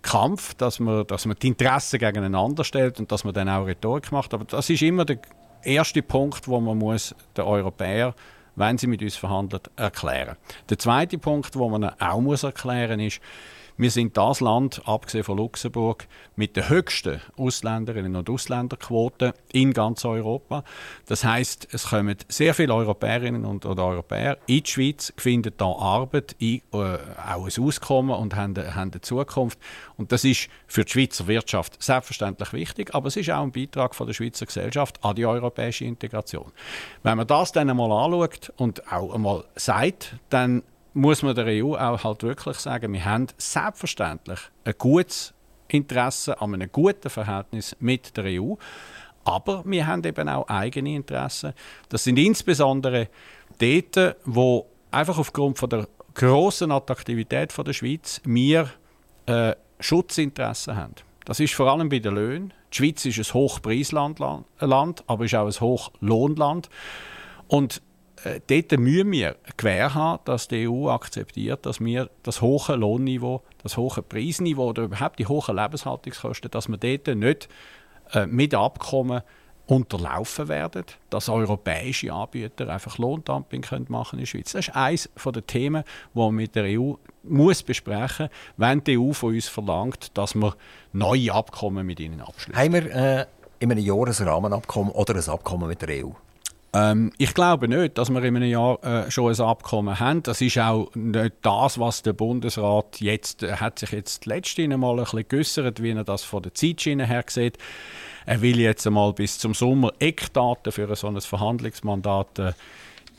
Kampf, 0.00 0.54
dass 0.54 0.78
man, 0.78 1.04
dass 1.08 1.26
man 1.26 1.36
die 1.42 1.48
Interessen 1.48 1.98
gegeneinander 1.98 2.62
stellt 2.62 3.00
und 3.00 3.10
dass 3.10 3.24
man 3.24 3.34
dann 3.34 3.48
auch 3.48 3.66
Rhetorik 3.66 4.12
macht. 4.12 4.32
Aber 4.32 4.44
das 4.44 4.70
ist 4.70 4.80
immer 4.82 5.04
der 5.04 5.18
erste 5.64 6.02
Punkt, 6.02 6.46
wo 6.46 6.60
man 6.60 6.78
muss 6.78 7.16
den 7.36 7.44
Europäer, 7.44 8.14
wenn 8.54 8.78
sie 8.78 8.86
mit 8.86 9.02
uns 9.02 9.16
verhandeln, 9.16 9.62
erklären. 9.74 10.36
Der 10.68 10.78
zweite 10.78 11.18
Punkt, 11.18 11.56
wo 11.56 11.68
man 11.68 11.90
auch 12.00 12.20
muss 12.20 12.44
erklären, 12.44 13.00
ist, 13.00 13.20
Wir 13.80 13.90
sind 13.90 14.14
das 14.18 14.40
Land, 14.40 14.82
abgesehen 14.84 15.24
von 15.24 15.38
Luxemburg, 15.38 16.06
mit 16.36 16.54
der 16.54 16.68
höchsten 16.68 17.22
Ausländerinnen 17.38 18.14
und 18.14 18.28
Ausländerquote 18.28 19.32
in 19.52 19.72
ganz 19.72 20.04
Europa. 20.04 20.64
Das 21.06 21.24
heißt, 21.24 21.66
es 21.72 21.88
kommen 21.88 22.14
sehr 22.28 22.52
viele 22.52 22.74
Europäerinnen 22.74 23.46
und 23.46 23.64
Europäer 23.64 24.36
in 24.46 24.62
die 24.64 24.70
Schweiz, 24.70 25.14
finden 25.16 25.54
da 25.56 25.64
Arbeit, 25.64 26.36
ein, 26.42 26.60
äh, 26.74 26.76
auch 26.76 27.46
ein 27.46 27.64
Auskommen 27.64 28.14
und 28.14 28.36
haben, 28.36 28.54
haben 28.54 28.90
eine 28.92 29.00
Zukunft. 29.00 29.58
Und 29.96 30.12
das 30.12 30.24
ist 30.24 30.50
für 30.66 30.84
die 30.84 30.90
Schweizer 30.90 31.26
Wirtschaft 31.26 31.82
selbstverständlich 31.82 32.52
wichtig, 32.52 32.94
aber 32.94 33.08
es 33.08 33.16
ist 33.16 33.30
auch 33.30 33.42
ein 33.42 33.50
Beitrag 33.50 33.94
von 33.94 34.06
der 34.06 34.12
Schweizer 34.12 34.44
Gesellschaft 34.44 35.02
an 35.02 35.16
die 35.16 35.24
europäische 35.24 35.86
Integration. 35.86 36.52
Wenn 37.02 37.16
man 37.16 37.26
das 37.26 37.52
dann 37.52 37.70
einmal 37.70 37.90
anschaut 37.92 38.52
und 38.58 38.92
auch 38.92 39.14
einmal 39.14 39.44
sagt, 39.54 40.16
dann 40.28 40.64
muss 40.94 41.22
man 41.22 41.34
der 41.34 41.46
EU 41.46 41.74
auch 41.74 42.04
halt 42.04 42.22
wirklich 42.22 42.56
sagen, 42.58 42.92
wir 42.92 43.04
haben 43.04 43.26
selbstverständlich 43.38 44.40
ein 44.64 44.74
gutes 44.78 45.34
Interesse 45.68 46.40
an 46.40 46.54
einem 46.54 46.70
guten 46.70 47.10
Verhältnis 47.10 47.76
mit 47.80 48.16
der 48.16 48.24
EU. 48.40 48.54
Aber 49.24 49.62
wir 49.66 49.86
haben 49.86 50.02
eben 50.04 50.28
auch 50.28 50.48
eigene 50.48 50.94
Interessen. 50.94 51.52
Das 51.88 52.04
sind 52.04 52.18
insbesondere 52.18 53.08
dort, 53.58 54.16
wo 54.24 54.66
einfach 54.90 55.18
aufgrund 55.18 55.58
von 55.58 55.70
der 55.70 55.88
großen 56.14 56.72
Attraktivität 56.72 57.52
von 57.52 57.64
der 57.64 57.72
Schweiz 57.72 58.20
wir 58.24 58.70
äh, 59.26 59.54
Schutzinteressen 59.78 60.76
haben. 60.76 60.94
Das 61.24 61.38
ist 61.38 61.54
vor 61.54 61.70
allem 61.70 61.88
bei 61.88 61.98
den 61.98 62.14
Löhnen. 62.14 62.52
Die 62.72 62.76
Schweiz 62.76 63.04
ist 63.04 63.18
ein 63.18 63.34
Hochpreisland, 63.34 64.20
aber 64.20 65.24
ist 65.24 65.34
auch 65.34 65.46
ein 65.46 65.60
Hochlohnland. 65.60 66.68
Und 67.46 67.82
äh, 68.24 68.40
dort 68.46 68.80
müssen 68.80 69.12
wir 69.12 69.36
gewähr 69.56 69.94
haben, 69.94 70.22
dass 70.24 70.48
die 70.48 70.68
EU 70.68 70.88
akzeptiert, 70.90 71.64
dass 71.66 71.80
wir 71.80 72.10
das 72.22 72.40
hohe 72.40 72.76
Lohnniveau, 72.76 73.42
das 73.62 73.76
hohe 73.76 74.02
Preisniveau 74.02 74.68
oder 74.70 74.84
überhaupt 74.84 75.18
die 75.18 75.26
hohen 75.26 75.56
Lebenshaltungskosten, 75.56 76.50
dass 76.50 76.68
wir 76.68 76.76
dort 76.76 77.16
nicht 77.16 77.48
äh, 78.12 78.26
mit 78.26 78.54
Abkommen 78.54 79.22
unterlaufen 79.66 80.48
werden, 80.48 80.84
dass 81.10 81.28
europäische 81.28 82.12
Anbieter 82.12 82.68
einfach 82.68 82.98
Lohndumping 82.98 83.62
können 83.62 83.86
machen 83.88 84.18
in 84.18 84.24
der 84.24 84.26
Schweiz. 84.26 84.52
Das 84.52 84.68
ist 84.68 84.74
eines 84.74 85.08
der 85.24 85.46
Themen, 85.46 85.84
die 86.12 86.18
man 86.18 86.34
mit 86.34 86.56
der 86.56 86.64
EU 86.64 86.94
muss 87.22 87.62
besprechen 87.62 88.26
muss, 88.26 88.56
wenn 88.56 88.82
die 88.82 88.98
EU 88.98 89.12
von 89.12 89.34
uns 89.34 89.48
verlangt, 89.48 90.16
dass 90.18 90.34
wir 90.34 90.56
neue 90.92 91.32
Abkommen 91.32 91.86
mit 91.86 92.00
ihnen 92.00 92.20
abschließen. 92.20 92.56
Haben 92.56 92.72
wir 92.72 92.94
äh, 92.94 93.26
in 93.60 93.70
einem 93.70 93.84
Jahr 93.84 94.06
ein 94.06 94.28
Rahmenabkommen 94.28 94.92
oder 94.92 95.14
ein 95.14 95.28
Abkommen 95.28 95.68
mit 95.68 95.82
der 95.82 96.04
EU? 96.04 96.10
Ähm, 96.72 97.12
ich 97.18 97.34
glaube 97.34 97.66
nicht, 97.66 97.98
dass 97.98 98.10
wir 98.10 98.22
in 98.22 98.36
einem 98.36 98.48
Jahr 98.48 98.82
äh, 98.84 99.10
schon 99.10 99.32
ein 99.32 99.40
Abkommen 99.40 99.98
haben. 99.98 100.22
Das 100.22 100.40
ist 100.40 100.58
auch 100.58 100.90
nicht 100.94 101.34
das, 101.42 101.78
was 101.78 102.02
der 102.02 102.12
Bundesrat 102.12 103.00
jetzt, 103.00 103.42
äh, 103.42 103.56
hat 103.56 103.80
sich 103.80 103.90
jetzt 103.90 104.26
letzte 104.26 104.68
Mal 104.68 104.90
ein 104.90 105.04
bisschen 105.04 105.28
geäussert, 105.28 105.82
wie 105.82 105.90
er 105.90 106.04
das 106.04 106.22
von 106.22 106.42
der 106.42 106.54
Zeitschiene 106.54 107.06
her 107.06 107.24
sieht. 107.26 107.58
Er 108.26 108.40
will 108.40 108.60
jetzt 108.60 108.86
einmal 108.86 109.12
bis 109.12 109.38
zum 109.38 109.54
Sommer 109.54 109.92
Eckdaten 109.98 110.72
für 110.72 110.88
ein 110.88 110.94
solches 110.94 111.26
Verhandlungsmandat 111.26 112.38
äh, 112.38 112.52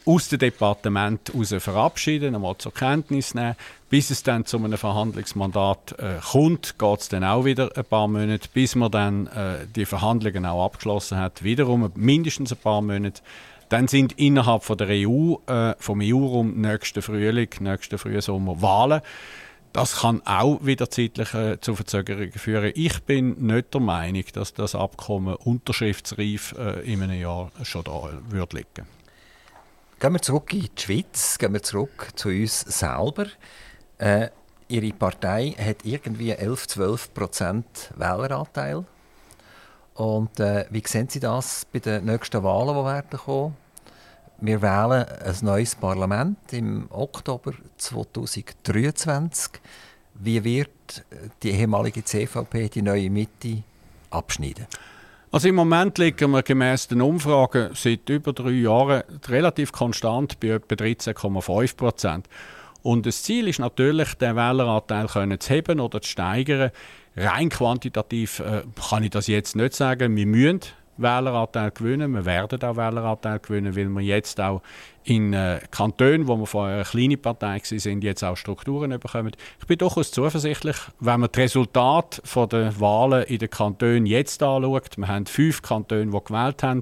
aus 0.06 0.30
dem 0.30 0.40
Departement 0.40 1.32
heraus 1.34 1.54
verabschieden, 1.60 2.36
einmal 2.36 2.58
zur 2.58 2.74
Kenntnis 2.74 3.34
nehmen. 3.34 3.56
Bis 3.90 4.10
es 4.10 4.24
dann 4.24 4.46
zu 4.46 4.58
einem 4.58 4.78
Verhandlungsmandat 4.78 5.96
äh, 6.00 6.20
kommt, 6.32 6.80
geht 6.80 7.00
es 7.02 7.10
dann 7.10 7.24
auch 7.24 7.44
wieder 7.46 7.76
ein 7.76 7.84
paar 7.84 8.08
Monate, 8.08 8.48
bis 8.54 8.76
man 8.76 8.90
dann 8.90 9.28
äh, 9.28 9.68
die 9.76 9.86
Verhandlungen 9.86 10.46
auch 10.46 10.66
abgeschlossen 10.66 11.18
hat. 11.18 11.44
Wiederum 11.44 11.92
mindestens 11.96 12.54
ein 12.54 12.58
paar 12.58 12.82
Monate. 12.82 13.22
Dann 13.70 13.88
sind 13.88 14.14
innerhalb 14.14 14.64
von 14.64 14.78
der 14.78 14.88
EU, 14.90 15.36
äh, 15.48 15.76
vom 15.78 16.02
EU-Raum 16.02 16.60
nächsten 16.60 17.02
Frühling, 17.02 17.50
nächsten 17.60 17.98
Frühsommer 17.98 18.62
Wahlen. 18.62 19.02
Das 19.74 20.02
kann 20.02 20.22
auch 20.26 20.60
wieder 20.66 20.90
zeitlich 20.90 21.34
äh, 21.34 21.60
zu 21.62 21.76
Verzögerungen 21.76 22.34
führen. 22.34 22.74
Ich 22.76 23.02
bin 23.04 23.46
nicht 23.46 23.74
der 23.74 23.82
Meinung, 23.82 24.26
dass 24.34 24.54
das 24.54 24.76
Abkommen 24.76 25.36
unterschriftsreif 25.36 26.54
äh, 26.58 26.82
in 26.82 27.02
einem 27.02 27.20
Jahr 27.20 27.52
schon 27.64 27.86
da 27.86 28.10
würde 28.30 28.58
liegen. 28.58 29.01
Gehen 30.02 30.14
wir 30.14 30.22
zurück 30.24 30.52
in 30.52 30.62
die 30.62 30.82
Schweiz, 30.82 31.38
gehen 31.38 31.54
wir 31.54 31.62
zurück 31.62 32.08
zu 32.16 32.30
uns 32.30 32.62
selber. 32.62 33.28
Äh, 34.00 34.30
ihre 34.68 34.94
Partei 34.94 35.52
hat 35.52 35.86
irgendwie 35.86 36.32
11, 36.32 36.70
12 36.70 37.14
Prozent 37.14 37.94
Wähleranteil. 37.96 38.84
Und 39.94 40.40
äh, 40.40 40.66
wie 40.72 40.82
sehen 40.88 41.08
Sie 41.08 41.20
das 41.20 41.66
bei 41.72 41.78
den 41.78 42.06
nächsten 42.06 42.42
Wahlen, 42.42 42.76
die 42.76 42.84
werden 42.84 43.20
kommen? 43.20 43.58
Wir 44.40 44.60
wählen 44.64 45.06
ein 45.06 45.36
neues 45.44 45.76
Parlament 45.76 46.52
im 46.52 46.88
Oktober 46.90 47.54
2023. 47.78 49.62
Wie 50.16 50.44
wird 50.44 51.06
die 51.44 51.52
ehemalige 51.52 52.04
CVP, 52.04 52.70
die 52.70 52.82
neue 52.82 53.12
Mitte, 53.12 53.62
abschneiden? 54.10 54.66
Also 55.34 55.48
im 55.48 55.56
Moment 55.56 55.98
liegen 55.98 56.32
wir 56.32 56.44
gemäß 56.44 56.90
den 56.90 57.02
Umfragen 57.02 57.70
seit 57.74 58.10
über 58.10 58.34
drei 58.34 58.50
Jahren 58.50 59.04
relativ 59.30 59.72
konstant 59.72 60.38
bei 60.42 60.50
etwa 60.50 60.76
13,5 60.76 61.78
Prozent. 61.78 62.28
Und 62.84 63.06
das 63.06 63.24
Ziel 63.24 63.48
ist 63.48 63.60
natürlich, 63.60 64.16
den 64.16 64.36
Wähleranteil 64.36 65.08
zu 65.40 65.54
heben 65.54 65.80
oder 65.80 66.02
zu 66.02 66.10
steigern. 66.10 66.72
Rein 67.16 67.48
quantitativ 67.48 68.40
äh, 68.40 68.64
kann 68.90 69.04
ich 69.04 69.12
das 69.12 69.28
jetzt 69.28 69.56
nicht 69.56 69.74
sagen. 69.74 70.18
Wir 70.18 70.26
müssen 70.26 70.62
Wähleranteil 71.02 71.72
gewinnen. 71.72 72.14
Wir 72.14 72.26
werden 72.26 72.62
auch 72.64 72.78
Wähleranteil 72.78 73.40
gewinnen, 73.40 73.76
weil 73.76 73.90
wir 73.90 74.02
jetzt 74.02 74.40
auch 74.40 74.62
in 75.04 75.34
äh, 75.34 75.60
Kantonen, 75.72 76.28
wo 76.28 76.38
wir 76.38 76.46
vorher 76.46 76.76
eine 76.76 76.86
kleine 76.86 77.18
Partei 77.18 77.60
sind, 77.64 78.04
jetzt 78.04 78.24
auch 78.24 78.38
Strukturen 78.38 78.92
bekommen. 79.00 79.32
Ich 79.60 79.66
bin 79.66 79.78
durchaus 79.78 80.12
zuversichtlich, 80.12 80.78
wenn 81.00 81.22
man 81.22 81.30
die 81.34 81.42
Resultate 81.42 82.22
der 82.48 82.80
Wahlen 82.80 83.24
in 83.24 83.40
den 83.40 83.50
Kantonen 83.50 84.06
jetzt 84.06 84.44
anschaut. 84.44 84.98
Wir 84.98 85.08
haben 85.08 85.26
fünf 85.26 85.62
Kantone, 85.62 86.08
die 86.08 86.24
gewählt 86.24 86.64
haben. 86.64 86.82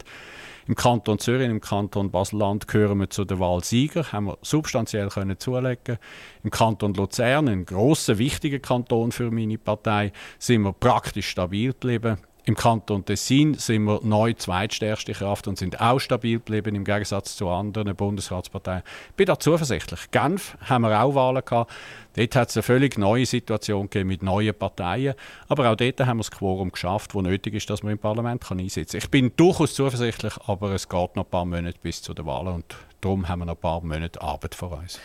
Im 0.70 0.76
Kanton 0.76 1.17
Zürich, 1.17 1.49
im 1.49 1.61
Kanton 1.61 2.11
Basel-Land 2.11 2.67
gehören 2.67 2.99
wir 2.99 3.09
zu 3.09 3.26
den 3.26 3.39
Wahlsieger, 3.39 4.11
haben 4.11 4.26
wir 4.28 4.38
substanziell 4.43 5.09
können 5.09 5.39
zulegen. 5.39 5.97
Im 6.43 6.51
Kanton 6.51 6.93
Luzern, 6.93 7.47
ein 7.47 7.65
grosser, 7.65 8.20
wichtiger 8.20 8.59
Kanton 8.59 9.11
für 9.11 9.32
meine 9.32 9.57
Partei, 9.57 10.11
sind 10.38 10.61
wir 10.61 10.74
praktisch 10.74 11.30
stabil 11.30 11.72
geblieben. 11.72 12.20
Im 12.49 12.55
Kanton 12.55 13.05
Tessin 13.05 13.53
sind 13.53 13.83
wir 13.83 13.99
neu 14.01 14.33
zweitstärkste 14.33 15.11
Kraft 15.13 15.47
und 15.47 15.59
sind 15.59 15.79
auch 15.79 15.99
stabil 15.99 16.39
geblieben 16.39 16.73
im 16.73 16.83
Gegensatz 16.83 17.35
zu 17.35 17.47
anderen 17.47 17.95
Bundesratsparteien. 17.95 18.81
Ich 19.09 19.15
bin 19.17 19.27
da 19.27 19.37
zuversichtlich. 19.37 20.09
Genf 20.09 20.57
haben 20.67 20.81
wir 20.81 20.99
auch 20.99 21.13
Wahlen 21.13 21.45
gehabt. 21.45 21.71
Dort 22.15 22.35
hat 22.35 22.49
es 22.49 22.57
eine 22.57 22.63
völlig 22.63 22.97
neue 22.97 23.27
Situation 23.27 23.83
gegeben 23.83 24.09
mit 24.09 24.23
neuen 24.23 24.55
Parteien. 24.55 25.13
Aber 25.47 25.69
auch 25.69 25.75
dort 25.75 25.99
haben 25.99 26.17
wir 26.17 26.23
das 26.23 26.31
Quorum 26.31 26.71
geschafft, 26.71 27.13
das 27.13 27.21
nötig 27.21 27.53
ist, 27.53 27.69
dass 27.69 27.83
man 27.83 27.91
im 27.91 27.99
Parlament 27.99 28.43
kann 28.43 28.59
einsitzen 28.59 28.97
kann. 28.97 29.05
Ich 29.05 29.11
bin 29.11 29.31
durchaus 29.35 29.75
zuversichtlich, 29.75 30.33
aber 30.47 30.71
es 30.71 30.89
geht 30.89 31.15
noch 31.15 31.25
ein 31.25 31.29
paar 31.29 31.45
Monate 31.45 31.77
bis 31.83 32.01
zu 32.01 32.15
den 32.15 32.25
Wahlen 32.25 32.55
und 32.55 32.75
darum 32.99 33.29
haben 33.29 33.41
wir 33.41 33.45
noch 33.45 33.57
ein 33.57 33.61
paar 33.61 33.81
Monate 33.81 34.19
Arbeit 34.23 34.55
vor 34.55 34.71
uns. 34.71 34.99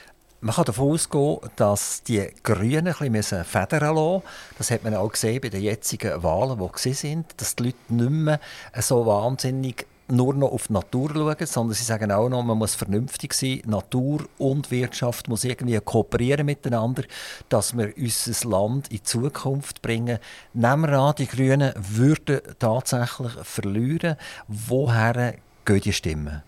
Man 0.45 0.55
kann 0.55 0.66
davon 0.66 0.92
ausgehen, 0.92 1.38
dass 1.57 2.03
die 2.03 2.28
Grünen 2.42 2.95
ein 2.95 3.12
bisschen 3.12 3.45
federn 3.45 3.97
lassen 3.97 4.22
Das 4.59 4.70
hat 4.70 4.84
man 4.84 4.95
auch 4.95 5.11
gesehen 5.11 5.40
bei 5.40 5.49
den 5.49 5.62
jetzigen 5.62 6.22
Wahlen, 6.22 6.61
die 6.84 6.92
sind, 6.92 7.32
dass 7.38 7.57
die 7.57 7.62
Leute 7.62 7.78
nicht 7.88 8.11
mehr 8.11 8.40
so 8.78 9.07
wahnsinnig 9.07 9.86
nur 10.09 10.34
noch 10.34 10.53
auf 10.53 10.66
die 10.66 10.74
Natur 10.74 11.12
schauen, 11.14 11.47
sondern 11.47 11.74
sie 11.74 11.84
sagen 11.84 12.12
auch 12.12 12.28
noch, 12.28 12.42
man 12.42 12.59
muss 12.59 12.74
vernünftig 12.74 13.32
sein. 13.32 13.62
Natur 13.64 14.26
und 14.36 14.70
Wirtschaft 14.70 15.28
muss 15.28 15.45
irgendwie 15.45 15.80
kooperieren 15.80 16.45
miteinander, 16.45 17.05
dass 17.49 17.74
wir 17.74 17.95
unser 17.97 18.47
Land 18.51 18.88
in 18.88 18.99
die 18.99 19.03
Zukunft 19.03 19.80
bringen. 19.80 20.18
Nehmen 20.53 20.90
wir 20.90 20.99
an, 20.99 21.14
die 21.16 21.26
Grünen 21.26 21.72
würden 21.78 22.42
tatsächlich 22.59 23.32
verlieren. 23.45 24.16
Woher 24.47 25.36
gehen 25.64 25.80
die 25.80 25.92
Stimmen? 25.95 26.42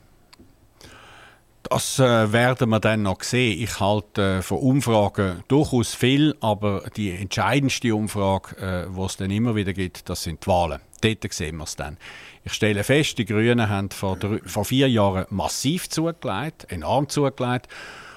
Das 1.71 1.99
äh, 1.99 2.33
werden 2.33 2.69
wir 2.69 2.81
dann 2.81 3.03
noch 3.03 3.23
sehen. 3.23 3.61
Ich 3.61 3.81
halte 3.81 4.39
äh, 4.39 4.43
von 4.43 4.59
Umfragen 4.59 5.43
durchaus 5.49 5.95
viel, 5.95 6.37
aber 6.41 6.85
die 6.97 7.11
entscheidendste 7.11 7.95
Umfrage, 7.95 8.57
äh, 8.57 8.95
die 8.95 9.01
es 9.01 9.17
dann 9.17 9.31
immer 9.31 9.57
wieder 9.57 9.73
gibt, 9.73 10.09
das 10.09 10.23
sind 10.23 10.45
die 10.45 10.49
Wahlen. 10.49 10.81
Dort 11.01 11.33
sehen 11.33 11.57
wir 11.57 11.65
es 11.65 11.75
dann. 11.75 11.97
Ich 12.45 12.53
stelle 12.53 12.85
fest, 12.85 13.19
die 13.19 13.25
Grünen 13.25 13.69
haben 13.69 13.91
vor, 13.91 14.17
drei, 14.17 14.39
vor 14.45 14.65
vier 14.65 14.89
Jahren 14.89 15.27
massiv 15.31 15.89
zugelegt, 15.89 16.67
enorm 16.71 17.09
zugelegt. 17.09 17.67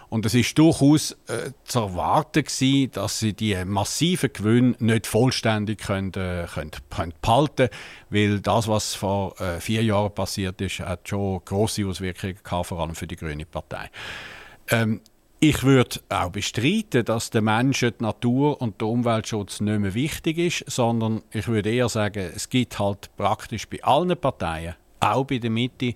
Und 0.10 0.26
es 0.26 0.34
ist 0.34 0.58
durchaus 0.58 1.12
äh, 1.28 1.52
zu 1.66 1.80
erwarten 1.80 2.44
gewesen, 2.44 2.92
dass 2.94 3.20
sie 3.20 3.34
die 3.34 3.64
massiven 3.64 4.34
Gewinne 4.34 4.76
nicht 4.80 5.06
vollständig 5.06 5.80
können, 5.80 6.12
äh, 6.16 6.48
können, 6.52 6.72
können 6.90 7.14
behalten 7.22 7.70
weil 8.10 8.40
das, 8.40 8.68
was 8.68 8.96
vor 8.96 9.40
äh, 9.40 9.60
vier 9.60 9.84
Jahren 9.84 10.14
passiert 10.14 10.60
ist, 10.62 10.80
hat 10.80 11.08
schon 11.08 11.42
große 11.46 11.86
Auswirkungen 11.86 12.40
gehabt, 12.44 12.68
vor 12.68 12.80
allem 12.80 12.96
für 12.96 13.08
die 13.08 13.16
Grüne 13.16 13.46
Partei. 13.46 13.90
Ähm, 14.70 15.02
ich 15.42 15.64
würde 15.64 16.02
auch 16.10 16.32
bestreiten, 16.32 17.06
dass 17.06 17.30
den 17.30 17.46
Menschen 17.46 17.94
die 17.98 18.04
Natur 18.04 18.62
und 18.62 18.82
der 18.82 18.90
Umweltschutz 18.90 19.62
nicht 19.62 19.80
mehr 19.80 19.94
wichtig 19.94 20.38
ist, 20.38 20.70
sondern 20.70 21.22
ich 21.32 21.48
würde 21.48 21.72
eher 21.72 21.88
sagen, 21.88 22.32
es 22.36 22.50
gibt 22.50 22.78
halt 22.78 23.10
praktisch 23.16 23.68
bei 23.70 23.82
allen 23.84 24.18
Parteien, 24.18 24.76
auch 25.00 25.24
bei 25.24 25.38
der 25.38 25.50
Mitte, 25.50 25.96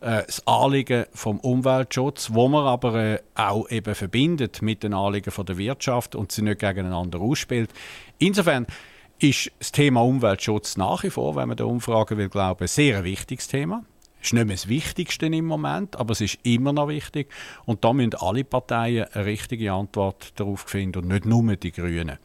das 0.00 0.46
Anliegen 0.46 1.06
vom 1.12 1.40
Umweltschutz, 1.40 2.30
wo 2.32 2.48
man 2.48 2.66
aber 2.66 2.94
äh, 2.94 3.18
auch 3.34 3.68
eben 3.70 3.94
verbindet 3.94 4.62
mit 4.62 4.82
den 4.82 4.94
Anliegen 4.94 5.30
von 5.30 5.46
der 5.46 5.58
Wirtschaft 5.58 6.14
und 6.14 6.32
sie 6.32 6.42
nicht 6.42 6.60
gegeneinander 6.60 7.20
ausspielt. 7.20 7.70
Insofern 8.18 8.66
ist 9.18 9.50
das 9.58 9.72
Thema 9.72 10.02
Umweltschutz 10.02 10.76
nach 10.76 11.02
wie 11.02 11.10
vor, 11.10 11.36
wenn 11.36 11.48
man 11.48 11.56
der 11.56 11.66
Umfrage 11.66 12.16
will 12.16 12.28
glauben, 12.28 12.66
sehr 12.66 12.98
ein 12.98 13.04
wichtiges 13.04 13.48
Thema. 13.48 13.84
Es 14.20 14.28
ist 14.28 14.32
nicht 14.34 14.46
mehr 14.46 14.56
das 14.56 14.68
Wichtigste 14.68 15.26
im 15.26 15.46
Moment, 15.46 15.96
aber 15.96 16.12
es 16.12 16.20
ist 16.20 16.38
immer 16.42 16.72
noch 16.72 16.88
wichtig. 16.88 17.30
Und 17.64 17.84
da 17.84 17.92
müssen 17.92 18.14
alle 18.14 18.44
Parteien 18.44 19.06
eine 19.12 19.24
richtige 19.24 19.72
Antwort 19.72 20.38
darauf 20.38 20.60
finden 20.60 21.02
und 21.02 21.08
nicht 21.08 21.26
nur 21.26 21.56
die 21.56 21.72
Grünen. 21.72 22.18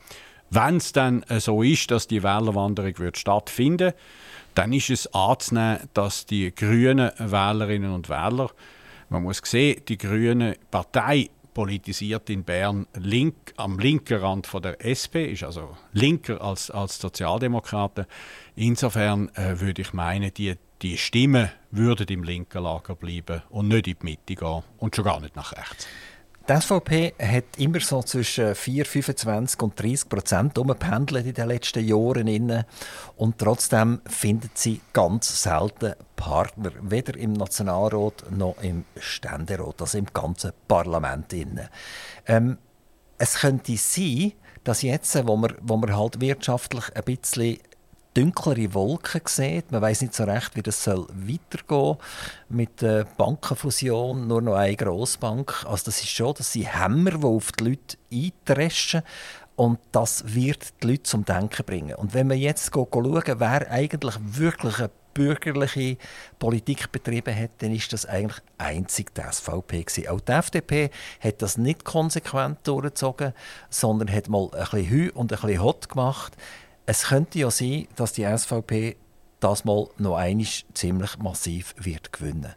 Wenn 0.49 0.77
es 0.77 0.91
dann 0.91 1.23
äh, 1.23 1.39
so 1.39 1.63
ist, 1.63 1.91
dass 1.91 2.07
die 2.07 2.23
Wählerwanderung 2.23 2.97
wird 2.99 3.17
stattfinden 3.17 3.93
dann 4.55 4.73
ist 4.73 4.89
es 4.89 5.13
anzunehmen, 5.13 5.89
dass 5.93 6.25
die 6.25 6.53
grünen 6.53 7.11
Wählerinnen 7.17 7.91
und 7.91 8.09
Wähler, 8.09 8.49
man 9.09 9.23
muss 9.23 9.41
sehen, 9.43 9.81
die 9.87 9.97
grüne 9.97 10.55
Partei 10.69 11.29
politisiert 11.53 12.29
in 12.29 12.43
Bern 12.43 12.87
link, 12.93 13.53
am 13.57 13.77
linken 13.77 14.19
Rand 14.19 14.47
von 14.47 14.61
der 14.61 14.83
SP, 14.85 15.31
ist 15.31 15.43
also 15.43 15.75
linker 15.93 16.41
als, 16.41 16.71
als 16.71 16.99
Sozialdemokraten. 16.99 18.05
Insofern 18.55 19.29
äh, 19.35 19.59
würde 19.59 19.81
ich 19.81 19.93
meinen, 19.93 20.33
die, 20.33 20.55
die 20.81 20.97
Stimmen 20.97 21.49
würden 21.71 22.07
im 22.07 22.23
linken 22.23 22.63
Lager 22.63 22.95
bleiben 22.95 23.41
und 23.49 23.67
nicht 23.67 23.87
in 23.87 23.95
die 23.99 24.05
Mitte 24.05 24.35
gehen 24.35 24.63
und 24.77 24.95
schon 24.95 25.05
gar 25.05 25.19
nicht 25.19 25.35
nach 25.35 25.51
rechts. 25.53 25.87
Die 26.49 26.59
SVP 26.59 27.13
hat 27.21 27.43
immer 27.57 27.79
so 27.79 28.01
zwischen 28.01 28.55
4, 28.55 28.85
25 28.85 29.61
und 29.61 29.79
30 29.79 30.09
Prozent 30.09 30.57
umgependelt 30.57 31.27
in 31.27 31.33
den 31.35 31.47
letzten 31.47 31.85
Jahren. 31.85 32.65
Und 33.15 33.37
trotzdem 33.37 34.01
findet 34.07 34.57
sie 34.57 34.81
ganz 34.91 35.43
selten 35.43 35.93
Partner, 36.15 36.71
weder 36.81 37.15
im 37.15 37.33
Nationalrat 37.33 38.25
noch 38.31 38.55
im 38.61 38.85
Ständerat, 38.97 39.81
also 39.81 39.99
im 39.99 40.07
ganzen 40.11 40.51
Parlament. 40.67 41.33
Ähm, 42.25 42.57
es 43.19 43.35
könnte 43.35 43.77
sein, 43.77 44.33
dass 44.63 44.81
jetzt, 44.81 45.15
wo 45.27 45.37
man, 45.37 45.53
wo 45.61 45.77
man 45.77 45.95
halt 45.95 46.21
wirtschaftlich 46.21 46.85
ein 46.95 47.03
bisschen 47.03 47.59
dunklere 48.13 48.73
Wolken 48.73 49.21
sieht. 49.25 49.71
Man 49.71 49.81
weiß 49.81 50.01
nicht 50.01 50.13
so 50.13 50.23
recht, 50.23 50.55
wie 50.55 50.61
das 50.61 50.83
soll 50.83 51.07
weitergehen 51.13 51.97
mit 52.49 52.81
der 52.81 53.05
Bankenfusion, 53.05 54.27
nur 54.27 54.41
noch 54.41 54.55
eine 54.55 54.75
Grossbank. 54.75 55.65
Also 55.65 55.85
das 55.85 56.01
ist 56.01 56.09
schon, 56.09 56.33
das 56.35 56.51
sind 56.51 56.77
Hämmer, 56.77 57.11
die 57.11 57.25
auf 57.25 57.51
die 57.53 57.63
Leute 57.63 57.97
eintreschen 58.11 59.03
und 59.55 59.79
das 59.91 60.33
wird 60.33 60.73
die 60.81 60.87
Leute 60.87 61.03
zum 61.03 61.25
Denken 61.25 61.65
bringen. 61.65 61.95
Und 61.95 62.13
wenn 62.13 62.29
wir 62.29 62.37
jetzt 62.37 62.73
schauen, 62.73 63.23
wer 63.37 63.71
eigentlich 63.71 64.15
wirklich 64.19 64.79
eine 64.79 64.89
bürgerliche 65.13 65.97
Politik 66.39 66.91
betrieben 66.91 67.35
hat, 67.35 67.51
dann 67.59 67.73
ist 67.73 67.93
das 67.93 68.05
eigentlich 68.05 68.41
einzig 68.57 69.13
die 69.13 69.21
SVP 69.21 69.83
gewesen. 69.83 70.07
Auch 70.07 70.21
die 70.21 70.31
FDP 70.31 70.89
hat 71.19 71.41
das 71.41 71.57
nicht 71.57 71.83
konsequent 71.83 72.59
durchgezogen, 72.63 73.33
sondern 73.69 74.11
hat 74.11 74.29
mal 74.29 74.49
ein 74.53 74.61
bisschen 74.61 74.89
Hü 74.89 75.09
und 75.13 75.31
ein 75.33 75.39
bisschen 75.39 75.61
Hot 75.61 75.89
gemacht. 75.89 76.35
Es 76.85 77.03
könnte 77.03 77.39
ja 77.39 77.51
sein, 77.51 77.87
dass 77.95 78.13
die 78.13 78.25
SVP 78.25 78.97
das 79.39 79.65
mal 79.65 79.87
noch 79.97 80.15
einmal 80.15 80.47
ziemlich 80.73 81.17
massiv 81.17 81.73
wird 81.77 82.13
gewinnen. 82.13 82.53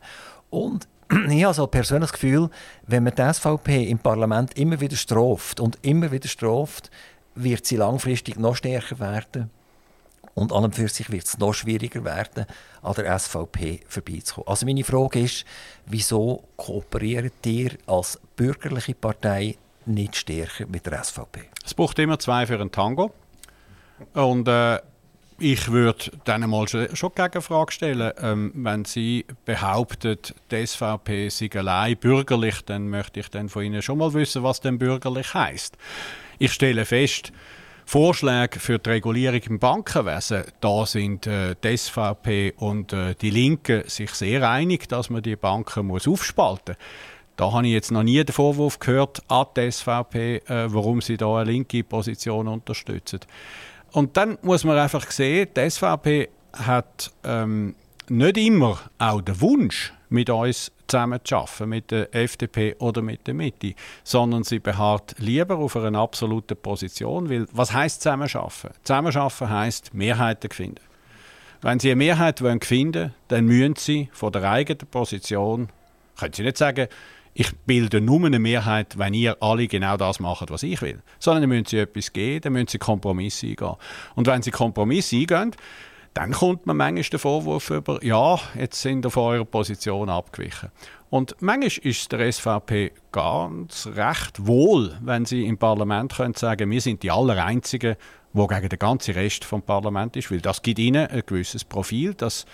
Und 0.51 0.87
ich 1.31 1.45
habe 1.45 1.55
so 1.55 1.67
persönlich 1.67 2.11
das 2.11 2.21
Gefühl, 2.21 2.51
wenn 2.87 3.05
man 3.05 3.15
die 3.15 3.33
SVP 3.33 3.85
im 3.85 3.99
Parlament 3.99 4.57
immer 4.59 4.81
wieder 4.81 4.97
straft 4.97 5.61
und 5.61 5.79
immer 5.83 6.11
wieder 6.11 6.29
straft, 6.29 6.91
wird 7.35 7.67
sie 7.67 7.77
langfristig 7.77 8.39
noch 8.39 8.57
stärker 8.57 8.99
werden. 9.01 9.51
Und 10.35 10.53
an 10.53 10.65
und 10.65 10.75
für 10.75 10.89
sich 10.89 11.11
wird 11.11 11.27
es 11.27 11.39
noch 11.39 11.55
schwieriger 11.55 12.05
werden, 12.05 12.47
an 12.83 12.95
der 12.95 13.19
SVP 13.19 13.81
vorbeizukommen. 13.89 14.49
Also 14.49 14.67
meine 14.67 14.83
Frage 14.83 15.21
ist, 15.21 15.45
wieso 15.87 16.43
kooperiert 16.57 17.47
ihr 17.47 17.73
als 17.87 18.21
bürgerliche 18.35 18.95
Partei 18.95 19.57
nicht 19.87 20.17
stärker 20.17 20.67
mit 20.67 20.87
der 20.87 21.05
SVP? 21.05 21.45
Es 21.65 21.75
braucht 21.75 21.99
immer 22.01 22.19
zwei 22.19 22.47
für 22.47 22.55
einen 22.55 22.73
Tango. 22.73 23.13
Und 24.13 24.49
äh, 24.49 24.81
ich 25.39 25.71
würde 25.71 26.13
dann 26.25 26.49
mal 26.49 26.69
schon, 26.69 26.95
schon 26.95 27.11
die 27.17 27.23
Gegenfrage 27.23 27.73
stellen, 27.73 28.13
ähm, 28.21 28.53
wenn 28.55 28.85
Sie 28.85 29.25
behauptet, 29.45 30.35
die 30.51 30.67
SVP 30.67 31.29
sei 31.29 31.51
allein 31.55 31.97
bürgerlich, 31.97 32.63
dann 32.65 32.89
möchte 32.89 33.21
ich 33.21 33.29
dann 33.31 33.49
von 33.49 33.65
Ihnen 33.65 33.83
schon 33.83 33.99
mal 33.99 34.15
wissen, 34.15 34.43
was 34.43 34.61
denn 34.61 34.79
bürgerlich 34.79 35.35
heißt. 35.35 35.77
Ich 36.39 36.53
stelle 36.53 36.85
fest, 36.85 37.33
Vorschläge 37.87 38.61
für 38.61 38.79
die 38.79 38.91
Regulierung 38.91 39.43
im 39.43 39.59
Bankenwesen, 39.59 40.45
da 40.61 40.87
sind 40.87 41.27
äh, 41.27 41.55
die 41.63 41.77
SVP 41.77 42.55
und 42.57 42.93
äh, 42.93 43.15
die 43.15 43.31
Linken 43.31 43.87
sich 43.89 44.11
sehr 44.11 44.49
einig, 44.49 44.89
dass 44.89 45.11
man 45.11 45.23
die 45.23 45.37
Banken 45.37 45.87
muss 45.87 46.09
aufspalten 46.09 46.77
muss. 46.79 47.15
Da 47.37 47.53
habe 47.53 47.67
ich 47.67 47.73
jetzt 47.73 47.91
noch 47.91 48.05
nie 48.05 48.23
den 48.23 48.33
Vorwurf 48.33 48.79
gehört 48.79 49.23
an 49.29 49.47
die 49.57 49.71
SVP, 49.71 50.37
äh, 50.47 50.73
warum 50.73 51.01
sie 51.01 51.17
da 51.17 51.37
eine 51.37 51.51
linke 51.51 51.83
Position 51.83 52.47
unterstützen. 52.47 53.21
Und 53.95 54.17
dann 54.17 54.39
muss 54.43 54.65
man 54.65 54.77
einfach 54.77 55.09
sehen, 55.13 55.49
die 55.57 55.71
SVP 55.71 56.29
hat 56.53 57.13
ähm, 57.23 57.77
nicht 58.09 58.37
immer 58.37 58.81
auch 58.99 59.21
den 59.21 59.41
Wunsch, 59.41 59.93
mit 60.09 60.29
uns 60.31 60.73
zusammen 60.89 61.21
zu 61.23 61.37
arbeiten, 61.37 61.69
mit 61.69 61.91
der 61.93 62.13
FDP 62.13 62.75
oder 62.81 63.03
mit 63.03 63.25
der 63.27 63.35
Mitte, 63.35 63.75
sondern 64.03 64.43
sie 64.43 64.59
beharrt 64.59 65.15
lieber 65.19 65.57
auf 65.59 65.77
einer 65.77 66.01
absoluten 66.01 66.57
Position, 66.57 67.31
weil 67.31 67.47
was 67.53 67.73
heißt 67.73 68.03
zusammenarbeiten? 68.03 68.71
Zusammenarbeiten 68.83 69.51
heißt 69.51 69.95
Mehrheiten 69.95 70.51
finden. 70.51 70.81
Wenn 71.63 71.79
Sie 71.79 71.91
eine 71.91 71.97
Mehrheit 71.97 72.43
wollen 72.43 72.61
finden, 72.61 73.15
dann 73.29 73.47
müssen 73.47 73.77
Sie 73.77 74.09
von 74.13 74.33
der 74.33 74.51
eigenen 74.51 74.89
Position, 74.89 75.69
können 76.19 76.33
Sie 76.33 76.43
nicht 76.43 76.59
sagen, 76.59 76.89
ich 77.35 77.55
bilde 77.67 78.01
nur 78.01 78.25
eine 78.25 78.39
Mehrheit, 78.39 78.97
wenn 78.97 79.13
ihr 79.13 79.37
alle 79.43 79.67
genau 79.67 79.97
das 79.97 80.21
macht, 80.21 80.51
was 80.51 80.63
ich 80.63 80.81
will. 80.81 81.03
Sondern 81.19 81.43
dann 81.43 81.51
müssen 81.51 81.67
sie 81.67 81.79
etwas 81.79 82.13
geben, 82.13 82.41
dann 82.43 82.53
müssen 82.53 82.69
sie 82.69 82.79
Kompromisse 82.79 83.49
eingehen. 83.49 83.75
Und 84.15 84.27
wenn 84.27 84.43
sie 84.43 84.53
Kompromisse 84.53 85.17
eingehen, 85.17 85.51
dann 86.15 86.31
kommt 86.31 86.65
man 86.67 86.77
manchmal 86.77 87.03
den 87.03 87.19
Vorwurf 87.19 87.71
über, 87.71 88.03
ja, 88.05 88.39
jetzt 88.57 88.81
sind 88.81 89.05
ihr 89.05 89.11
von 89.11 89.35
eurer 89.35 89.45
Position 89.45 90.09
abgewichen. 90.09 90.71
Und 91.11 91.35
manchmal 91.41 91.87
ist 91.87 92.13
der 92.13 92.33
SVP 92.33 92.93
ganz 93.11 93.89
recht 93.95 94.47
wohl, 94.47 94.97
wenn 95.03 95.25
sie 95.25 95.45
im 95.45 95.59
Parlament 95.59 96.15
können 96.15 96.35
sagen, 96.35 96.71
wir 96.71 96.81
sind 96.81 97.03
die 97.03 97.11
Allereinzigen, 97.11 97.97
wo 98.33 98.47
gegen 98.47 98.69
den 98.69 98.79
ganzen 98.79 99.15
Rest 99.15 99.45
vom 99.45 99.63
Parlament 99.63 100.17
ist, 100.17 100.31
weil 100.31 100.41
das 100.41 100.63
gibt 100.63 100.79
ihnen 100.79 101.07
ein 101.07 101.23
gewisses 101.27 101.65
Profil, 101.65 102.15
das 102.15 102.47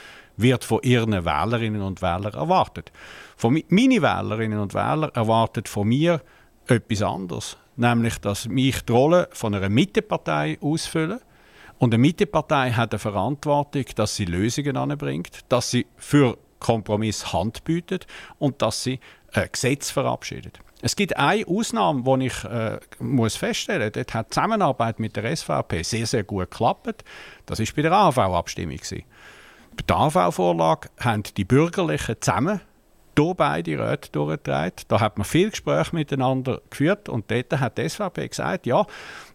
wird 0.43 0.65
von 0.65 0.81
ihren 0.83 1.13
Wählerinnen 1.25 1.83
und 1.83 2.03
Wählern 2.03 2.35
erwartet. 2.35 2.93
Von 3.37 3.63
meine 3.69 4.03
Wählerinnen 4.03 4.59
und 4.59 4.75
Wähler 4.75 5.11
erwarten 5.15 5.65
von 5.67 5.89
mir 5.89 6.23
etwas 6.67 7.03
anderes, 7.03 7.57
nämlich, 7.77 8.19
dass 8.19 8.47
ich 8.47 8.83
die 8.83 8.93
Rolle 8.93 9.29
von 9.33 9.55
einer 9.55 9.69
Mittepartei 9.69 10.59
ausfülle. 10.61 11.21
Und 11.79 11.95
eine 11.95 12.01
Mittepartei 12.01 12.73
hat 12.73 12.93
eine 12.93 12.99
Verantwortung, 12.99 13.85
dass 13.97 14.17
sie 14.17 14.27
Lösungen 14.27 14.77
anbringt, 14.77 15.41
dass 15.49 15.71
sie 15.71 15.87
für 15.97 16.37
Kompromiss 16.59 17.33
Hand 17.33 17.65
bietet 17.65 18.07
und 18.39 18.61
dass 18.61 18.83
sie 18.83 19.01
ein 19.33 19.49
Gesetz 19.51 19.91
verabschiedet. 19.91 20.61
Es 20.83 20.97
gibt 20.97 21.17
eine 21.17 21.47
Ausnahme, 21.47 22.03
die 22.03 22.27
ich 22.27 22.45
äh, 22.45 22.79
muss 22.99 23.37
feststellen 23.37 23.87
muss. 23.89 23.93
Dort 23.93 24.15
hat 24.15 24.27
die 24.27 24.31
Zusammenarbeit 24.31 24.99
mit 24.99 25.17
der 25.17 25.37
SVP 25.37 25.83
sehr, 25.83 26.07
sehr 26.07 26.25
gut 26.25 26.51
geklappt. 26.51 27.05
Das 27.47 27.59
war 27.59 27.67
bei 27.77 27.83
der 27.83 27.93
AV-Abstimmung. 27.93 28.81
Bei 29.81 29.95
der 29.95 29.97
AV-Vorlage 29.97 30.91
haben 30.99 31.23
die 31.37 31.45
Bürgerlichen 31.45 32.17
zusammen 32.21 32.61
durch 33.15 33.35
beide 33.35 33.79
Räte 33.79 34.11
durchgetragen. 34.13 34.73
Da 34.89 35.01
hat 35.01 35.17
man 35.17 35.25
viel 35.25 35.51
Gespräche 35.51 35.97
miteinander 35.97 36.61
geführt 36.69 37.09
und 37.09 37.31
dort 37.31 37.59
hat 37.59 37.79
die 37.79 37.89
SVP 37.89 38.29
gesagt, 38.29 38.67
ja, 38.67 38.87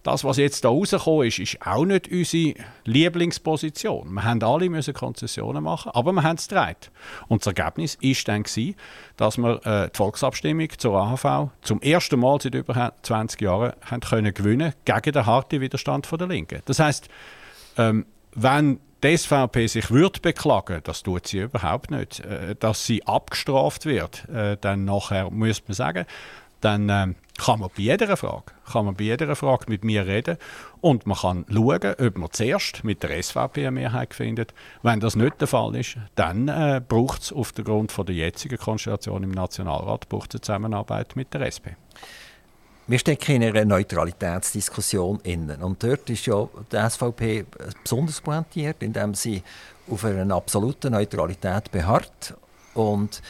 das, 0.04 0.24
was 0.24 0.38
jetzt 0.38 0.64
da 0.64 0.70
rausgekommen 0.70 1.28
ist, 1.28 1.40
ist 1.40 1.66
auch 1.66 1.84
nicht 1.84 2.12
unsere 2.12 2.54
Lieblingsposition. 2.86 4.14
Wir 4.14 4.24
haben 4.24 4.42
alle 4.44 4.70
müssen 4.70 4.94
Konzessionen 4.94 5.64
machen, 5.64 5.92
aber 5.94 6.14
wir 6.14 6.24
haben 6.24 6.38
es 6.38 6.48
gedreht. 6.48 6.92
Und 7.28 7.46
das 7.46 7.48
Ergebnis 7.48 7.98
war 8.02 8.14
dann 8.26 8.44
gewesen, 8.44 8.76
dass 9.18 9.38
wir 9.38 9.66
äh, 9.66 9.90
die 9.90 9.98
Volksabstimmung 9.98 10.70
zur 10.78 10.96
AHV 10.96 11.50
zum 11.62 11.82
ersten 11.82 12.20
Mal 12.20 12.40
seit 12.40 12.54
über 12.54 12.94
20 13.02 13.42
Jahren 13.42 13.74
haben 13.82 14.02
können 14.02 14.34
gewinnen 14.34 14.74
gegen 14.86 15.12
den 15.12 15.26
harten 15.26 15.60
Widerstand 15.60 16.08
der 16.12 16.28
Linken. 16.28 16.62
Das 16.66 16.80
heißt, 16.80 17.10
ähm, 17.78 18.06
wenn 18.36 18.80
die 19.06 19.18
SVP 19.18 19.68
sich 19.68 19.92
wird 19.92 20.22
beklagen, 20.22 20.82
das 20.84 21.04
tut 21.04 21.28
sie 21.28 21.40
überhaupt 21.40 21.92
nicht, 21.92 22.22
äh, 22.22 22.56
dass 22.56 22.86
sie 22.86 23.06
abgestraft 23.06 23.86
wird, 23.86 24.28
äh, 24.30 24.58
dann 24.60 24.86
nachher 24.86 25.30
muss 25.30 25.62
man 25.68 25.76
sagen, 25.76 26.06
dann 26.62 26.90
äh, 26.90 27.14
kann 27.38 27.60
man 27.60 27.70
bei 27.76 27.84
jeder 27.84 28.18
Frage, 28.18 28.46
kann 28.72 28.86
man 28.86 28.96
bei 28.96 29.04
jeder 29.04 29.36
Frage 29.36 29.66
mit 29.68 29.84
mir 29.84 30.08
reden 30.08 30.38
und 30.82 31.06
man 31.06 31.18
kann 31.18 31.46
schauen, 31.52 31.96
ob 32.00 32.18
man 32.18 32.32
zuerst 32.32 32.84
mit 32.84 33.04
der 33.04 33.22
SVP 33.22 33.62
eine 33.62 33.72
Mehrheit 33.72 34.14
findet. 34.14 34.54
Wenn 34.82 35.00
das 35.00 35.16
nicht 35.16 35.40
der 35.40 35.48
Fall 35.48 35.76
ist, 35.76 35.98
dann 36.16 36.48
äh, 36.48 36.82
braucht 36.86 37.22
es 37.22 37.34
auf 37.34 37.52
der 37.52 37.64
Grund 37.64 37.92
von 37.92 38.06
der 38.08 38.16
jetzigen 38.16 38.58
Konstellation 38.58 39.22
im 39.22 39.32
Nationalrat 39.32 40.10
braucht 40.10 40.34
eine 40.34 40.42
Zusammenarbeit 40.42 41.16
mit 41.16 41.34
der 41.34 41.42
SP. 41.46 41.78
Wir 42.88 43.00
stecken 43.00 43.42
in 43.42 43.44
einer 43.44 43.66
Neutralitätsdiskussion 43.66 45.20
innen. 45.24 45.64
Und 45.64 45.82
dort 45.82 46.08
ist 46.10 46.28
ja 46.28 46.48
die 46.72 46.90
SVP 46.90 47.46
besonders 47.84 48.22
pointiert, 48.22 48.84
indem 48.84 49.16
sie 49.16 49.42
auf 49.90 50.06
einer 50.06 50.36
absoluten 50.36 50.92
Neutralität 50.94 51.72
beharrt. 51.72 52.36
und 52.76 53.24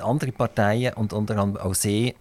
andere 0.00 0.30
Parteien 0.30 0.94
und 0.94 1.12
unter 1.12 1.38
anderem 1.38 1.66
auch 1.66 1.74
Sie 1.74 2.14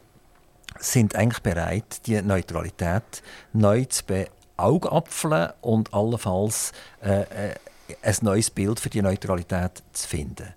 sind 0.80 1.16
eigentlich 1.16 1.44
bereit, 1.44 2.08
die 2.08 2.20
Neutralität 2.22 3.22
neu 3.54 3.86
zu 3.86 4.04
beaugapfeln 4.06 5.50
und 5.62 5.94
allenfalls 5.94 6.72
äh, 7.04 7.22
äh, 7.22 7.56
ein 8.02 8.16
neues 8.22 8.50
Bild 8.50 8.80
für 8.80 8.90
die 8.90 9.02
Neutralität 9.02 9.84
zu 9.94 10.08
finden. 10.08 10.54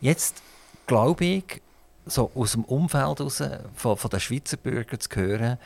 Jetzt 0.00 0.42
glaube 0.86 1.24
ich, 1.24 1.62
so 2.06 2.30
aus 2.34 2.52
dem 2.52 2.64
Umfeld 2.64 3.18
heraus, 3.18 3.42
von, 3.74 3.96
von 3.96 4.10
den 4.10 4.20
Schweizer 4.20 4.56
Bürgern 4.56 5.00
zu 5.00 5.08
hören, 5.14 5.58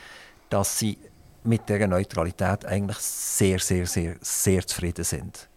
dass 0.48 0.78
sie 0.78 0.98
mit 1.44 1.68
der 1.68 1.86
Neutralität 1.86 2.66
eigentlich 2.66 2.98
sehr, 2.98 3.58
sehr, 3.58 3.86
sehr, 3.86 4.16
sehr 4.20 4.66
zufrieden 4.66 5.04
sind. 5.04 5.48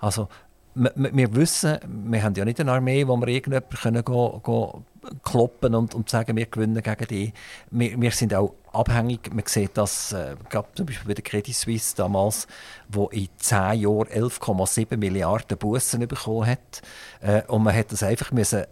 Also 0.00 0.28
wir 0.74 1.34
wissen, 1.34 1.78
wir 2.04 2.22
haben 2.22 2.34
ja 2.34 2.44
nicht 2.44 2.60
eine 2.60 2.72
Armee, 2.72 3.06
wo 3.06 3.16
wir 3.16 3.28
irgendjemanden 3.28 4.04
go, 4.04 4.40
go 4.42 4.84
kloppen 5.24 5.74
und, 5.74 5.94
und 5.94 6.08
sagen, 6.08 6.36
wir 6.36 6.46
gewinnen 6.46 6.82
gegen 6.82 7.06
die. 7.08 7.32
Wir, 7.70 8.00
wir 8.00 8.10
sind 8.12 8.34
auch 8.34 8.54
abhängig. 8.72 9.32
Man 9.34 9.44
sieht 9.46 9.76
das 9.76 10.12
äh, 10.12 10.36
zum 10.74 10.86
Beispiel 10.86 11.08
bei 11.08 11.14
der 11.14 11.24
Credit 11.24 11.54
Suisse 11.54 11.96
damals, 11.96 12.46
wo 12.88 13.08
in 13.08 13.28
10 13.36 13.80
Jahren 13.80 14.06
11,7 14.08 14.96
Milliarden 14.96 15.58
Bussen 15.58 16.06
bekommen 16.06 16.46
hat. 16.46 16.82
Äh, 17.20 17.42
und 17.48 17.64
man 17.64 17.74
hat 17.74 17.90
das 17.92 18.02
einfach 18.02 18.30
müssen 18.30 18.64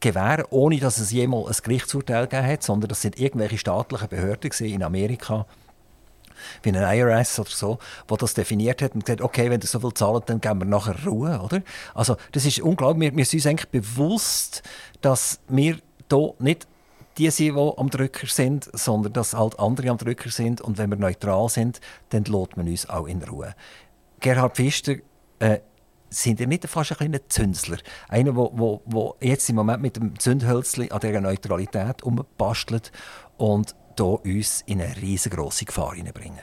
gewähren, 0.00 0.44
ohne 0.50 0.78
dass 0.78 0.98
es 0.98 1.10
jemals 1.10 1.60
ein 1.60 1.64
Gerichtsurteil 1.64 2.26
gegeben 2.26 2.46
hat, 2.46 2.62
sondern 2.62 2.88
das 2.88 3.02
sind 3.02 3.18
irgendwelche 3.18 3.58
staatlichen 3.58 4.08
Behörden 4.08 4.50
in 4.60 4.82
Amerika 4.82 5.46
wie 6.62 6.70
ein 6.70 6.76
IRS 6.76 7.40
oder 7.40 7.50
so, 7.50 7.78
wo 8.06 8.16
das 8.16 8.34
definiert 8.34 8.82
hat 8.82 8.94
und 8.94 9.04
gesagt, 9.04 9.22
okay, 9.22 9.50
wenn 9.50 9.60
ihr 9.60 9.66
so 9.66 9.80
viel 9.80 9.92
zahlt, 9.94 10.28
dann 10.28 10.40
geben 10.40 10.60
wir 10.60 10.66
nachher 10.66 10.94
Ruhe, 11.04 11.40
oder? 11.40 11.62
Also 11.94 12.16
das 12.32 12.44
ist 12.44 12.60
unglaublich. 12.60 13.10
Wir, 13.10 13.16
wir 13.16 13.24
sind 13.24 13.38
uns 13.38 13.46
eigentlich 13.46 13.68
bewusst, 13.70 14.62
dass 15.00 15.40
wir 15.48 15.78
hier 16.10 16.34
nicht 16.38 16.66
die 17.18 17.30
sind, 17.30 17.56
die 17.56 17.72
am 17.76 17.90
Drücker 17.90 18.28
sind, 18.28 18.70
sondern 18.72 19.12
dass 19.12 19.34
halt 19.34 19.58
andere 19.58 19.90
am 19.90 19.98
Drücker 19.98 20.30
sind. 20.30 20.60
Und 20.60 20.78
wenn 20.78 20.90
wir 20.90 20.96
neutral 20.96 21.48
sind, 21.48 21.80
dann 22.10 22.24
lässt 22.24 22.56
man 22.56 22.68
uns 22.68 22.88
auch 22.88 23.06
in 23.06 23.22
Ruhe. 23.22 23.54
Gerhard 24.20 24.56
Pfister, 24.56 24.96
äh, 25.40 25.58
sind 26.10 26.40
ihr 26.40 26.46
nicht 26.46 26.66
fast 26.66 26.92
ein 26.92 26.96
kleiner 26.98 27.28
Zünsler? 27.28 27.78
Einer, 28.08 28.32
der 28.32 28.36
wo, 28.36 28.82
wo 28.84 29.16
jetzt 29.20 29.48
im 29.48 29.56
Moment 29.56 29.82
mit 29.82 29.96
dem 29.96 30.18
Zündhölzchen 30.18 30.90
an 30.90 31.00
dieser 31.00 31.20
Neutralität 31.20 32.02
umbastelt 32.02 32.92
und 33.36 33.74
hier 33.96 34.24
uns 34.24 34.62
in 34.66 34.80
eine 34.80 34.96
riesengroße 34.96 35.64
Gefahr 35.64 35.94
hineinbringen. 35.94 36.40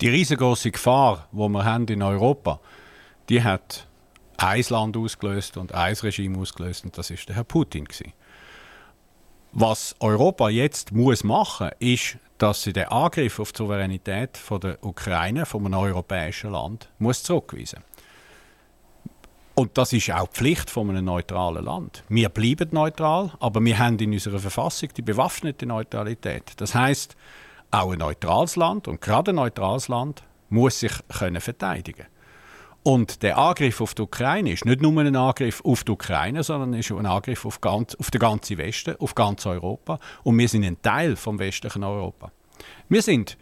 Die 0.00 0.08
riesengroße 0.08 0.70
Gefahr, 0.70 1.28
die 1.32 1.36
wir 1.36 1.64
haben 1.64 1.86
in 1.86 2.02
Europa, 2.02 2.60
die 3.28 3.42
hat 3.42 3.86
ein 4.36 4.64
Land 4.68 4.96
ausgelöst 4.96 5.56
und 5.56 5.72
ein 5.72 5.94
Regime 5.94 6.38
ausgelöst 6.38 6.84
und 6.84 6.98
das 6.98 7.10
ist 7.10 7.28
der 7.28 7.36
Herr 7.36 7.44
Putin. 7.44 7.86
Was 9.52 9.94
Europa 10.00 10.48
jetzt 10.48 10.92
muss 10.92 11.22
machen, 11.22 11.70
ist, 11.78 12.16
dass 12.38 12.62
sie 12.62 12.72
den 12.72 12.88
Angriff 12.88 13.38
auf 13.38 13.52
die 13.52 13.58
Souveränität 13.58 14.40
der 14.62 14.82
Ukraine, 14.82 15.46
von 15.46 15.64
einem 15.64 15.78
europäischen 15.78 16.50
Land, 16.50 16.90
muss 16.98 17.22
zurückweisen. 17.22 17.84
Und 19.54 19.76
das 19.76 19.92
ist 19.92 20.10
auch 20.10 20.28
die 20.28 20.38
Pflicht 20.38 20.70
von 20.70 20.88
einem 20.88 21.04
neutralen 21.04 21.64
Land. 21.64 22.04
Wir 22.08 22.30
bleiben 22.30 22.70
neutral, 22.72 23.32
aber 23.38 23.62
wir 23.62 23.78
haben 23.78 23.98
in 23.98 24.12
unserer 24.12 24.38
Verfassung 24.38 24.88
die 24.96 25.02
bewaffnete 25.02 25.66
Neutralität. 25.66 26.52
Das 26.56 26.74
heißt, 26.74 27.16
auch 27.70 27.92
ein 27.92 27.98
neutrales 27.98 28.56
Land 28.56 28.88
und 28.88 29.00
gerade 29.00 29.32
ein 29.32 29.36
neutrales 29.36 29.88
Land 29.88 30.22
muss 30.48 30.80
sich 30.80 30.92
können 31.08 31.40
verteidigen. 31.40 32.06
Und 32.82 33.22
der 33.22 33.38
Angriff 33.38 33.80
auf 33.80 33.94
die 33.94 34.02
Ukraine 34.02 34.52
ist 34.52 34.64
nicht 34.64 34.80
nur 34.80 35.00
ein 35.00 35.14
Angriff 35.14 35.62
auf 35.64 35.84
die 35.84 35.92
Ukraine, 35.92 36.42
sondern 36.42 36.74
ist 36.74 36.90
ein 36.90 37.06
Angriff 37.06 37.44
auf, 37.44 37.60
ganz, 37.60 37.94
auf 37.94 38.10
den 38.10 38.20
ganzen 38.20 38.58
Westen, 38.58 38.96
auf 38.98 39.14
ganz 39.14 39.46
Europa. 39.46 40.00
Und 40.24 40.38
wir 40.38 40.48
sind 40.48 40.64
ein 40.64 40.80
Teil 40.82 41.14
vom 41.14 41.38
westlichen 41.38 41.84
Europa. 41.84 42.32
Wir 42.88 43.02
sind 43.02 43.38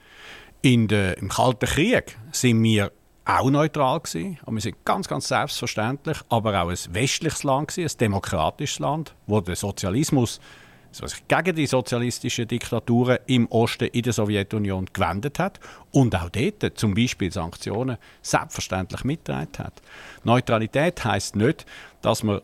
in 0.61 0.89
der, 0.89 1.17
im 1.19 1.29
Kalten 1.29 1.67
Krieg 1.67 2.19
sind 2.33 2.63
wir 2.63 2.93
auch 3.25 3.51
neutral 3.51 4.01
gewesen. 4.01 4.39
Und 4.45 4.55
wir 4.55 4.61
sind 4.61 4.85
ganz, 4.85 5.09
ganz 5.09 5.29
selbstverständlich, 5.29 6.19
aber 6.29 6.63
auch 6.63 6.69
ein 6.69 6.79
westliches 6.91 7.45
Land 7.45 7.69
gewesen, 7.69 7.95
ein 7.95 7.99
demokratisches 7.99 8.79
Land, 8.79 9.15
wo 9.27 9.41
der 9.41 9.57
Sozialismus 9.57 10.41
sich 10.93 11.29
gegen 11.29 11.55
die 11.55 11.67
sozialistischen 11.67 12.49
Diktaturen 12.49 13.19
im 13.27 13.47
Osten 13.49 13.89
in 13.89 14.03
der 14.03 14.13
Sowjetunion 14.13 14.87
gewendet 14.93 15.39
hat 15.39 15.61
und 15.93 16.15
auch 16.17 16.31
dort 16.31 16.79
zum 16.79 16.95
Beispiel 16.95 17.33
Sanktionen 17.33 17.97
selbstverständlich 18.23 19.05
mitgetragen 19.05 19.59
hat. 19.59 19.75
Neutralität 20.25 21.05
heißt 21.05 21.37
nicht, 21.37 21.65
dass 22.03 22.23
man 22.23 22.41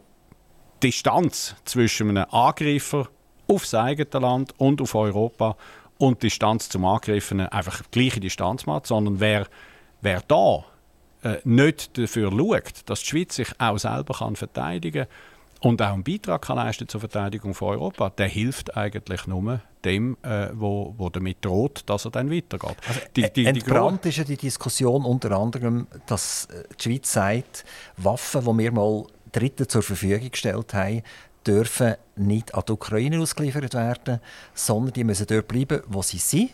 Distanz 0.83 1.57
zwischen 1.65 2.11
einem 2.11 2.27
Angreifer 2.31 3.09
auf 3.49 3.63
das 3.63 3.75
eigene 3.75 4.21
Land 4.21 4.55
und 4.59 4.81
auf 4.81 4.95
Europa 4.95 5.57
und 5.99 6.23
Distanz 6.23 6.69
zum 6.69 6.85
Angriffenen 6.85 7.49
einfach 7.49 7.83
gleiche 7.91 8.21
Distanz 8.21 8.67
macht, 8.67 8.87
sondern 8.87 9.21
wer, 9.21 9.47
wer 10.07 10.23
da 10.27 10.65
äh, 11.23 11.41
nicht 11.45 11.99
dafür 11.99 12.31
schaut, 12.31 12.89
dass 12.89 13.01
die 13.01 13.07
Schweiz 13.07 13.35
sich 13.35 13.49
auch 13.59 13.77
selber 13.77 14.15
kann 14.15 14.37
verteidigen 14.37 15.07
kann 15.07 15.15
und 15.61 15.83
auch 15.83 15.93
einen 15.93 16.05
Beitrag 16.05 16.43
kann 16.43 16.57
leisten 16.57 16.87
zur 16.87 17.01
Verteidigung 17.01 17.55
von 17.55 17.71
Europa, 17.71 18.11
der 18.11 18.29
hilft 18.29 18.77
eigentlich 18.77 19.27
nur 19.27 19.61
dem, 19.85 20.17
äh, 20.23 20.49
wo, 20.53 20.95
wo 20.97 21.09
damit 21.09 21.45
droht, 21.45 21.83
dass 21.87 22.05
er 22.05 22.11
dann 22.11 22.31
weitergeht. 22.31 22.77
Also, 22.87 23.01
die, 23.17 23.23
die, 23.23 23.33
die 23.33 23.47
entbrannt 23.47 24.05
ist 24.07 24.19
ja 24.19 24.25
die 24.25 24.37
Diskussion 24.37 25.05
unter 25.05 25.33
anderem, 25.33 25.87
dass 26.07 26.47
äh, 26.47 26.65
die 26.79 26.83
Schweiz 26.83 27.13
sagt, 27.13 27.65
Waffen, 27.97 28.43
die 28.43 28.59
wir 28.65 28.73
mal 28.73 29.07
Dritten 29.33 29.69
zur 29.69 29.83
Verfügung 29.83 30.31
gestellt 30.31 30.73
haben, 30.75 31.03
dürfen 31.47 31.95
nicht 32.17 32.55
an 32.55 32.63
die 32.67 32.73
Ukraine 32.73 33.21
ausgeliefert 33.21 33.75
werden, 33.75 34.21
sondern 34.55 34.93
die 34.93 35.05
müssen 35.05 35.27
dort 35.27 35.49
bleiben, 35.49 35.83
wo 35.87 36.03
sie 36.03 36.19
sind. 36.19 36.51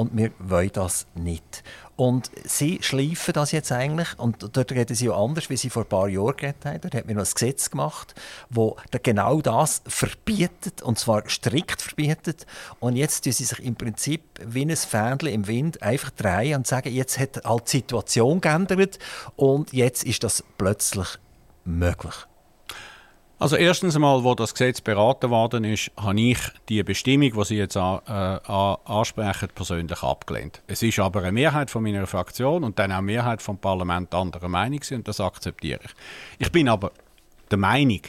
Und 0.00 0.16
wir 0.16 0.30
wollen 0.38 0.70
das 0.72 1.06
nicht. 1.14 1.62
Und 1.94 2.30
sie 2.44 2.78
schleifen 2.80 3.34
das 3.34 3.52
jetzt 3.52 3.70
eigentlich, 3.70 4.18
und 4.18 4.56
dort 4.56 4.72
reden 4.72 4.96
sie 4.96 5.10
auch 5.10 5.28
anders, 5.28 5.50
wie 5.50 5.58
sie 5.58 5.68
vor 5.68 5.82
ein 5.82 5.90
paar 5.90 6.08
Jahren 6.08 6.34
geredet 6.38 6.64
haben. 6.64 6.80
Dort 6.80 6.94
hat 6.94 7.04
man 7.04 7.16
noch 7.16 7.26
ein 7.26 7.30
Gesetz 7.30 7.68
gemacht, 7.68 8.14
das 8.48 9.02
genau 9.02 9.42
das 9.42 9.82
verbietet, 9.86 10.80
und 10.80 10.98
zwar 10.98 11.28
strikt 11.28 11.82
verbietet. 11.82 12.46
Und 12.78 12.96
jetzt 12.96 13.24
tun 13.24 13.34
sie 13.34 13.44
sich 13.44 13.58
im 13.62 13.74
Prinzip 13.74 14.22
wie 14.42 14.62
ein 14.62 14.74
Fähnchen 14.74 15.28
im 15.28 15.46
Wind 15.46 15.82
einfach 15.82 16.08
drehen 16.12 16.56
und 16.56 16.66
sagen, 16.66 16.94
jetzt 16.94 17.18
hat 17.18 17.44
halt 17.44 17.66
die 17.66 17.76
Situation 17.76 18.40
geändert 18.40 18.98
und 19.36 19.74
jetzt 19.74 20.04
ist 20.04 20.24
das 20.24 20.42
plötzlich 20.56 21.18
möglich. 21.66 22.14
Also 23.40 23.56
erstens 23.56 23.94
einmal, 23.94 24.22
wo 24.22 24.34
das 24.34 24.52
Gesetz 24.52 24.82
beraten 24.82 25.30
worden 25.30 25.64
ist, 25.64 25.90
habe 25.96 26.20
ich 26.20 26.38
die 26.68 26.82
Bestimmung, 26.82 27.32
die 27.32 27.44
Sie 27.44 27.56
jetzt 27.56 27.74
an, 27.74 28.00
äh, 28.06 28.46
ansprechen, 28.84 29.48
persönlich 29.54 30.02
abgelehnt. 30.02 30.60
Es 30.66 30.82
ist 30.82 30.98
aber 30.98 31.20
eine 31.20 31.32
Mehrheit 31.32 31.70
von 31.70 31.82
meiner 31.82 32.06
Fraktion 32.06 32.64
und 32.64 32.78
dann 32.78 32.92
auch 32.92 32.98
eine 32.98 33.06
Mehrheit 33.06 33.40
vom 33.40 33.56
Parlament 33.56 34.14
anderer 34.14 34.50
Meinung 34.50 34.80
und 34.90 35.08
das 35.08 35.20
akzeptiere 35.20 35.80
ich. 35.82 35.90
Ich 36.38 36.52
bin 36.52 36.68
aber 36.68 36.92
der 37.50 37.56
Meinung, 37.56 38.02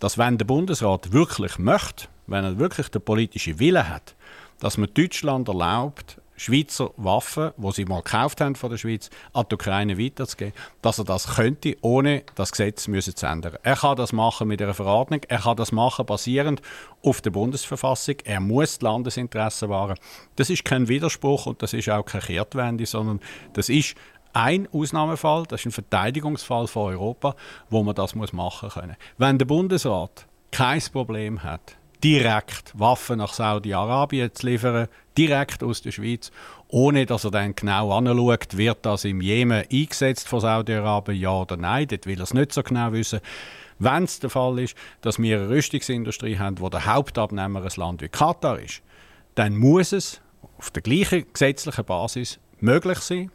dass 0.00 0.18
wenn 0.18 0.38
der 0.38 0.44
Bundesrat 0.44 1.12
wirklich 1.12 1.56
möchte, 1.60 2.08
wenn 2.26 2.42
er 2.42 2.58
wirklich 2.58 2.88
den 2.88 3.02
politischen 3.02 3.60
Willen 3.60 3.88
hat, 3.88 4.16
dass 4.58 4.76
man 4.76 4.92
Deutschland 4.92 5.46
erlaubt, 5.46 6.20
Schweizer 6.36 6.90
Waffen, 6.96 7.52
die 7.56 7.72
sie 7.72 7.84
mal 7.84 8.02
gekauft 8.02 8.40
haben 8.40 8.56
von 8.56 8.70
der 8.70 8.78
Schweiz, 8.78 9.10
an 9.32 9.46
die 9.50 9.54
Ukraine 9.54 9.98
weiterzugeben, 9.98 10.52
dass 10.82 10.98
er 10.98 11.04
das 11.04 11.36
könnte, 11.36 11.76
ohne 11.80 12.24
das 12.34 12.50
Gesetz 12.50 12.88
müssen 12.88 13.14
zu 13.14 13.26
ändern. 13.26 13.56
Er 13.62 13.76
kann 13.76 13.96
das 13.96 14.12
machen 14.12 14.48
mit 14.48 14.60
einer 14.60 14.74
Verordnung, 14.74 15.20
er 15.28 15.38
kann 15.38 15.56
das 15.56 15.72
machen 15.72 16.06
basierend 16.06 16.60
auf 17.02 17.20
der 17.20 17.30
Bundesverfassung, 17.30 18.16
er 18.24 18.40
muss 18.40 18.78
die 18.78 18.84
Landesinteressen 18.84 19.68
wahren. 19.68 19.96
Das 20.36 20.50
ist 20.50 20.64
kein 20.64 20.88
Widerspruch 20.88 21.46
und 21.46 21.62
das 21.62 21.72
ist 21.72 21.88
auch 21.88 22.04
keine 22.04 22.24
Kehrtwende, 22.24 22.86
sondern 22.86 23.20
das 23.52 23.68
ist 23.68 23.94
ein 24.32 24.68
Ausnahmefall, 24.72 25.44
das 25.46 25.60
ist 25.60 25.66
ein 25.66 25.72
Verteidigungsfall 25.72 26.66
von 26.66 26.92
Europa, 26.92 27.36
wo 27.70 27.82
man 27.82 27.94
das 27.94 28.14
muss 28.14 28.32
machen 28.32 28.68
können. 28.68 28.96
Wenn 29.16 29.38
der 29.38 29.46
Bundesrat 29.46 30.26
kein 30.50 30.82
Problem 30.92 31.42
hat, 31.42 31.76
direkt 32.04 32.78
Waffen 32.78 33.18
nach 33.18 33.32
Saudi-Arabien 33.32 34.32
zu 34.34 34.46
liefern, 34.46 34.88
direkt 35.16 35.62
aus 35.62 35.80
der 35.80 35.90
Schweiz, 35.90 36.30
ohne 36.68 37.06
dass 37.06 37.24
er 37.24 37.30
dann 37.30 37.54
genau 37.54 37.96
anschaut, 37.96 38.58
wird 38.58 38.84
das 38.84 39.06
im 39.06 39.22
Jemen 39.22 39.64
eingesetzt 39.72 40.28
von 40.28 40.40
Saudi-Arabien, 40.40 41.18
ja 41.18 41.32
oder 41.32 41.56
nein. 41.56 41.88
Dort 41.88 42.04
will 42.04 42.18
er 42.18 42.24
es 42.24 42.34
nicht 42.34 42.52
so 42.52 42.62
genau 42.62 42.92
wissen. 42.92 43.20
Wenn 43.78 44.04
es 44.04 44.20
der 44.20 44.28
Fall 44.28 44.58
ist, 44.58 44.76
dass 45.00 45.18
wir 45.18 45.38
eine 45.38 45.48
Rüstungsindustrie 45.48 46.38
haben, 46.38 46.60
wo 46.60 46.68
der 46.68 46.84
Hauptabnehmer 46.84 47.62
ein 47.62 47.72
Land 47.76 48.02
wie 48.02 48.08
Katar 48.08 48.58
ist, 48.58 48.82
dann 49.34 49.56
muss 49.56 49.92
es 49.92 50.20
auf 50.58 50.70
der 50.70 50.82
gleichen 50.82 51.24
gesetzlichen 51.32 51.84
Basis 51.86 52.38
möglich 52.60 52.98
sein, 52.98 53.30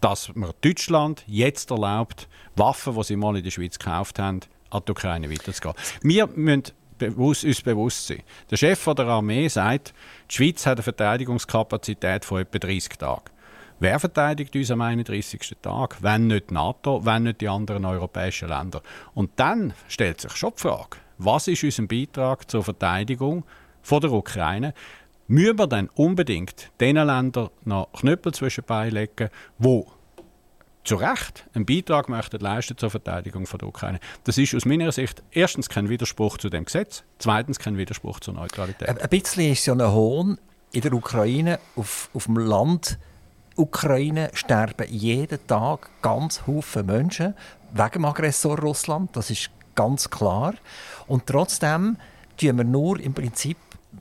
dass 0.00 0.34
man 0.34 0.52
Deutschland 0.60 1.24
jetzt 1.26 1.70
erlaubt, 1.70 2.28
Waffen, 2.54 2.94
die 2.94 3.02
sie 3.02 3.16
mal 3.16 3.36
in 3.36 3.44
der 3.44 3.50
Schweiz 3.50 3.78
gekauft 3.78 4.18
haben, 4.18 4.40
an 4.70 4.82
die 4.86 4.92
Ukraine 4.92 5.30
weiterzugehen. 5.30 5.74
Wir 6.02 6.26
müssen 6.26 6.64
bewusst, 6.98 7.44
uns 7.44 7.62
bewusst 7.62 8.06
sein. 8.06 8.22
Der 8.50 8.56
Chef 8.56 8.84
der 8.84 9.06
Armee 9.06 9.48
sagt, 9.48 9.94
die 10.30 10.34
Schweiz 10.34 10.66
hat 10.66 10.78
eine 10.78 10.82
Verteidigungskapazität 10.82 12.24
von 12.24 12.40
etwa 12.40 12.58
30 12.58 12.98
Tagen. 12.98 13.30
Wer 13.80 13.98
verteidigt 13.98 14.54
uns 14.54 14.70
am 14.70 14.80
31. 14.80 15.56
Tag? 15.60 15.96
Wenn 16.00 16.28
nicht 16.28 16.50
die 16.50 16.54
NATO, 16.54 17.04
wenn 17.04 17.24
nicht 17.24 17.40
die 17.40 17.48
anderen 17.48 17.84
europäischen 17.84 18.48
Länder? 18.48 18.82
Und 19.14 19.32
dann 19.36 19.74
stellt 19.88 20.20
sich 20.20 20.36
schon 20.36 20.52
die 20.56 20.62
Frage, 20.62 20.96
was 21.18 21.48
ist 21.48 21.64
unser 21.64 21.86
Beitrag 21.86 22.50
zur 22.50 22.62
Verteidigung 22.62 23.44
von 23.82 24.00
der 24.00 24.12
Ukraine? 24.12 24.74
Müssen 25.26 25.58
wir 25.58 25.66
dann 25.66 25.88
unbedingt 25.94 26.70
den 26.80 26.96
Ländern 26.96 27.50
noch 27.64 27.92
Knüppel 27.92 28.32
zwischen 28.32 28.62
die 28.62 28.66
Beine 28.66 28.90
legen, 28.90 29.30
die 29.58 29.82
zu 30.84 30.96
Recht 30.96 31.46
einen 31.54 31.66
Beitrag 31.66 32.08
möchten 32.08 32.40
leisten 32.40 32.76
zur 32.76 32.90
Verteidigung 32.90 33.46
von 33.46 33.58
der 33.58 33.68
Ukraine. 33.68 34.00
Das 34.24 34.38
ist 34.38 34.54
aus 34.54 34.64
meiner 34.64 34.92
Sicht 34.92 35.22
erstens 35.30 35.68
kein 35.68 35.88
Widerspruch 35.88 36.38
zu 36.38 36.50
dem 36.50 36.66
Gesetz, 36.66 37.02
zweitens 37.18 37.58
kein 37.58 37.76
Widerspruch 37.76 38.20
zur 38.20 38.34
Neutralität. 38.34 38.88
Ein 38.88 39.08
bisschen 39.08 39.52
ist 39.52 39.66
ja 39.66 39.72
ein 39.72 39.92
Hohn 39.92 40.38
in 40.72 40.80
der 40.82 40.92
Ukraine, 40.92 41.58
auf, 41.76 42.10
auf 42.12 42.26
dem 42.26 42.36
Land 42.36 42.98
Ukraine 43.56 44.30
sterben 44.34 44.86
jeden 44.90 45.46
Tag 45.46 45.88
ganz 46.02 46.42
viele 46.44 46.82
Menschen 46.84 47.34
wegen 47.72 47.90
dem 47.92 48.04
Aggressor 48.04 48.58
Russland, 48.58 49.16
das 49.16 49.30
ist 49.30 49.50
ganz 49.74 50.10
klar. 50.10 50.54
Und 51.06 51.26
trotzdem 51.26 51.96
tun 52.36 52.56
wir 52.56 52.64
nur 52.64 53.00
im 53.00 53.14
Prinzip 53.14 53.56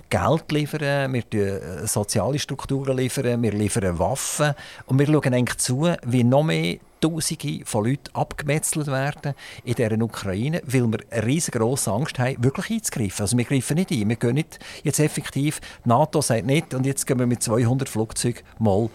Geld 0.10 0.52
liefern, 0.52 1.14
wir 1.14 1.24
liefern 1.32 1.84
äh, 1.84 1.88
soziale 1.88 2.40
Strukturen 2.40 2.98
liefern, 2.98 3.42
wir 3.42 3.52
liefern 3.52 4.00
Waffen 4.00 4.54
und 4.86 5.00
wir 5.00 5.08
schauen 5.08 5.34
eigentlich 5.34 5.58
zu, 5.58 5.94
wie 6.04 6.24
noch 6.24 6.44
mehr 6.44 6.78
Tausende 7.04 7.66
von 7.66 7.84
Leuten 7.84 8.16
abgemetzelt 8.16 8.88
werden 8.88 9.34
in 9.66 9.74
dieser 9.74 10.02
Ukraine, 10.02 10.62
weil 10.66 10.88
wir 10.88 11.00
eine 11.10 11.26
riesengroße 11.26 11.92
Angst 11.92 12.18
haben, 12.18 12.42
wirklich 12.42 12.72
einzugreifen. 12.72 13.24
Also 13.24 13.38
wir 13.38 13.44
greifen 13.44 13.76
nicht 13.76 13.92
ein, 13.92 14.08
wir 14.08 14.16
gehen 14.16 14.36
nicht 14.36 14.58
jetzt 14.84 15.02
effektiv, 15.02 15.60
die 15.84 15.90
NATO 15.90 16.22
sagt 16.22 16.46
nicht 16.46 16.74
und 16.74 16.86
jetzt 16.86 17.06
gehen 17.06 17.20
wir 17.20 17.28
mit 17.28 17.44
200 17.44 17.90
Flugzeugen 17.90 18.44
mal 18.58 18.90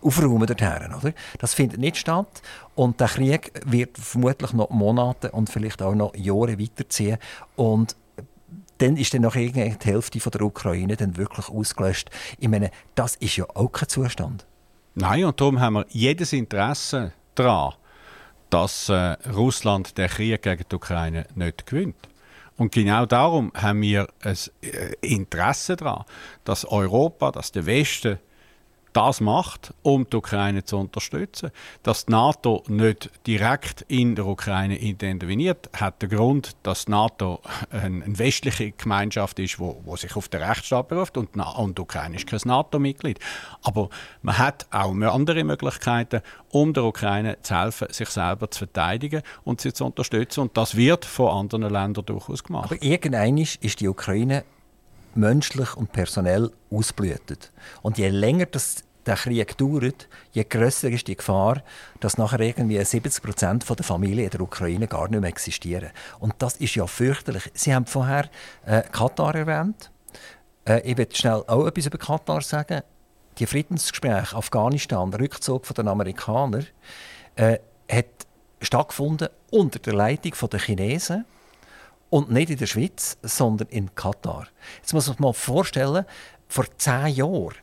aufräumen 0.00 0.46
dorthin, 0.46 0.94
oder? 0.96 1.12
Das 1.40 1.54
findet 1.54 1.80
nicht 1.80 1.96
statt 1.96 2.40
und 2.76 3.00
der 3.00 3.08
Krieg 3.08 3.50
wird 3.66 3.98
vermutlich 3.98 4.52
noch 4.52 4.70
Monate 4.70 5.32
und 5.32 5.50
vielleicht 5.50 5.82
auch 5.82 5.96
noch 5.96 6.14
Jahre 6.14 6.56
weiterziehen 6.56 7.18
und 7.56 7.96
dann 8.80 8.96
ist 8.96 9.12
dann 9.12 9.22
noch 9.22 9.34
die 9.34 9.52
Hälfte 9.52 10.20
von 10.20 10.32
der 10.32 10.42
Ukraine 10.42 10.96
dann 10.96 11.16
wirklich 11.16 11.48
ausgelöscht. 11.48 12.10
Ich 12.38 12.48
meine, 12.48 12.70
das 12.94 13.16
ist 13.16 13.36
ja 13.36 13.44
auch 13.54 13.68
kein 13.68 13.88
Zustand. 13.88 14.46
Nein, 14.94 15.24
und 15.24 15.40
darum 15.40 15.60
haben 15.60 15.74
wir 15.74 15.86
jedes 15.90 16.32
Interesse 16.32 17.12
daran, 17.34 17.74
dass 18.48 18.88
äh, 18.88 19.16
Russland 19.32 19.96
den 19.96 20.08
Krieg 20.08 20.42
gegen 20.42 20.64
die 20.70 20.74
Ukraine 20.74 21.26
nicht 21.34 21.66
gewinnt. 21.66 22.08
Und 22.56 22.72
genau 22.72 23.06
darum 23.06 23.52
haben 23.54 23.80
wir 23.82 24.08
ein 24.22 24.36
äh, 24.62 24.92
Interesse 25.00 25.76
daran, 25.76 26.04
dass 26.44 26.64
Europa, 26.64 27.32
dass 27.32 27.52
der 27.52 27.66
Westen 27.66 28.18
das 28.92 29.20
macht, 29.20 29.72
um 29.82 30.08
die 30.08 30.16
Ukraine 30.16 30.64
zu 30.64 30.76
unterstützen. 30.78 31.50
Dass 31.82 32.06
die 32.06 32.12
NATO 32.12 32.64
nicht 32.68 33.10
direkt 33.26 33.82
in 33.88 34.14
der 34.14 34.26
Ukraine 34.26 34.76
interveniert, 34.76 35.70
hat 35.74 36.02
den 36.02 36.10
Grund, 36.10 36.56
dass 36.62 36.86
die 36.86 36.90
NATO 36.90 37.40
eine, 37.70 38.02
westliche 38.06 38.72
Gemeinschaft 38.72 39.38
ist, 39.38 39.58
wo, 39.58 39.80
wo 39.84 39.96
sich 39.96 40.14
auf 40.16 40.28
den 40.28 40.42
Rechtsstaat 40.42 40.88
beruft 40.88 41.16
und, 41.16 41.36
und 41.36 41.78
die 41.78 41.82
Ukraine 41.82 42.16
ist 42.16 42.26
kein 42.26 42.40
NATO-Mitglied. 42.44 43.18
Aber 43.62 43.90
man 44.22 44.38
hat 44.38 44.66
auch 44.70 44.92
andere 44.92 45.44
Möglichkeiten, 45.44 46.22
um 46.50 46.72
der 46.72 46.84
Ukraine 46.84 47.38
zu 47.42 47.54
helfen, 47.54 47.88
sich 47.92 48.08
selber 48.08 48.50
zu 48.50 48.60
verteidigen 48.60 49.22
und 49.44 49.60
sie 49.60 49.72
zu 49.72 49.84
unterstützen. 49.84 50.40
Und 50.40 50.56
das 50.56 50.76
wird 50.76 51.04
von 51.04 51.28
anderen 51.28 51.72
Ländern 51.72 52.04
durchaus 52.04 52.42
gemacht. 52.42 52.72
Aber 52.72 52.82
irgendwann 52.82 53.38
ist 53.38 53.80
die 53.80 53.88
Ukraine 53.88 54.44
menschlich 55.16 55.76
und 55.76 55.92
personell 55.92 56.50
ausblühtet. 56.70 57.52
Und 57.82 57.98
je 57.98 58.08
länger 58.08 58.46
das 58.46 58.84
der 59.06 59.16
Krieg 59.16 59.56
dauert, 59.56 60.08
je 60.32 60.44
grösser 60.44 60.90
ist 60.90 61.08
die 61.08 61.16
Gefahr, 61.16 61.62
dass 62.00 62.18
nachher 62.18 62.40
irgendwie 62.40 62.82
70 62.82 63.22
Prozent 63.22 63.68
der 63.68 63.84
Familien 63.84 64.26
in 64.26 64.30
der 64.30 64.40
Ukraine 64.42 64.86
gar 64.86 65.08
nicht 65.08 65.20
mehr 65.20 65.30
existieren. 65.30 65.90
Und 66.18 66.34
das 66.38 66.56
ist 66.56 66.74
ja 66.74 66.86
fürchterlich. 66.86 67.50
Sie 67.54 67.74
haben 67.74 67.86
vorher 67.86 68.28
äh, 68.66 68.82
Katar 68.82 69.34
erwähnt. 69.34 69.90
Äh, 70.66 70.80
ich 70.82 70.96
will 70.96 71.08
schnell 71.12 71.42
auch 71.46 71.66
etwas 71.66 71.86
über 71.86 71.98
Katar 71.98 72.42
sagen. 72.42 72.82
Die 73.38 73.46
Friedensgespräche 73.46 74.36
Afghanistan, 74.36 75.10
der 75.10 75.20
Rückzug 75.20 75.66
der 75.74 75.86
Amerikaner, 75.86 76.64
äh, 77.36 77.58
hat 77.90 78.06
stattgefunden 78.60 79.28
unter 79.50 79.78
der 79.78 79.94
Leitung 79.94 80.34
der 80.50 80.60
Chinesen 80.60 81.24
und 82.10 82.30
nicht 82.30 82.50
in 82.50 82.58
der 82.58 82.66
Schweiz, 82.66 83.16
sondern 83.22 83.68
in 83.68 83.94
Katar. 83.94 84.48
Jetzt 84.80 84.92
muss 84.92 85.06
man 85.06 85.14
sich 85.14 85.20
mal 85.20 85.32
vorstellen, 85.32 86.04
vor 86.48 86.64
zehn 86.76 87.08
Jahren, 87.08 87.54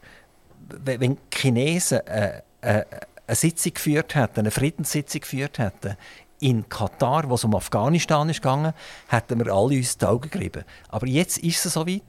wenn 0.69 1.15
die 1.15 1.37
Chinesen 1.37 2.05
äh, 2.07 2.41
äh, 2.61 2.85
eine 3.27 3.35
Sitzung 3.35 3.73
geführt 3.73 4.15
hätten, 4.15 4.39
eine 4.41 4.51
Friedenssitzung 4.51 5.21
geführt 5.21 5.59
hätten, 5.59 5.97
in 6.39 6.69
Katar, 6.69 7.29
wo 7.29 7.35
es 7.35 7.43
um 7.43 7.55
Afghanistan 7.55 8.29
ist 8.29 8.41
gegangen, 8.41 8.73
hätten 9.07 9.43
wir 9.43 9.51
alle 9.51 9.75
uns 9.75 9.97
die 9.97 10.05
Augen 10.05 10.29
gerieben. 10.29 10.63
Aber 10.89 11.07
jetzt 11.07 11.39
ist 11.39 11.65
es 11.65 11.73
so 11.73 11.85
weit, 11.87 12.03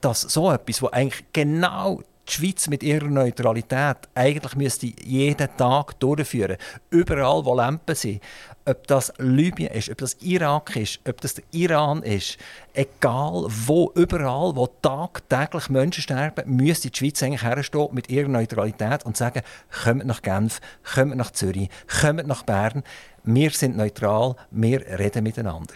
dass 0.00 0.22
so 0.22 0.50
etwas, 0.50 0.80
wo 0.80 0.88
eigentlich 0.88 1.24
genau 1.32 2.02
die 2.28 2.32
Schweiz 2.32 2.68
mit 2.68 2.82
ihrer 2.82 3.08
Neutralität 3.08 3.96
eigentlich 4.14 4.56
müsste 4.56 4.92
jeden 5.04 5.48
Tag 5.56 5.98
durchführen, 6.00 6.56
überall 6.90 7.44
wo 7.44 7.54
Lampen 7.54 7.94
sind, 7.94 8.22
ob 8.64 8.86
das 8.86 9.12
Libyen 9.18 9.72
ist, 9.72 9.90
ob 9.90 9.98
das 9.98 10.14
Irak 10.20 10.74
ist, 10.76 11.00
ob 11.06 11.20
das 11.20 11.34
der 11.34 11.44
Iran 11.52 12.02
ist, 12.02 12.38
egal 12.72 13.44
wo, 13.48 13.92
überall, 13.94 14.56
wo 14.56 14.66
tagtäglich 14.66 15.68
Menschen 15.68 16.02
sterben, 16.02 16.56
müsste 16.56 16.90
die 16.90 16.98
Schweiz 16.98 17.22
eigentlich 17.22 17.42
herstehen 17.42 17.88
mit 17.92 18.08
ihrer 18.08 18.28
Neutralität 18.28 19.04
und 19.04 19.16
sagen, 19.16 19.42
kommt 19.84 20.06
nach 20.06 20.22
Genf, 20.22 20.60
kommt 20.94 21.16
nach 21.16 21.30
Zürich, 21.30 21.68
kommt 22.00 22.26
nach 22.26 22.42
Bern, 22.42 22.82
wir 23.24 23.50
sind 23.50 23.76
neutral, 23.76 24.36
wir 24.50 24.80
reden 24.98 25.24
miteinander. 25.24 25.74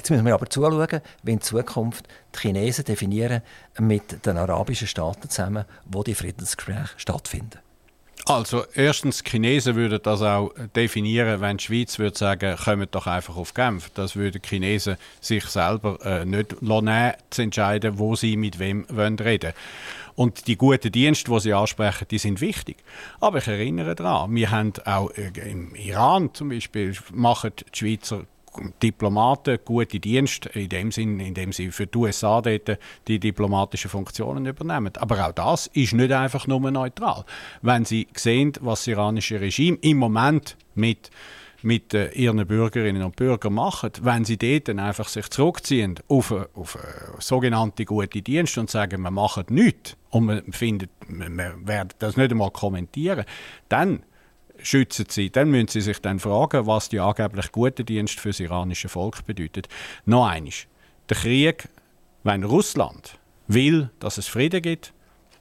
Jetzt 0.00 0.08
müssen 0.08 0.24
wir 0.24 0.32
aber 0.32 0.48
zuschauen, 0.48 1.02
wie 1.22 1.32
in 1.32 1.42
Zukunft 1.42 2.08
die 2.34 2.38
Chinesen 2.38 2.86
definieren 2.86 3.42
mit 3.78 4.24
den 4.24 4.38
arabischen 4.38 4.88
Staaten 4.88 5.28
zusammen, 5.28 5.66
wo 5.84 6.02
die 6.02 6.14
Friedensgespräche 6.14 6.88
stattfinden. 6.96 7.58
Also 8.24 8.64
erstens, 8.72 9.22
die 9.22 9.30
Chinesen 9.30 9.74
würden 9.74 10.00
das 10.02 10.22
auch 10.22 10.54
definieren, 10.74 11.42
wenn 11.42 11.58
die 11.58 11.64
Schweiz 11.64 11.98
würde 11.98 12.16
sagen, 12.16 12.56
kommt 12.56 12.94
doch 12.94 13.06
einfach 13.06 13.36
auf 13.36 13.52
Genf. 13.52 13.90
Das 13.90 14.16
würden 14.16 14.40
die 14.40 14.48
Chinesen 14.48 14.96
sich 15.20 15.44
selber 15.44 15.98
äh, 16.02 16.24
nicht 16.24 16.56
lassen, 16.62 17.12
zu 17.28 17.42
entscheiden, 17.42 17.98
wo 17.98 18.16
sie 18.16 18.38
mit 18.38 18.58
wem 18.58 18.86
wollen 18.88 19.18
reden 19.18 19.52
und 20.20 20.46
die 20.48 20.56
guten 20.56 20.92
Dienste, 20.92 21.30
die 21.30 21.40
Sie 21.40 21.54
ansprechen, 21.54 22.06
die 22.10 22.18
sind 22.18 22.42
wichtig. 22.42 22.76
Aber 23.20 23.38
ich 23.38 23.46
erinnere 23.46 23.94
daran, 23.94 24.34
wir 24.34 24.50
haben 24.50 24.72
auch 24.84 25.10
äh, 25.12 25.30
im 25.50 25.74
Iran 25.74 26.34
zum 26.34 26.50
Beispiel, 26.50 26.94
machen 27.10 27.52
die 27.56 27.78
Schweizer 27.78 28.26
Diplomaten 28.82 29.58
gute 29.64 30.00
Dienste, 30.00 30.48
in 30.50 30.68
dem 30.68 30.92
Sinn, 30.92 31.20
indem 31.20 31.52
sie 31.52 31.70
für 31.70 31.86
die 31.86 31.98
USA 31.98 32.40
dort 32.40 32.78
die 33.08 33.18
diplomatischen 33.18 33.90
Funktionen 33.90 34.46
übernehmen. 34.46 34.92
Aber 34.98 35.26
auch 35.26 35.32
das 35.32 35.68
ist 35.68 35.92
nicht 35.92 36.12
einfach 36.12 36.46
nur 36.46 36.70
neutral. 36.70 37.24
Wenn 37.62 37.84
Sie 37.84 38.08
sehen, 38.14 38.52
was 38.60 38.80
das 38.80 38.88
iranische 38.88 39.40
Regime 39.40 39.78
im 39.82 39.98
Moment 39.98 40.56
mit 40.74 41.10
mit 41.62 41.94
äh, 41.94 42.10
ihren 42.12 42.46
Bürgerinnen 42.46 43.02
und 43.02 43.16
Bürgern 43.16 43.54
machen, 43.54 43.92
wenn 44.02 44.24
sie 44.24 44.36
dort 44.36 44.68
dann 44.68 44.78
einfach 44.78 45.08
sich 45.08 45.28
zurückziehen 45.30 45.96
auf, 46.08 46.32
auf 46.54 46.76
äh, 46.76 46.78
sogenannte 47.18 47.84
gute 47.84 48.22
Dienste 48.22 48.60
und 48.60 48.70
sagen, 48.70 49.02
wir 49.02 49.10
machen 49.10 49.44
nichts 49.50 49.96
und 50.10 50.26
man 50.26 50.52
findet, 50.52 50.90
wir 51.08 51.54
werden 51.64 51.90
das 51.98 52.16
nicht 52.16 52.30
einmal 52.30 52.50
kommentieren, 52.50 53.24
dann 53.68 54.02
schützen 54.62 55.06
sie. 55.08 55.30
Dann 55.30 55.50
müssen 55.50 55.68
sie 55.68 55.80
sich 55.80 56.00
dann 56.00 56.18
fragen, 56.18 56.66
was 56.66 56.88
die 56.88 57.00
angeblich 57.00 57.52
gute 57.52 57.84
Dienst 57.84 58.20
für 58.20 58.30
das 58.30 58.40
iranische 58.40 58.88
Volk 58.88 59.24
bedeutet. 59.26 59.68
Noch 60.04 60.26
eines. 60.26 60.66
Der 61.08 61.16
Krieg, 61.16 61.68
wenn 62.22 62.44
Russland 62.44 63.18
will, 63.48 63.90
dass 63.98 64.18
es 64.18 64.28
Frieden 64.28 64.62
gibt, 64.62 64.92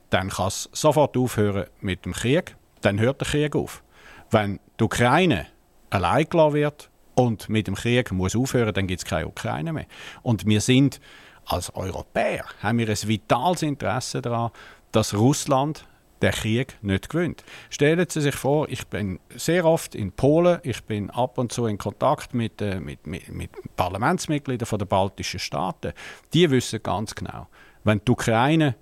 dann 0.09 0.29
kann 0.29 0.47
es 0.47 0.69
sofort 0.73 1.15
aufhören 1.17 1.65
mit 1.81 2.05
dem 2.05 2.13
Krieg. 2.13 2.55
Dann 2.81 2.99
hört 2.99 3.21
der 3.21 3.27
Krieg 3.27 3.55
auf. 3.55 3.83
Wenn 4.31 4.59
die 4.79 4.83
Ukraine 4.83 5.47
allein 5.89 6.25
gelassen 6.29 6.53
wird 6.53 6.89
und 7.15 7.49
mit 7.49 7.67
dem 7.67 7.75
Krieg 7.75 8.11
muss 8.11 8.35
aufhören, 8.35 8.73
dann 8.73 8.87
gibt 8.87 9.01
es 9.01 9.05
keine 9.05 9.27
Ukraine 9.27 9.73
mehr. 9.73 9.85
Und 10.21 10.45
wir 10.45 10.61
sind 10.61 10.99
als 11.45 11.73
Europäer 11.75 12.45
haben 12.61 12.77
wir 12.77 12.87
ein 12.87 13.07
vitales 13.07 13.63
Interesse 13.63 14.21
daran, 14.21 14.51
dass 14.91 15.15
Russland 15.15 15.85
der 16.21 16.31
Krieg 16.31 16.77
nicht 16.81 17.09
gewinnt. 17.09 17.43
Stellen 17.69 18.05
Sie 18.09 18.21
sich 18.21 18.35
vor, 18.35 18.67
ich 18.69 18.87
bin 18.87 19.19
sehr 19.35 19.65
oft 19.65 19.95
in 19.95 20.11
Polen, 20.11 20.59
ich 20.63 20.83
bin 20.83 21.09
ab 21.09 21.37
und 21.37 21.51
zu 21.51 21.65
in 21.65 21.77
Kontakt 21.77 22.33
mit, 22.33 22.61
äh, 22.61 22.79
mit, 22.79 23.07
mit, 23.07 23.29
mit 23.29 23.51
Parlamentsmitgliedern 23.75 24.77
der 24.77 24.85
baltischen 24.85 25.39
Staaten. 25.39 25.93
Die 26.33 26.49
wissen 26.49 26.81
ganz 26.83 27.15
genau, 27.15 27.47
wenn 27.83 28.01
die 28.05 28.11
Ukraine 28.11 28.75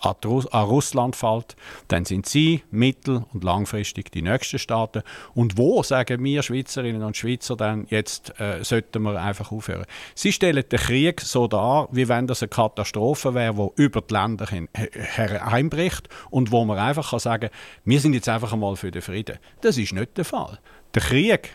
an, 0.00 0.64
Russland 0.64 1.16
fällt, 1.16 1.56
dann 1.88 2.04
sind 2.04 2.26
sie 2.26 2.62
mittel- 2.70 3.24
und 3.32 3.44
langfristig 3.44 4.12
die 4.12 4.22
nächsten 4.22 4.58
Staaten. 4.58 5.02
Und 5.34 5.58
wo, 5.58 5.82
sagen 5.82 6.22
wir 6.22 6.42
Schweizerinnen 6.42 7.02
und 7.02 7.16
Schweizer 7.16 7.56
dann, 7.56 7.86
jetzt 7.90 8.38
äh, 8.40 8.62
sollten 8.62 9.02
wir 9.02 9.20
einfach 9.20 9.52
aufhören. 9.52 9.86
Sie 10.14 10.32
stellen 10.32 10.64
den 10.68 10.78
Krieg 10.78 11.20
so 11.20 11.48
dar, 11.48 11.88
wie 11.90 12.08
wenn 12.08 12.26
das 12.26 12.42
eine 12.42 12.48
Katastrophe 12.48 13.34
wäre, 13.34 13.54
die 13.76 13.82
über 13.82 14.00
die 14.00 14.14
Länder 14.14 14.46
hin, 14.46 14.68
hereinbricht 14.72 16.08
und 16.30 16.52
wo 16.52 16.64
man 16.64 16.78
einfach 16.78 17.10
kann 17.10 17.20
sagen 17.20 17.50
wir 17.84 18.00
sind 18.00 18.14
jetzt 18.14 18.28
einfach 18.28 18.52
einmal 18.52 18.76
für 18.76 18.90
den 18.90 19.02
Frieden. 19.02 19.38
Das 19.60 19.78
ist 19.78 19.92
nicht 19.92 20.16
der 20.16 20.24
Fall. 20.24 20.58
Der 20.94 21.02
Krieg 21.02 21.50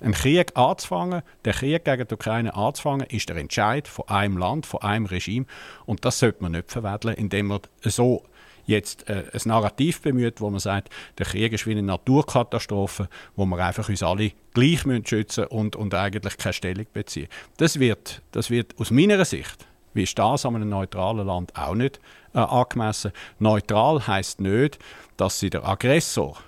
einen 0.00 0.14
Krieg 0.14 0.56
anzufangen, 0.56 1.22
den 1.44 1.52
Krieg 1.52 1.84
gegen 1.84 2.06
die 2.06 2.14
Ukraine 2.14 2.54
anzufangen, 2.54 3.06
ist 3.08 3.28
der 3.28 3.36
Entscheid 3.36 3.86
von 3.86 4.08
einem 4.08 4.38
Land, 4.38 4.66
von 4.66 4.82
einem 4.82 5.06
Regime. 5.06 5.46
Und 5.86 6.04
das 6.04 6.18
sollte 6.18 6.42
man 6.42 6.52
nicht 6.52 6.70
verweddeln, 6.70 7.14
indem 7.16 7.48
man 7.48 7.60
so 7.82 8.24
jetzt 8.66 9.08
äh, 9.08 9.24
ein 9.32 9.40
Narrativ 9.44 10.00
bemüht, 10.00 10.40
wo 10.40 10.48
man 10.48 10.60
sagt, 10.60 10.90
der 11.18 11.26
Krieg 11.26 11.52
ist 11.52 11.66
wie 11.66 11.72
eine 11.72 11.82
Naturkatastrophe, 11.82 13.08
wo 13.36 13.44
wir 13.44 13.58
einfach 13.64 13.88
uns 13.88 14.02
alle 14.02 14.32
gleich 14.54 14.82
schützen 15.04 15.44
und, 15.46 15.76
und 15.76 15.94
eigentlich 15.94 16.36
keine 16.38 16.52
Stellung 16.52 16.86
beziehen. 16.92 17.28
Das 17.56 17.78
wird, 17.78 18.22
das 18.32 18.50
wird 18.50 18.78
aus 18.78 18.90
meiner 18.90 19.24
Sicht, 19.24 19.66
wie 19.92 20.04
ist 20.04 20.18
das 20.18 20.46
an 20.46 20.56
einem 20.56 20.68
neutralen 20.68 21.26
Land 21.26 21.56
auch 21.56 21.74
nicht 21.74 22.00
äh, 22.34 22.38
angemessen. 22.38 23.12
Neutral 23.38 24.06
heißt 24.06 24.40
nicht, 24.40 24.78
dass 25.16 25.40
sie 25.40 25.50
der 25.50 25.68
Aggressor 25.68 26.38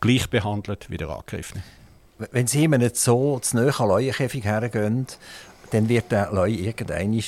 gleich 0.00 0.30
behandelt 0.30 0.88
wie 0.88 0.96
der 0.96 1.10
Angriffene 1.10 1.62
wenn 2.30 2.46
Sie 2.46 2.64
ihm 2.64 2.72
nicht 2.72 2.96
so 2.96 3.38
zu 3.40 3.56
nahe 3.56 3.72
an 3.78 3.88
Leuenkäfig 3.88 4.44
hergehen, 4.44 5.06
dann 5.70 5.88
wird 5.88 6.12
der 6.12 6.30
Leu 6.32 6.50
irgendwann 6.50 7.22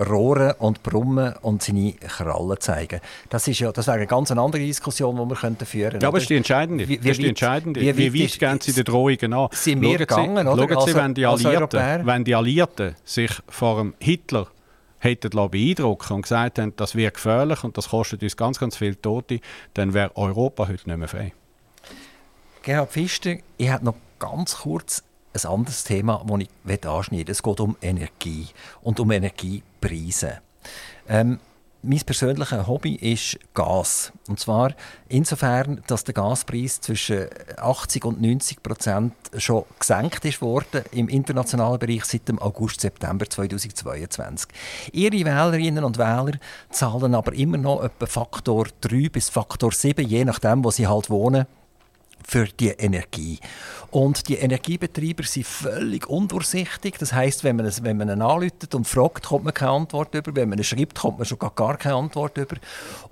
rohren 0.00 0.52
und 0.58 0.82
brummen 0.82 1.34
und 1.42 1.62
seine 1.62 1.92
Krallen 1.92 2.60
zeigen. 2.60 3.00
Das, 3.28 3.46
ist 3.48 3.60
ja, 3.60 3.72
das 3.72 3.86
wäre 3.86 3.98
eine 3.98 4.06
ganz 4.06 4.30
andere 4.30 4.62
Diskussion, 4.62 5.16
die 5.16 5.28
wir 5.28 5.36
könnten 5.36 5.66
führen 5.66 5.90
könnten. 5.90 6.02
Ja, 6.02 6.08
aber 6.08 6.18
das 6.18 6.24
ist 6.24 6.30
die 6.30 6.36
entscheidende. 6.36 6.88
Wie, 6.88 6.92
wie, 6.92 6.96
das 6.96 7.10
ist 7.10 7.22
die 7.22 7.28
entscheidende. 7.28 7.80
Wie, 7.80 7.96
wie, 7.96 8.12
wie 8.12 8.24
weit 8.24 8.38
gehen 8.38 8.60
Sie 8.60 8.72
den 8.72 8.84
Drohungen 8.84 9.32
an? 9.32 9.48
Sind 9.52 9.80
wir 9.80 9.98
gegangen, 9.98 10.46
oder? 10.46 10.68
Schauen 10.68 10.86
Sie, 10.86 10.94
wenn 10.94 11.14
die, 11.14 11.26
Alliierten, 11.26 12.06
wenn 12.06 12.24
die 12.24 12.34
Alliierten 12.34 12.96
sich 13.04 13.30
vor 13.48 13.78
dem 13.78 13.94
Hitler 13.98 14.46
hätten 14.98 15.30
beeindrucken 15.30 16.14
und 16.14 16.22
gesagt 16.22 16.58
haben, 16.58 16.74
das 16.76 16.94
wäre 16.94 17.10
gefährlich 17.10 17.64
und 17.64 17.76
das 17.76 17.88
kostet 17.88 18.22
uns 18.22 18.36
ganz, 18.36 18.58
ganz 18.58 18.76
viel 18.76 18.94
Tote, 18.94 19.40
dann 19.74 19.94
wäre 19.94 20.16
Europa 20.16 20.68
heute 20.68 20.88
nicht 20.88 20.96
mehr 20.98 21.08
frei. 21.08 21.32
Gerhard 22.62 22.92
Pfister, 22.92 23.36
ich 23.58 23.68
habe 23.68 23.84
noch 23.84 23.96
ganz 24.22 24.58
kurz 24.58 25.02
ein 25.34 25.50
anderes 25.50 25.84
Thema, 25.84 26.24
das 26.24 26.38
ich 26.38 26.86
anschneiden 26.86 27.16
möchte. 27.16 27.32
Es 27.32 27.42
geht 27.42 27.60
um 27.60 27.76
Energie 27.82 28.46
und 28.82 29.00
um 29.00 29.10
Energiepreise. 29.10 30.40
Ähm, 31.08 31.40
mein 31.84 31.98
persönliches 31.98 32.68
Hobby 32.68 32.94
ist 32.94 33.40
Gas. 33.54 34.12
Und 34.28 34.38
zwar 34.38 34.72
insofern, 35.08 35.82
dass 35.88 36.04
der 36.04 36.14
Gaspreis 36.14 36.80
zwischen 36.80 37.26
80 37.56 38.04
und 38.04 38.22
90 38.22 38.62
Prozent 38.62 39.14
schon 39.36 39.64
gesenkt 39.80 40.24
ist 40.24 40.40
worden 40.40 40.84
im 40.92 41.08
internationalen 41.08 41.80
Bereich 41.80 42.04
seit 42.04 42.28
dem 42.28 42.38
August, 42.38 42.82
September 42.82 43.28
2022. 43.28 44.48
Ihre 44.92 45.24
Wählerinnen 45.24 45.82
und 45.82 45.98
Wähler 45.98 46.38
zahlen 46.70 47.16
aber 47.16 47.32
immer 47.32 47.58
noch 47.58 47.82
etwa 47.82 48.06
Faktor 48.06 48.68
3 48.82 49.08
bis 49.08 49.28
Faktor 49.28 49.72
7, 49.72 50.06
je 50.06 50.24
nachdem, 50.24 50.62
wo 50.62 50.70
sie 50.70 50.86
halt 50.86 51.10
wohnen, 51.10 51.46
für 52.26 52.46
die 52.46 52.68
Energie. 52.68 53.38
Und 53.90 54.28
die 54.28 54.36
Energiebetreiber 54.36 55.22
sind 55.24 55.46
völlig 55.46 56.08
undurchsichtig. 56.08 56.98
Das 56.98 57.12
heißt, 57.12 57.44
wenn 57.44 57.56
man, 57.56 57.70
wenn 57.82 57.96
man 57.96 58.08
ihn 58.08 58.22
anruft 58.22 58.74
und 58.74 58.86
fragt, 58.86 59.26
kommt 59.26 59.44
man 59.44 59.52
keine 59.52 59.72
Antwort 59.72 60.14
über. 60.14 60.34
Wenn 60.34 60.48
man 60.48 60.58
ihn 60.58 60.64
schreibt, 60.64 60.98
kommt 60.98 61.18
man 61.18 61.26
schon 61.26 61.38
gar, 61.38 61.76
keine 61.76 61.96
Antwort 61.96 62.38
über. 62.38 62.56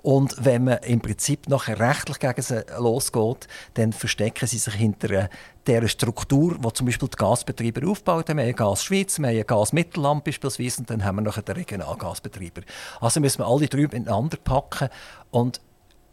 Und 0.01 0.35
wenn 0.39 0.63
man 0.63 0.79
im 0.79 0.99
Prinzip 0.99 1.47
nachher 1.49 1.79
rechtlich 1.79 2.19
gegen 2.19 2.41
sie 2.41 2.63
losgeht, 2.79 3.47
dann 3.75 3.93
verstecken 3.93 4.47
sie 4.47 4.57
sich 4.57 4.73
hinter 4.73 5.29
der 5.67 5.87
Struktur, 5.87 6.57
die 6.57 6.73
zum 6.73 6.87
Beispiel 6.87 7.07
die 7.07 7.17
Gasbetreiber 7.17 7.87
aufbauen. 7.87 8.23
Wir 8.27 8.45
haben 8.45 8.55
Gas 8.55 8.83
Schweiz, 8.83 9.19
wir 9.19 9.27
haben 9.27 9.47
Gas 9.47 9.73
Mittelland 9.73 10.23
beispielsweise 10.23 10.79
und 10.79 10.89
dann 10.89 11.03
haben 11.03 11.17
wir 11.17 11.21
noch 11.21 11.39
den 11.39 11.55
Regionalgasbetreiber. 11.55 12.61
Also 12.99 13.19
müssen 13.19 13.39
wir 13.39 13.47
alle 13.47 13.67
drei 13.67 13.81
miteinander 13.81 14.37
packen 14.37 14.89
und 15.29 15.61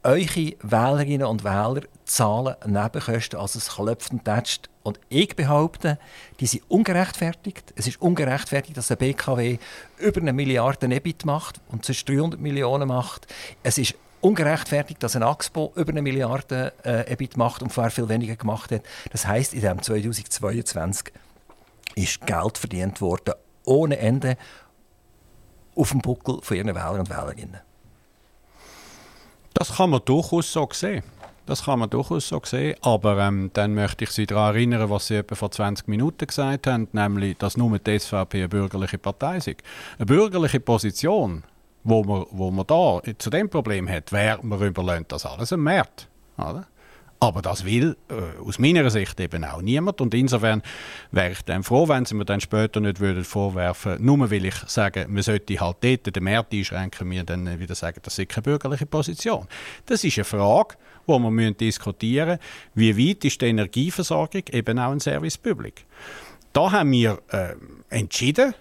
eure 0.02 0.54
Wählerinnen 0.62 1.26
und 1.26 1.44
Wähler 1.44 1.82
zahlen 2.04 2.54
Nebenkosten, 2.66 3.38
also 3.38 3.58
es 3.58 3.68
klopft 3.68 4.12
und 4.12 4.24
tätscht. 4.24 4.68
Und 4.82 4.98
ich 5.08 5.36
behaupte, 5.36 5.98
die 6.40 6.46
sind 6.46 6.62
ungerechtfertigt. 6.68 7.74
Es 7.76 7.86
ist 7.86 8.00
ungerechtfertigt, 8.00 8.76
dass 8.76 8.90
ein 8.90 8.96
BKW 8.96 9.58
über 9.98 10.20
eine 10.20 10.32
Milliarde 10.32 10.86
EBIT 10.86 11.24
macht 11.24 11.60
und 11.68 11.84
sonst 11.84 12.08
300 12.08 12.40
Millionen 12.40 12.88
macht. 12.88 13.26
Es 13.62 13.76
ist 13.76 13.94
ungerechtfertigt, 14.20 15.02
dass 15.02 15.16
ein 15.16 15.22
Axpo 15.22 15.72
über 15.76 15.90
eine 15.90 16.02
Milliarde 16.02 16.72
äh, 16.84 17.12
EBIT 17.12 17.36
macht 17.36 17.62
und 17.62 17.72
vorher 17.72 17.90
viel 17.90 18.08
weniger 18.08 18.36
gemacht 18.36 18.72
hat. 18.72 18.82
Das 19.12 19.26
heißt, 19.26 19.52
in 19.52 19.60
dem 19.60 19.82
2022 19.82 21.12
ist 21.94 22.26
Geld 22.26 22.58
verdient 22.58 23.00
worden 23.00 23.34
ohne 23.64 23.98
Ende 23.98 24.36
auf 25.76 25.90
dem 25.90 26.00
Buckel 26.00 26.40
von 26.42 26.56
ihren 26.56 26.74
Wählern 26.74 27.00
und 27.00 27.10
Wählerinnen. 27.10 27.60
Das 29.58 29.74
kann 29.74 29.90
man 29.90 30.00
durchaus 30.04 30.52
so 30.52 30.68
sehen. 30.70 31.02
Das 31.44 31.64
kann 31.64 31.80
man 31.80 31.90
durchaus 31.90 32.28
so 32.28 32.40
sehen. 32.44 32.76
Aber 32.80 33.18
ähm, 33.18 33.50
dann 33.54 33.74
möchte 33.74 34.04
ich 34.04 34.10
Sie 34.12 34.24
daran 34.24 34.54
erinnern, 34.54 34.88
was 34.88 35.08
Sie 35.08 35.16
etwa 35.16 35.34
vor 35.34 35.50
20 35.50 35.88
Minuten 35.88 36.28
gesagt 36.28 36.68
haben, 36.68 36.86
nämlich, 36.92 37.36
dass 37.38 37.56
nur 37.56 37.76
die 37.76 37.98
SVP 37.98 38.38
eine 38.38 38.48
bürgerliche 38.48 38.98
Partei 38.98 39.38
ist. 39.38 39.48
Eine 39.48 40.06
bürgerliche 40.06 40.60
Position, 40.60 41.42
wo 41.82 42.04
man, 42.04 42.26
wo 42.30 42.52
man 42.52 42.68
da 42.68 43.00
zu 43.18 43.30
dem 43.30 43.50
Problem 43.50 43.88
hat, 43.88 44.12
wäre, 44.12 44.38
man 44.42 44.62
überlässt 44.62 45.10
das 45.10 45.26
alles 45.26 45.50
im 45.50 45.64
März. 45.64 46.06
Oder? 46.36 46.68
Aber 47.20 47.42
das 47.42 47.64
will 47.64 47.96
äh, 48.08 48.40
aus 48.46 48.60
meiner 48.60 48.88
Sicht 48.90 49.18
eben 49.18 49.44
auch 49.44 49.60
niemand. 49.60 50.00
Und 50.00 50.14
insofern 50.14 50.62
wäre 51.10 51.32
ich 51.32 51.42
dann 51.42 51.64
froh, 51.64 51.88
wenn 51.88 52.04
Sie 52.04 52.14
mir 52.14 52.24
dann 52.24 52.40
später 52.40 52.78
nicht 52.80 53.00
würden 53.00 53.24
vorwerfen 53.24 53.96
nur 54.04 54.30
will 54.30 54.44
ich 54.46 54.54
sagen, 54.66 55.12
man 55.12 55.22
sollte 55.22 55.58
halt 55.58 55.78
dort 55.80 56.14
den 56.14 56.24
Markt 56.24 56.52
einschränken, 56.52 57.08
mir 57.08 57.24
dann 57.24 57.58
wieder 57.58 57.74
sagen, 57.74 57.98
das 58.02 58.18
ist 58.18 58.28
keine 58.28 58.42
bürgerliche 58.42 58.86
Position. 58.86 59.48
Das 59.86 60.04
ist 60.04 60.16
eine 60.16 60.24
Frage, 60.24 60.76
die 61.08 61.12
wir 61.12 61.50
diskutieren 61.52 62.38
müssen. 62.74 62.94
Wie 62.96 63.08
weit 63.08 63.24
ist 63.24 63.40
die 63.40 63.46
Energieversorgung 63.46 64.42
eben 64.52 64.78
auch 64.78 64.92
ein 64.92 65.00
Service 65.00 65.38
Public? 65.38 65.86
Da 66.52 66.70
haben 66.70 66.92
wir 66.92 67.18
äh, 67.30 67.54
entschieden, 67.90 68.54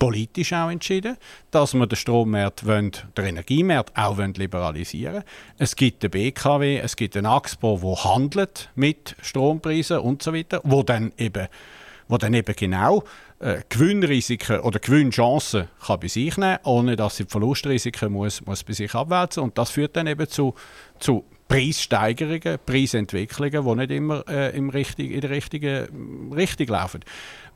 politisch 0.00 0.52
auch 0.52 0.70
entschieden, 0.70 1.16
dass 1.52 1.74
wir 1.74 1.86
den 1.86 1.94
Strommarkt, 1.94 2.66
wollen, 2.66 2.90
den 3.16 3.26
Energiemarkt 3.26 3.96
auch 3.96 4.18
liberalisieren 4.18 5.14
wollen. 5.14 5.24
Es 5.58 5.76
gibt 5.76 6.02
den 6.02 6.10
BKW, 6.10 6.78
es 6.78 6.96
gibt 6.96 7.14
den 7.14 7.26
AXPO, 7.26 7.82
wo 7.82 7.96
handelt 8.02 8.70
mit 8.74 9.14
Strompreisen 9.22 9.98
und 9.98 10.22
so 10.22 10.34
weiter, 10.34 10.60
wo 10.64 10.82
dann 10.82 11.12
eben, 11.18 11.46
wo 12.08 12.16
dann 12.16 12.34
eben 12.34 12.56
genau 12.56 13.04
äh, 13.38 13.60
Gewinnrisiken 13.68 14.60
oder 14.60 14.80
Gewinnchancen 14.80 15.68
kann 15.86 16.00
bei 16.00 16.08
sich 16.08 16.36
nehmen, 16.36 16.58
ohne 16.64 16.96
dass 16.96 17.18
sie 17.18 17.24
die 17.24 17.30
Verlustrisiken 17.30 18.12
muss, 18.12 18.44
muss 18.44 18.64
bei 18.64 18.72
sich 18.72 18.94
abwälzen 18.94 19.42
und 19.42 19.58
das 19.58 19.70
führt 19.70 19.96
dann 19.96 20.06
eben 20.06 20.26
zu, 20.28 20.54
zu 20.98 21.24
Preissteigerungen, 21.50 22.60
Preisentwicklungen, 22.64 23.64
die 23.64 23.74
nicht 23.74 23.90
immer 23.90 24.24
äh, 24.28 24.56
im 24.56 24.70
richtig, 24.70 25.10
in 25.10 25.20
der 25.20 25.30
richtigen 25.30 26.32
Richtung 26.32 26.68
laufen. 26.68 27.00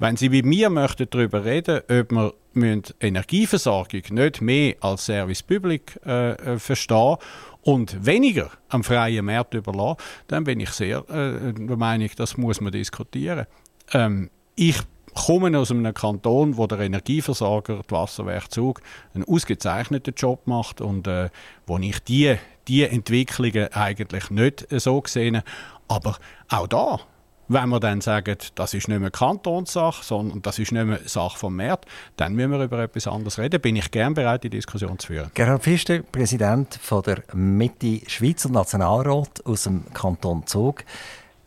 Wenn 0.01 0.17
Sie 0.17 0.29
mit 0.31 0.45
mir 0.45 0.69
möchten 0.69 1.07
darüber 1.09 1.45
reden, 1.45 1.81
ob 1.89 2.35
wir 2.55 2.83
Energieversorgung 3.01 4.03
nicht 4.11 4.41
mehr 4.41 4.75
als 4.81 5.07
Service 5.07 5.45
Public 5.45 6.01
äh, 6.05 6.33
äh, 6.33 6.59
verstehen 6.59 7.19
und 7.63 8.05
weniger 8.05 8.51
am 8.69 8.83
freien 8.83 9.27
Markt 9.27 9.55
überlassen, 9.55 9.99
dann 10.27 10.43
bin 10.43 10.59
ich 10.59 10.71
sehr 10.71 11.09
äh, 11.09 11.53
der 11.53 11.77
Meinung, 11.77 12.11
das 12.17 12.37
muss 12.37 12.61
man 12.61 12.73
diskutieren. 12.73 13.47
Ähm, 13.93 14.29
ich 14.57 14.81
komme 15.15 15.57
aus 15.57 15.71
einem 15.71 15.95
Kanton, 15.95 16.57
wo 16.57 16.67
der 16.67 16.81
Energieversorger, 16.81 17.83
die 17.89 17.93
Wasserwerk 17.93 18.51
Zug, 18.51 18.81
einen 19.15 19.23
ausgezeichneten 19.23 20.15
Job 20.17 20.49
macht 20.49 20.81
und 20.81 21.07
äh, 21.07 21.31
wo 21.67 21.79
ich 21.79 22.01
die, 22.01 22.37
die 22.69 22.85
Entwicklungen 22.85 23.73
eigentlich 23.73 24.31
nicht 24.31 24.67
so 24.71 25.03
sehe. 25.07 25.43
Aber 25.89 26.17
auch 26.49 26.67
da, 26.67 27.01
wenn 27.49 27.69
wir 27.69 27.81
dann 27.81 28.01
sagen, 28.01 28.37
das 28.55 28.75
ist 28.75 28.89
nicht 28.89 29.01
mehr 29.01 29.11
Kantonssache, 29.11 30.03
sondern 30.03 30.41
das 30.43 30.59
ist 30.59 30.73
nicht 30.73 30.85
mehr 30.85 31.01
Sache 31.05 31.39
vom 31.39 31.57
Markt, 31.57 31.87
dann 32.17 32.35
müssen 32.35 32.53
wir 32.53 32.65
über 32.65 32.79
etwas 32.81 33.07
anderes 33.07 33.39
reden. 33.39 33.61
Bin 33.61 33.77
ich 33.77 33.91
gern 33.91 34.15
bereit, 34.15 34.45
die 34.45 34.51
Diskussion 34.51 34.99
zu 34.99 35.09
führen. 35.09 35.31
Gerhard 35.35 35.63
Pfister, 35.63 36.01
Präsident 36.01 36.79
von 36.81 37.03
der 37.03 37.23
Mitte 37.35 38.01
Schweizer 38.07 38.49
Nationalrat 38.49 39.45
aus 39.45 39.65
dem 39.65 39.85
Kanton 39.93 40.47
Zug 40.47 40.85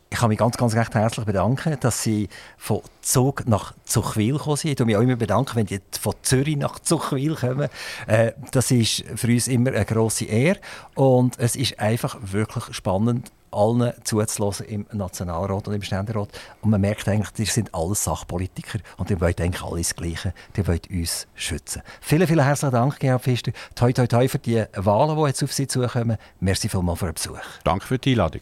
ich 0.10 0.18
kann 0.18 0.30
mich 0.30 0.38
ganz, 0.38 0.58
ganz 0.58 0.74
recht 0.74 0.96
herzlich 0.96 1.26
bedanken, 1.26 1.78
dass 1.80 2.02
Sie 2.02 2.30
von 2.58 2.82
Zug 3.02 3.48
nach 3.48 3.74
Zuchwil 3.84 4.38
gekommen 4.38 4.58
sind. 4.58 4.72
Ich 4.72 4.78
bedanke 4.78 4.86
mich 4.86 4.98
auch 4.98 5.02
immer 5.02 5.16
bedanken, 5.16 5.56
wenn 5.56 5.66
die 5.66 5.82
von 6.00 6.14
Zürich 6.22 6.58
nach 6.58 6.80
Zuchwil 6.80 7.36
kommen. 7.36 7.70
Äh, 8.08 8.32
das 8.52 8.72
ist 8.72 9.04
für 9.16 9.28
uns 9.28 9.48
immer 9.48 9.72
eine 9.72 9.86
grosse 9.86 10.26
Ehre 10.26 10.60
und 10.96 11.38
es 11.40 11.56
ist 11.56 11.80
einfach 11.80 12.18
wirklich 12.22 12.74
spannend 12.76 13.32
allen 13.52 13.94
zuzulassen 14.04 14.66
im 14.68 14.86
Nationalrat 14.92 15.68
und 15.68 15.74
im 15.74 15.82
Ständerat. 15.82 16.30
Und 16.62 16.70
man 16.70 16.82
merkt 16.82 17.08
eigentlich, 17.08 17.32
die 17.32 17.46
sind 17.46 17.74
alles 17.74 18.04
Sachpolitiker 18.04 18.80
und 18.98 19.10
die 19.10 19.20
wollen 19.20 19.36
eigentlich 19.40 19.64
alles 19.64 19.96
Gleiche. 19.96 20.34
Die 20.56 20.68
wollen 20.68 20.82
uns 20.90 21.28
schützen. 21.36 21.82
Vielen, 22.02 22.28
vielen 22.28 22.44
herzlichen 22.44 22.74
Dank, 22.74 23.00
Gerhard 23.00 23.24
Pfister. 23.24 23.52
Toi, 23.76 23.94
toi, 23.94 24.08
toi 24.08 24.28
für 24.28 24.40
die 24.40 24.64
Wahlen, 24.76 25.18
die 25.18 25.24
jetzt 25.24 25.44
auf 25.44 25.54
Sie 25.54 25.68
zukommen. 25.68 26.18
Merci 26.40 26.70
vielmals 26.70 27.00
für 27.00 27.06
den 27.06 27.16
Besuch. 27.16 27.40
Danke 27.64 27.86
für 27.86 27.98
die 27.98 28.12
Einladung. 28.12 28.42